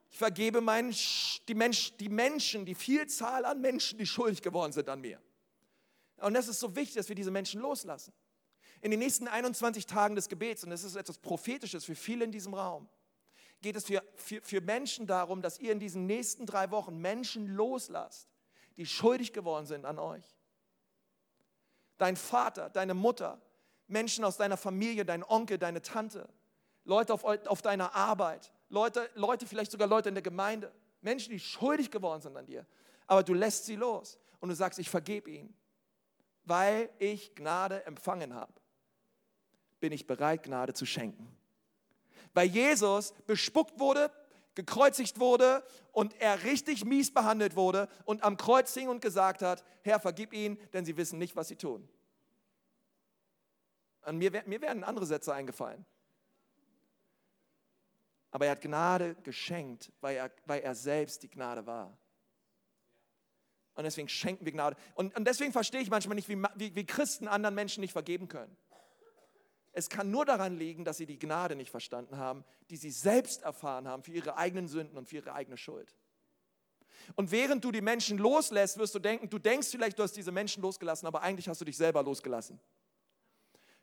Ich 0.10 0.18
vergebe 0.18 0.62
meinen, 0.62 0.94
die, 1.48 1.54
Mensch, 1.54 1.96
die 1.98 2.10
Menschen, 2.10 2.66
die 2.66 2.76
Vielzahl 2.76 3.46
an 3.46 3.62
Menschen, 3.62 4.00
die 4.00 4.06
schuldig 4.06 4.42
geworden 4.42 4.72
sind 4.72 4.90
an 4.90 5.02
mir. 5.02 5.22
Und 6.18 6.34
das 6.34 6.48
ist 6.48 6.60
so 6.60 6.76
wichtig, 6.76 6.96
dass 6.96 7.10
wir 7.10 7.16
diese 7.16 7.32
Menschen 7.32 7.62
loslassen. 7.62 8.14
In 8.82 8.92
den 8.92 9.00
nächsten 9.00 9.28
21 9.28 9.86
Tagen 9.86 10.16
des 10.16 10.30
Gebets, 10.30 10.64
und 10.64 10.70
das 10.70 10.84
ist 10.84 10.96
etwas 10.96 11.18
Prophetisches 11.18 11.86
für 11.86 11.96
viele 11.96 12.26
in 12.26 12.32
diesem 12.32 12.54
Raum, 12.54 12.90
geht 13.62 13.76
es 13.76 13.86
für, 13.86 14.04
für, 14.16 14.42
für 14.42 14.62
Menschen 14.62 15.06
darum, 15.06 15.42
dass 15.42 15.60
ihr 15.60 15.72
in 15.72 15.80
diesen 15.80 16.06
nächsten 16.06 16.46
drei 16.46 16.72
Wochen 16.72 16.98
Menschen 16.98 17.48
loslasst, 17.48 18.30
die 18.78 18.86
schuldig 18.86 19.34
geworden 19.34 19.66
sind 19.66 19.86
an 19.86 20.00
euch. 20.00 20.24
Dein 21.98 22.16
Vater, 22.16 22.70
deine 22.70 22.94
Mutter, 22.94 23.42
Menschen 23.88 24.24
aus 24.24 24.38
deiner 24.38 24.56
Familie, 24.56 25.04
dein 25.04 25.24
Onkel, 25.24 25.58
deine 25.58 25.82
Tante, 25.82 26.30
Leute 26.86 27.14
auf, 27.14 27.26
auf 27.26 27.62
deiner 27.62 27.94
Arbeit, 27.94 28.54
Leute, 28.70 29.10
Leute, 29.16 29.46
vielleicht 29.46 29.72
sogar 29.72 29.88
Leute 29.88 30.10
in 30.10 30.16
der 30.16 30.22
Gemeinde, 30.22 30.72
Menschen, 31.02 31.32
die 31.32 31.40
schuldig 31.40 31.92
geworden 31.92 32.22
sind 32.22 32.38
an 32.38 32.46
dir. 32.46 32.66
Aber 33.08 33.24
du 33.24 33.34
lässt 33.34 33.66
sie 33.66 33.76
los 33.76 34.18
und 34.40 34.50
du 34.50 34.56
sagst, 34.56 34.80
ich 34.80 34.90
vergebe 34.90 35.30
ihnen, 35.30 35.54
weil 36.44 36.90
ich 37.00 37.36
Gnade 37.36 37.86
empfangen 37.86 38.34
habe. 38.34 38.54
Bin 39.80 39.92
ich 39.92 40.06
bereit, 40.06 40.44
Gnade 40.44 40.74
zu 40.74 40.86
schenken. 40.86 41.36
Weil 42.34 42.48
Jesus 42.48 43.14
bespuckt 43.26 43.80
wurde, 43.80 44.12
gekreuzigt 44.56 45.20
wurde 45.20 45.64
und 45.92 46.20
er 46.20 46.44
richtig 46.44 46.86
mies 46.86 47.14
behandelt 47.14 47.56
wurde 47.56 47.88
und 48.06 48.24
am 48.24 48.38
Kreuz 48.38 48.74
hing 48.74 48.90
und 48.90 49.02
gesagt 49.02 49.42
hat, 49.42 49.64
Herr, 49.84 50.00
vergib 50.00 50.34
ihnen, 50.34 50.60
denn 50.74 50.86
sie 50.86 50.98
wissen 50.98 51.18
nicht, 51.18 51.36
was 51.36 51.48
sie 51.48 51.56
tun. 51.56 51.88
An 54.02 54.18
mir, 54.18 54.32
mir 54.46 54.62
werden 54.62 54.84
andere 54.84 55.06
Sätze 55.06 55.34
eingefallen. 55.34 55.86
Aber 58.32 58.46
er 58.46 58.52
hat 58.52 58.62
Gnade 58.62 59.16
geschenkt, 59.24 59.92
weil 60.02 60.18
er, 60.18 60.32
weil 60.46 60.62
er 60.62 60.76
selbst 60.76 61.24
die 61.24 61.30
Gnade 61.30 61.66
war. 61.66 61.98
Und 63.74 63.84
deswegen 63.84 64.10
schenken 64.10 64.46
wir 64.46 64.52
Gnade. 64.52 64.76
Und, 64.94 65.16
und 65.16 65.26
deswegen 65.26 65.54
verstehe 65.54 65.82
ich 65.82 65.90
manchmal 65.90 66.16
nicht, 66.16 66.28
wie, 66.30 66.38
wie, 66.56 66.76
wie 66.76 66.86
Christen 66.86 67.28
anderen 67.28 67.56
Menschen 67.56 67.82
nicht 67.82 67.94
vergeben 67.94 68.28
können. 68.28 68.56
Es 69.72 69.90
kann 69.90 70.12
nur 70.12 70.26
daran 70.26 70.58
liegen, 70.58 70.84
dass 70.84 70.98
sie 70.98 71.06
die 71.06 71.18
Gnade 71.18 71.56
nicht 71.56 71.72
verstanden 71.72 72.18
haben, 72.18 72.44
die 72.70 72.78
sie 72.78 72.92
selbst 72.92 73.44
erfahren 73.44 73.88
haben 73.88 74.04
für 74.04 74.12
ihre 74.12 74.36
eigenen 74.36 74.68
Sünden 74.68 74.98
und 74.98 75.08
für 75.08 75.18
ihre 75.18 75.34
eigene 75.34 75.58
Schuld. 75.58 75.96
Und 77.16 77.32
während 77.32 77.64
du 77.64 77.72
die 77.72 77.82
Menschen 77.82 78.18
loslässt, 78.18 78.78
wirst 78.78 78.96
du 78.96 79.00
denken, 79.00 79.30
du 79.30 79.40
denkst 79.40 79.70
vielleicht, 79.70 79.98
du 79.98 80.04
hast 80.04 80.14
diese 80.14 80.32
Menschen 80.32 80.62
losgelassen, 80.62 81.08
aber 81.08 81.22
eigentlich 81.22 81.48
hast 81.48 81.62
du 81.62 81.66
dich 81.66 81.78
selber 81.78 82.04
losgelassen. 82.04 82.60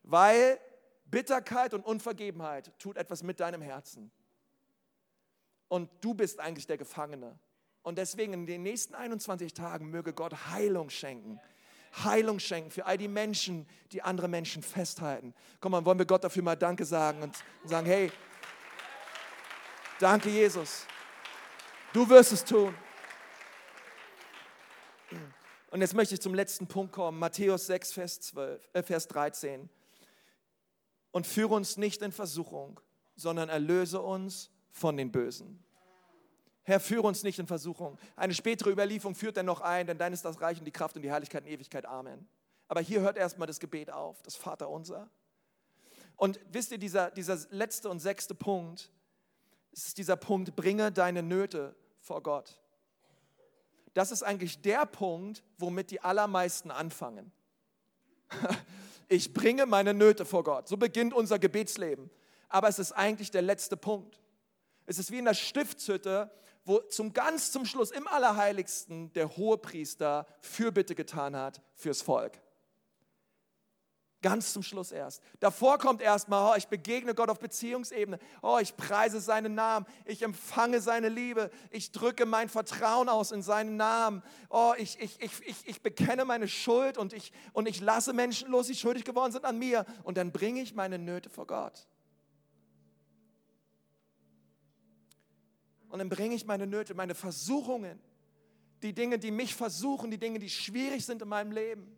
Weil 0.03 0.61
Bitterkeit 1.07 1.73
und 1.73 1.85
Unvergebenheit 1.85 2.73
tut 2.79 2.97
etwas 2.97 3.23
mit 3.23 3.41
deinem 3.41 3.63
Herzen. 3.63 4.11
Und 5.69 5.91
du 6.01 6.15
bist 6.15 6.41
eigentlich 6.41 6.67
der 6.67 6.79
Gefangene. 6.79 7.39
Und 7.83 7.99
deswegen 7.99 8.33
in 8.33 8.47
den 8.47 8.63
nächsten 8.63 8.95
21 8.95 9.55
Tagen 9.55 9.91
möge 9.91 10.13
Gott 10.13 10.49
Heilung 10.51 10.91
schenken. 10.91 11.41
Heilung 12.05 12.39
schenken 12.41 12.71
für 12.71 12.85
all 12.85 12.99
die 12.99 13.09
Menschen, 13.09 13.67
die 13.93 14.03
andere 14.03 14.29
Menschen 14.29 14.63
festhalten. 14.63 15.35
Komm 15.61 15.73
mal, 15.73 15.85
wollen 15.85 15.99
wir 15.99 16.07
Gott 16.07 16.25
dafür 16.25 16.43
mal 16.43 16.57
Danke 16.57 16.85
sagen 16.85 17.23
und 17.23 17.37
sagen, 17.65 17.87
hey, 17.87 18.11
danke 19.99 20.29
Jesus. 20.29 20.87
Du 21.93 22.09
wirst 22.09 22.33
es 22.33 22.45
tun. 22.45 22.75
Und 25.71 25.81
jetzt 25.81 25.95
möchte 25.95 26.15
ich 26.15 26.21
zum 26.21 26.35
letzten 26.35 26.67
Punkt 26.67 26.93
kommen, 26.93 27.19
Matthäus 27.19 27.67
6, 27.67 27.93
Vers, 27.93 28.21
12, 28.21 28.61
äh, 28.73 28.83
Vers 28.83 29.09
13. 29.09 29.69
Und 31.13 31.27
führe 31.27 31.55
uns 31.55 31.77
nicht 31.77 32.03
in 32.03 32.13
Versuchung, 32.13 32.81
sondern 33.15 33.49
erlöse 33.49 34.01
uns 34.01 34.51
von 34.77 34.97
den 34.97 35.11
Bösen. 35.11 35.59
Herr, 36.63 36.81
führe 36.81 37.07
uns 37.07 37.23
nicht 37.23 37.39
in 37.39 37.47
Versuchung. 37.47 37.99
Eine 38.15 38.35
spätere 38.35 38.71
Überlieferung 38.71 39.15
führt 39.15 39.37
dann 39.37 39.47
noch 39.47 39.61
ein, 39.61 39.87
denn 39.87 39.99
dein 39.99 40.13
ist 40.13 40.25
das 40.25 40.41
Reich 40.41 40.59
und 40.59 40.65
die 40.65 40.73
Kraft 40.73 40.97
und 40.97 41.03
die 41.03 41.09
Herrlichkeit 41.09 41.47
in 41.47 41.53
Ewigkeit. 41.53 41.87
Amen. 41.87 42.29
Aber 42.69 42.81
hier 42.81 43.01
hört 43.01 43.17
erstmal 43.17 43.47
das 43.47 43.61
Gebet 43.61 43.91
auf, 43.91 44.21
das 44.23 44.37
Vaterunser. 44.37 45.09
Und 46.17 46.41
wisst 46.51 46.73
ihr, 46.73 46.79
dieser, 46.79 47.11
dieser 47.11 47.39
letzte 47.51 47.89
und 47.89 48.01
sechste 48.01 48.35
Punkt, 48.35 48.91
ist 49.73 49.97
dieser 49.97 50.17
Punkt, 50.17 50.57
bringe 50.57 50.91
deine 50.91 51.23
Nöte 51.23 51.75
vor 52.01 52.23
Gott. 52.23 52.61
Das 53.95 54.11
ist 54.11 54.23
eigentlich 54.23 54.61
der 54.61 54.85
Punkt, 54.87 55.43
womit 55.59 55.91
die 55.91 56.01
allermeisten 56.01 56.71
anfangen. 56.71 57.33
Ich 59.09 59.33
bringe 59.33 59.67
meine 59.67 59.95
Nöte 59.95 60.25
vor 60.25 60.43
Gott. 60.43 60.67
So 60.67 60.77
beginnt 60.77 61.15
unser 61.15 61.39
Gebetsleben. 61.39 62.11
Aber 62.49 62.67
es 62.67 62.81
ist 62.81 62.91
eigentlich 62.91 63.31
der 63.31 63.43
letzte 63.43 63.77
Punkt. 63.77 64.19
Es 64.87 64.99
ist 64.99 65.11
wie 65.11 65.19
in 65.19 65.25
der 65.25 65.35
Stiftshütte, 65.35 66.31
wo 66.65 66.81
zum 66.81 67.13
ganz 67.13 67.53
zum 67.53 67.65
Schluss 67.65 67.91
im 67.91 68.07
Allerheiligsten 68.09 69.13
der 69.13 69.37
Hohepriester 69.37 70.27
Fürbitte 70.41 70.95
getan 70.95 71.37
hat 71.37 71.63
fürs 71.75 72.03
Volk. 72.03 72.41
Ganz 74.23 74.53
zum 74.53 74.65
Schluss 74.65 74.91
erst. 74.91 75.23
Davor 75.39 75.79
kommt 75.79 76.01
erstmal, 76.03 76.51
oh, 76.51 76.57
ich 76.57 76.67
begegne 76.67 77.15
Gott 77.15 77.29
auf 77.29 77.39
Beziehungsebene. 77.39 78.19
Oh, 78.43 78.59
ich 78.61 78.77
preise 78.77 79.21
seinen 79.21 79.55
Namen. 79.55 79.87
Ich 80.05 80.23
empfange 80.23 80.81
seine 80.81 81.09
Liebe. 81.09 81.51
Ich 81.71 81.93
drücke 81.93 82.27
mein 82.27 82.49
Vertrauen 82.49 83.09
aus 83.09 83.31
in 83.31 83.43
seinen 83.43 83.77
Namen. 83.77 84.23
Oh, 84.49 84.73
ich, 84.79 84.99
ich, 85.01 85.21
ich, 85.21 85.47
ich, 85.47 85.69
ich 85.69 85.83
bekenne 85.83 86.25
meine 86.25 86.49
Schuld 86.49 86.99
und 86.99 87.13
ich, 87.13 87.33
und 87.53 87.69
ich 87.69 87.81
lasse 87.81 88.15
Menschen 88.15 88.51
los, 88.51 88.67
die 88.67 88.75
schuldig 88.75 89.05
geworden 89.05 89.31
sind 89.31 89.45
an 89.45 89.59
mir. 89.59 89.85
Und 90.03 90.17
dann 90.17 90.33
bringe 90.33 90.61
ich 90.61 90.75
meine 90.75 90.99
Nöte 90.99 91.31
vor 91.31 91.47
Gott. 91.47 91.87
Und 95.97 96.01
dann 96.01 96.09
bringe 96.11 96.35
ich 96.35 96.45
meine 96.45 96.67
Nöte, 96.67 96.93
meine 96.93 97.15
Versuchungen, 97.15 97.99
die 98.83 98.93
Dinge, 98.93 99.19
die 99.19 99.31
mich 99.31 99.55
versuchen, 99.55 100.11
die 100.11 100.19
Dinge, 100.19 100.39
die 100.39 100.51
schwierig 100.51 101.07
sind 101.07 101.23
in 101.23 101.29
meinem 101.29 101.53
Leben, 101.53 101.91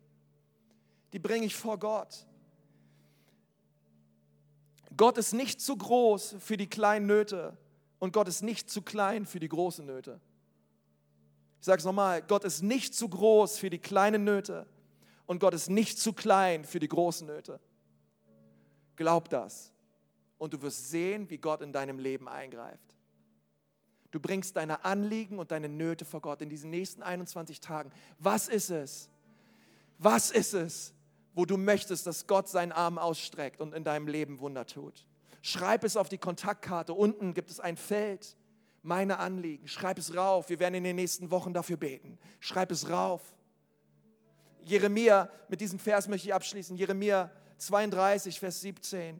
die 1.11 1.19
bringe 1.19 1.45
ich 1.45 1.53
vor 1.53 1.77
Gott. 1.77 2.25
Gott 4.95 5.17
ist 5.17 5.33
nicht 5.33 5.59
zu 5.59 5.75
groß 5.75 6.37
für 6.39 6.55
die 6.55 6.69
kleinen 6.69 7.07
Nöte 7.07 7.57
und 7.99 8.13
Gott 8.13 8.29
ist 8.29 8.41
nicht 8.41 8.69
zu 8.69 8.81
klein 8.81 9.25
für 9.25 9.41
die 9.41 9.49
großen 9.49 9.85
Nöte. 9.85 10.21
Ich 11.59 11.65
sage 11.65 11.79
es 11.79 11.85
nochmal, 11.85 12.21
Gott 12.21 12.45
ist 12.45 12.61
nicht 12.61 12.95
zu 12.95 13.09
groß 13.09 13.57
für 13.57 13.69
die 13.69 13.79
kleinen 13.79 14.23
Nöte 14.23 14.65
und 15.25 15.41
Gott 15.41 15.53
ist 15.53 15.69
nicht 15.69 15.99
zu 15.99 16.13
klein 16.13 16.63
für 16.63 16.79
die 16.79 16.87
großen 16.87 17.27
Nöte. 17.27 17.59
Glaub 18.95 19.27
das 19.27 19.73
und 20.37 20.53
du 20.53 20.61
wirst 20.61 20.89
sehen, 20.89 21.29
wie 21.29 21.37
Gott 21.37 21.61
in 21.61 21.73
deinem 21.73 21.99
Leben 21.99 22.29
eingreift. 22.29 22.95
Du 24.11 24.19
bringst 24.19 24.55
deine 24.55 24.85
Anliegen 24.85 25.37
und 25.37 25.51
deine 25.51 25.69
Nöte 25.69 26.05
vor 26.05 26.21
Gott 26.21 26.41
in 26.41 26.49
diesen 26.49 26.69
nächsten 26.69 27.03
21 27.03 27.59
Tagen. 27.59 27.91
Was 28.17 28.47
ist 28.47 28.69
es? 28.69 29.09
Was 29.99 30.31
ist 30.31 30.53
es, 30.53 30.93
wo 31.33 31.45
du 31.45 31.57
möchtest, 31.57 32.07
dass 32.07 32.25
Gott 32.25 32.47
seinen 32.47 32.71
Arm 32.71 32.97
ausstreckt 32.97 33.61
und 33.61 33.73
in 33.73 33.83
deinem 33.83 34.07
Leben 34.07 34.39
Wunder 34.39 34.65
tut? 34.65 35.05
Schreib 35.41 35.83
es 35.83 35.95
auf 35.95 36.09
die 36.09 36.17
Kontaktkarte. 36.17 36.93
Unten 36.93 37.33
gibt 37.33 37.51
es 37.51 37.59
ein 37.59 37.77
Feld. 37.77 38.35
Meine 38.81 39.19
Anliegen. 39.19 39.67
Schreib 39.67 39.97
es 39.97 40.15
rauf. 40.15 40.49
Wir 40.49 40.59
werden 40.59 40.75
in 40.75 40.83
den 40.83 40.95
nächsten 40.95 41.31
Wochen 41.31 41.53
dafür 41.53 41.77
beten. 41.77 42.17
Schreib 42.39 42.71
es 42.71 42.89
rauf. 42.89 43.21
Jeremia, 44.61 45.29
mit 45.47 45.61
diesem 45.61 45.79
Vers 45.79 46.07
möchte 46.07 46.27
ich 46.27 46.33
abschließen. 46.33 46.77
Jeremia 46.77 47.31
32, 47.57 48.39
Vers 48.39 48.61
17. 48.61 49.19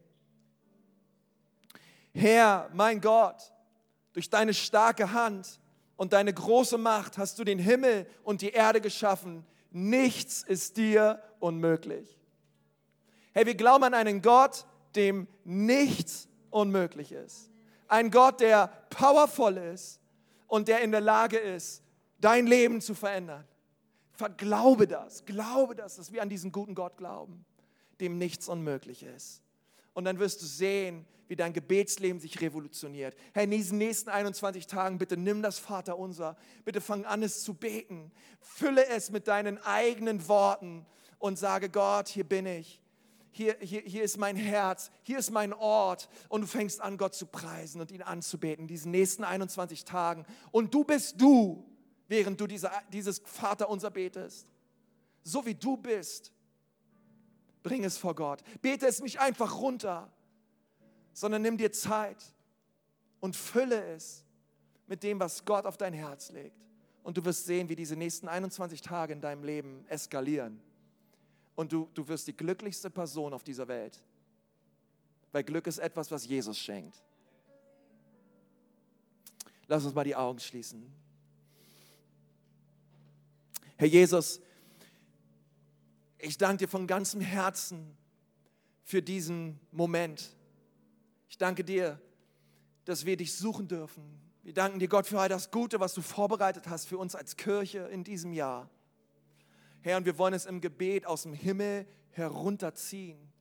Herr, 2.14 2.70
mein 2.74 3.00
Gott, 3.02 3.52
durch 4.14 4.30
deine 4.30 4.54
starke 4.54 5.14
Hand 5.14 5.60
und 5.96 6.14
deine 6.14 6.34
große 6.34 6.78
Macht 6.78 7.18
hast 7.18 7.40
du 7.40 7.44
den 7.44 7.60
Himmel 7.60 8.08
und 8.24 8.42
die 8.42 8.52
Erde 8.52 8.82
geschaffen. 8.82 9.46
Nichts 9.72 10.44
ist 10.44 10.78
dir 10.78 11.22
unmöglich. 11.40 12.18
Hey, 13.34 13.46
wir 13.46 13.56
glauben 13.56 13.84
an 13.84 13.94
einen 13.94 14.22
Gott, 14.22 14.66
dem 14.96 15.28
nichts 15.44 16.28
unmöglich 16.50 17.12
ist. 17.12 17.50
Ein 17.88 18.12
Gott, 18.12 18.40
der 18.40 18.68
powervoll 18.90 19.58
ist 19.58 20.00
und 20.48 20.68
der 20.68 20.82
in 20.82 20.92
der 20.92 21.02
Lage 21.02 21.38
ist, 21.38 21.84
dein 22.20 22.48
Leben 22.48 22.82
zu 22.82 22.94
verändern. 22.94 23.46
Verglaube 24.12 24.88
das, 24.88 25.26
glaube 25.26 25.76
das, 25.76 25.96
dass 25.96 26.12
wir 26.12 26.22
an 26.22 26.30
diesen 26.30 26.52
guten 26.52 26.76
Gott 26.76 26.98
glauben, 26.98 27.46
dem 28.00 28.18
nichts 28.18 28.50
unmöglich 28.50 29.04
ist. 29.04 29.42
Und 29.94 30.06
dann 30.06 30.20
wirst 30.20 30.42
du 30.42 30.46
sehen, 30.46 31.06
wie 31.28 31.36
dein 31.36 31.54
Gebetsleben 31.54 32.20
sich 32.20 32.42
revolutioniert. 32.42 33.16
Herr, 33.34 33.44
in 33.44 33.52
diesen 33.52 33.78
nächsten 33.78 34.10
21 34.10 34.66
Tagen, 34.66 34.98
bitte 34.98 35.16
nimm 35.16 35.44
das 35.44 35.60
Vaterunser. 35.60 36.36
Bitte 36.66 36.82
fang 36.82 37.06
an, 37.06 37.22
es 37.22 37.44
zu 37.44 37.54
beten. 37.54 38.12
Fülle 38.42 38.88
es 38.88 39.12
mit 39.12 39.28
deinen 39.28 39.60
eigenen 39.60 40.28
Worten 40.28 40.86
und 41.20 41.38
sage, 41.38 41.70
Gott, 41.70 42.08
hier 42.08 42.24
bin 42.24 42.48
ich. 42.48 42.82
Hier, 43.32 43.56
hier, 43.60 43.82
hier 43.82 44.04
ist 44.04 44.18
mein 44.18 44.36
Herz, 44.36 44.90
hier 45.04 45.20
ist 45.20 45.30
mein 45.30 45.54
Ort. 45.54 46.10
Und 46.30 46.42
du 46.42 46.48
fängst 46.48 46.82
an, 46.82 46.98
Gott 46.98 47.14
zu 47.14 47.28
preisen 47.28 47.80
und 47.80 47.92
ihn 47.92 48.02
anzubeten, 48.02 48.64
in 48.64 48.68
diesen 48.68 48.92
nächsten 48.92 49.24
21 49.24 49.86
Tagen. 49.86 50.26
Und 50.52 50.74
du 50.74 50.84
bist 50.84 51.22
du, 51.22 51.64
während 52.08 52.42
du 52.42 52.48
diese, 52.48 52.72
dieses 52.92 53.20
Vaterunser 53.24 53.92
betest. 53.92 54.48
So 55.24 55.46
wie 55.46 55.54
du 55.54 55.78
bist, 55.78 56.34
bring 57.70 57.84
es 57.84 57.98
vor 57.98 58.16
Gott. 58.16 58.42
Bete 58.62 58.88
es 58.88 59.02
nicht 59.02 59.20
einfach 59.20 59.60
runter 59.60 60.12
sondern 61.20 61.42
nimm 61.42 61.58
dir 61.58 61.72
Zeit 61.72 62.24
und 63.20 63.36
fülle 63.36 63.84
es 63.94 64.24
mit 64.88 65.04
dem, 65.04 65.20
was 65.20 65.44
Gott 65.44 65.66
auf 65.66 65.76
dein 65.76 65.94
Herz 65.94 66.32
legt. 66.32 66.56
Und 67.04 67.18
du 67.18 67.26
wirst 67.26 67.46
sehen, 67.46 67.68
wie 67.68 67.76
diese 67.76 67.98
nächsten 67.98 68.28
21 68.28 68.82
Tage 68.82 69.14
in 69.14 69.20
deinem 69.20 69.44
Leben 69.44 69.86
eskalieren. 69.90 70.62
Und 71.56 71.74
du, 71.74 71.90
du 71.94 72.08
wirst 72.08 72.28
die 72.28 72.36
glücklichste 72.36 72.90
Person 72.90 73.34
auf 73.34 73.44
dieser 73.44 73.68
Welt. 73.68 74.02
Weil 75.34 75.44
Glück 75.44 75.68
ist 75.68 75.80
etwas, 75.80 76.10
was 76.10 76.26
Jesus 76.26 76.58
schenkt. 76.58 77.04
Lass 79.68 79.84
uns 79.84 79.94
mal 79.94 80.06
die 80.06 80.16
Augen 80.16 80.40
schließen. 80.40 80.90
Herr 83.76 83.88
Jesus, 83.88 84.40
ich 86.20 86.38
danke 86.38 86.66
dir 86.66 86.68
von 86.68 86.86
ganzem 86.86 87.22
Herzen 87.22 87.98
für 88.84 89.02
diesen 89.02 89.60
Moment. 89.72 90.36
Ich 91.30 91.38
danke 91.38 91.64
dir, 91.64 92.02
dass 92.86 93.06
wir 93.06 93.18
dich 93.18 93.34
suchen 93.36 93.68
dürfen. 93.68 94.20
Wir 94.44 94.54
danken 94.54 94.80
dir, 94.80 94.88
Gott, 94.88 95.08
für 95.08 95.20
all 95.20 95.30
das 95.30 95.52
Gute, 95.52 95.80
was 95.80 95.94
du 95.94 96.02
vorbereitet 96.02 96.68
hast 96.68 96.88
für 96.88 96.98
uns 96.98 97.16
als 97.16 97.38
Kirche 97.38 97.80
in 97.92 98.04
diesem 98.04 98.34
Jahr. 98.34 98.70
Herr, 99.82 99.98
und 99.98 100.06
wir 100.06 100.18
wollen 100.18 100.34
es 100.34 100.46
im 100.46 100.60
Gebet 100.60 101.06
aus 101.06 101.24
dem 101.24 101.34
Himmel 101.34 101.88
herunterziehen. 102.12 103.32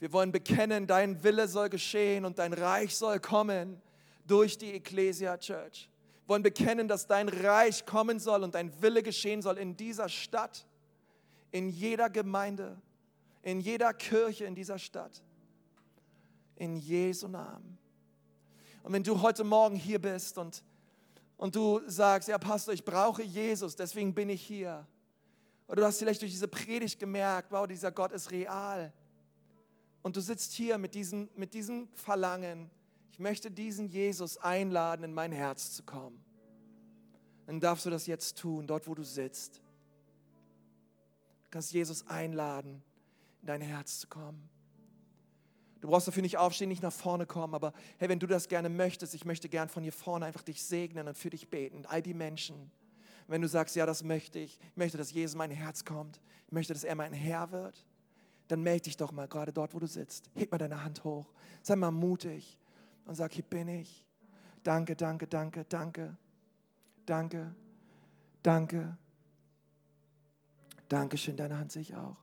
Wir 0.00 0.12
wollen 0.12 0.32
bekennen, 0.32 0.86
dein 0.86 1.22
Wille 1.22 1.48
soll 1.48 1.70
geschehen 1.70 2.24
und 2.24 2.38
dein 2.38 2.52
Reich 2.52 2.96
soll 2.96 3.20
kommen 3.20 3.80
durch 4.26 4.58
die 4.58 4.72
Ecclesia 4.72 5.38
Church. 5.38 5.88
Wir 6.24 6.28
wollen 6.28 6.42
bekennen, 6.42 6.88
dass 6.88 7.06
dein 7.06 7.28
Reich 7.28 7.86
kommen 7.86 8.18
soll 8.18 8.42
und 8.42 8.54
dein 8.54 8.82
Wille 8.82 9.02
geschehen 9.02 9.40
soll 9.40 9.56
in 9.56 9.76
dieser 9.76 10.08
Stadt, 10.08 10.66
in 11.54 11.68
jeder 11.68 12.10
Gemeinde, 12.10 12.76
in 13.42 13.60
jeder 13.60 13.94
Kirche 13.94 14.44
in 14.44 14.56
dieser 14.56 14.76
Stadt 14.76 15.22
in 16.56 16.76
Jesu 16.76 17.28
Namen. 17.28 17.78
Und 18.82 18.92
wenn 18.92 19.04
du 19.04 19.22
heute 19.22 19.44
Morgen 19.44 19.76
hier 19.76 20.00
bist 20.00 20.36
und, 20.36 20.64
und 21.36 21.54
du 21.54 21.80
sagst, 21.86 22.28
ja 22.28 22.38
Pastor, 22.38 22.74
ich 22.74 22.84
brauche 22.84 23.22
Jesus, 23.22 23.76
deswegen 23.76 24.12
bin 24.14 24.30
ich 24.30 24.42
hier. 24.42 24.84
Oder 25.68 25.82
du 25.82 25.86
hast 25.86 26.00
vielleicht 26.00 26.22
durch 26.22 26.32
diese 26.32 26.48
Predigt 26.48 26.98
gemerkt, 26.98 27.52
wow, 27.52 27.68
dieser 27.68 27.92
Gott 27.92 28.10
ist 28.10 28.32
real. 28.32 28.92
Und 30.02 30.16
du 30.16 30.20
sitzt 30.20 30.54
hier 30.54 30.76
mit 30.76 30.96
diesem, 30.96 31.28
mit 31.36 31.54
diesem 31.54 31.88
Verlangen, 31.94 32.68
ich 33.12 33.20
möchte 33.20 33.48
diesen 33.48 33.86
Jesus 33.86 34.38
einladen, 34.38 35.04
in 35.04 35.14
mein 35.14 35.30
Herz 35.30 35.70
zu 35.72 35.84
kommen. 35.84 36.20
Dann 37.46 37.60
darfst 37.60 37.86
du 37.86 37.90
das 37.90 38.08
jetzt 38.08 38.38
tun, 38.38 38.66
dort 38.66 38.88
wo 38.88 38.94
du 38.96 39.04
sitzt. 39.04 39.62
Kannst 41.54 41.72
Jesus 41.72 42.04
einladen, 42.08 42.82
in 43.40 43.46
dein 43.46 43.60
Herz 43.60 44.00
zu 44.00 44.08
kommen. 44.08 44.48
Du 45.80 45.86
brauchst 45.86 46.08
dafür 46.08 46.22
nicht 46.24 46.36
aufstehen, 46.36 46.68
nicht 46.68 46.82
nach 46.82 46.92
vorne 46.92 47.26
kommen, 47.26 47.54
aber 47.54 47.72
hey, 47.98 48.08
wenn 48.08 48.18
du 48.18 48.26
das 48.26 48.48
gerne 48.48 48.68
möchtest, 48.68 49.14
ich 49.14 49.24
möchte 49.24 49.48
gern 49.48 49.68
von 49.68 49.84
hier 49.84 49.92
vorne 49.92 50.26
einfach 50.26 50.42
dich 50.42 50.64
segnen 50.64 51.06
und 51.06 51.16
für 51.16 51.30
dich 51.30 51.50
beten. 51.50 51.86
All 51.86 52.02
die 52.02 52.12
Menschen. 52.12 52.72
Wenn 53.28 53.40
du 53.40 53.46
sagst, 53.46 53.76
ja, 53.76 53.86
das 53.86 54.02
möchte 54.02 54.40
ich, 54.40 54.58
ich 54.72 54.76
möchte, 54.76 54.98
dass 54.98 55.12
Jesus 55.12 55.34
in 55.34 55.38
mein 55.38 55.52
Herz 55.52 55.84
kommt, 55.84 56.20
ich 56.48 56.52
möchte, 56.52 56.72
dass 56.72 56.82
er 56.82 56.96
mein 56.96 57.12
Herr 57.12 57.52
wird, 57.52 57.86
dann 58.48 58.60
melde 58.64 58.82
dich 58.82 58.96
doch 58.96 59.12
mal 59.12 59.28
gerade 59.28 59.52
dort, 59.52 59.74
wo 59.74 59.78
du 59.78 59.86
sitzt. 59.86 60.30
Heb 60.34 60.50
mal 60.50 60.58
deine 60.58 60.82
Hand 60.82 61.04
hoch. 61.04 61.32
Sei 61.62 61.76
mal 61.76 61.92
mutig 61.92 62.58
und 63.04 63.14
sag, 63.14 63.32
hier 63.32 63.44
bin 63.44 63.68
ich. 63.68 64.04
Danke, 64.64 64.96
danke, 64.96 65.28
danke, 65.28 65.64
danke, 65.66 66.16
danke, 67.06 67.54
danke. 68.42 68.98
Dankeschön, 70.88 71.36
deine 71.36 71.58
Hand 71.58 71.72
sehe 71.72 71.82
ich 71.82 71.94
auch. 71.94 72.16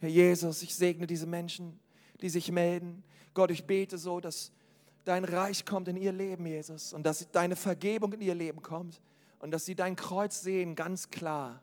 Herr 0.00 0.08
Jesus, 0.08 0.62
ich 0.62 0.74
segne 0.74 1.06
diese 1.06 1.26
Menschen, 1.26 1.78
die 2.20 2.28
sich 2.28 2.50
melden. 2.52 3.02
Gott, 3.34 3.50
ich 3.50 3.66
bete 3.66 3.98
so, 3.98 4.20
dass 4.20 4.52
dein 5.04 5.24
Reich 5.24 5.64
kommt 5.64 5.88
in 5.88 5.96
ihr 5.96 6.12
Leben, 6.12 6.46
Jesus, 6.46 6.92
und 6.92 7.04
dass 7.04 7.30
deine 7.30 7.56
Vergebung 7.56 8.12
in 8.12 8.20
ihr 8.20 8.34
Leben 8.34 8.62
kommt 8.62 9.00
und 9.40 9.50
dass 9.50 9.64
sie 9.64 9.74
dein 9.74 9.96
Kreuz 9.96 10.40
sehen, 10.40 10.74
ganz 10.74 11.10
klar, 11.10 11.62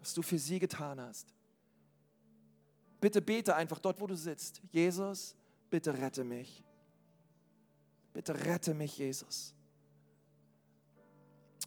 was 0.00 0.14
du 0.14 0.22
für 0.22 0.38
sie 0.38 0.58
getan 0.58 1.00
hast. 1.00 1.32
Bitte 3.00 3.20
bete 3.20 3.54
einfach 3.54 3.78
dort, 3.78 4.00
wo 4.00 4.06
du 4.06 4.16
sitzt. 4.16 4.62
Jesus, 4.72 5.36
bitte 5.70 5.96
rette 5.96 6.24
mich. 6.24 6.64
Bitte 8.14 8.34
rette 8.46 8.74
mich, 8.74 8.98
Jesus. 8.98 9.54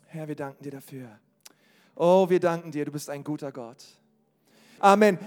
Herr, 0.07 0.27
wir 0.27 0.35
danken 0.35 0.63
dir 0.63 0.71
dafür. 0.71 1.19
Oh, 1.99 2.29
wir 2.29 2.39
danken 2.39 2.71
dir, 2.71 2.85
du 2.85 2.91
bist 2.91 3.09
ein 3.09 3.23
guter 3.23 3.51
Gott. 3.51 3.83
Amen. 4.79 5.17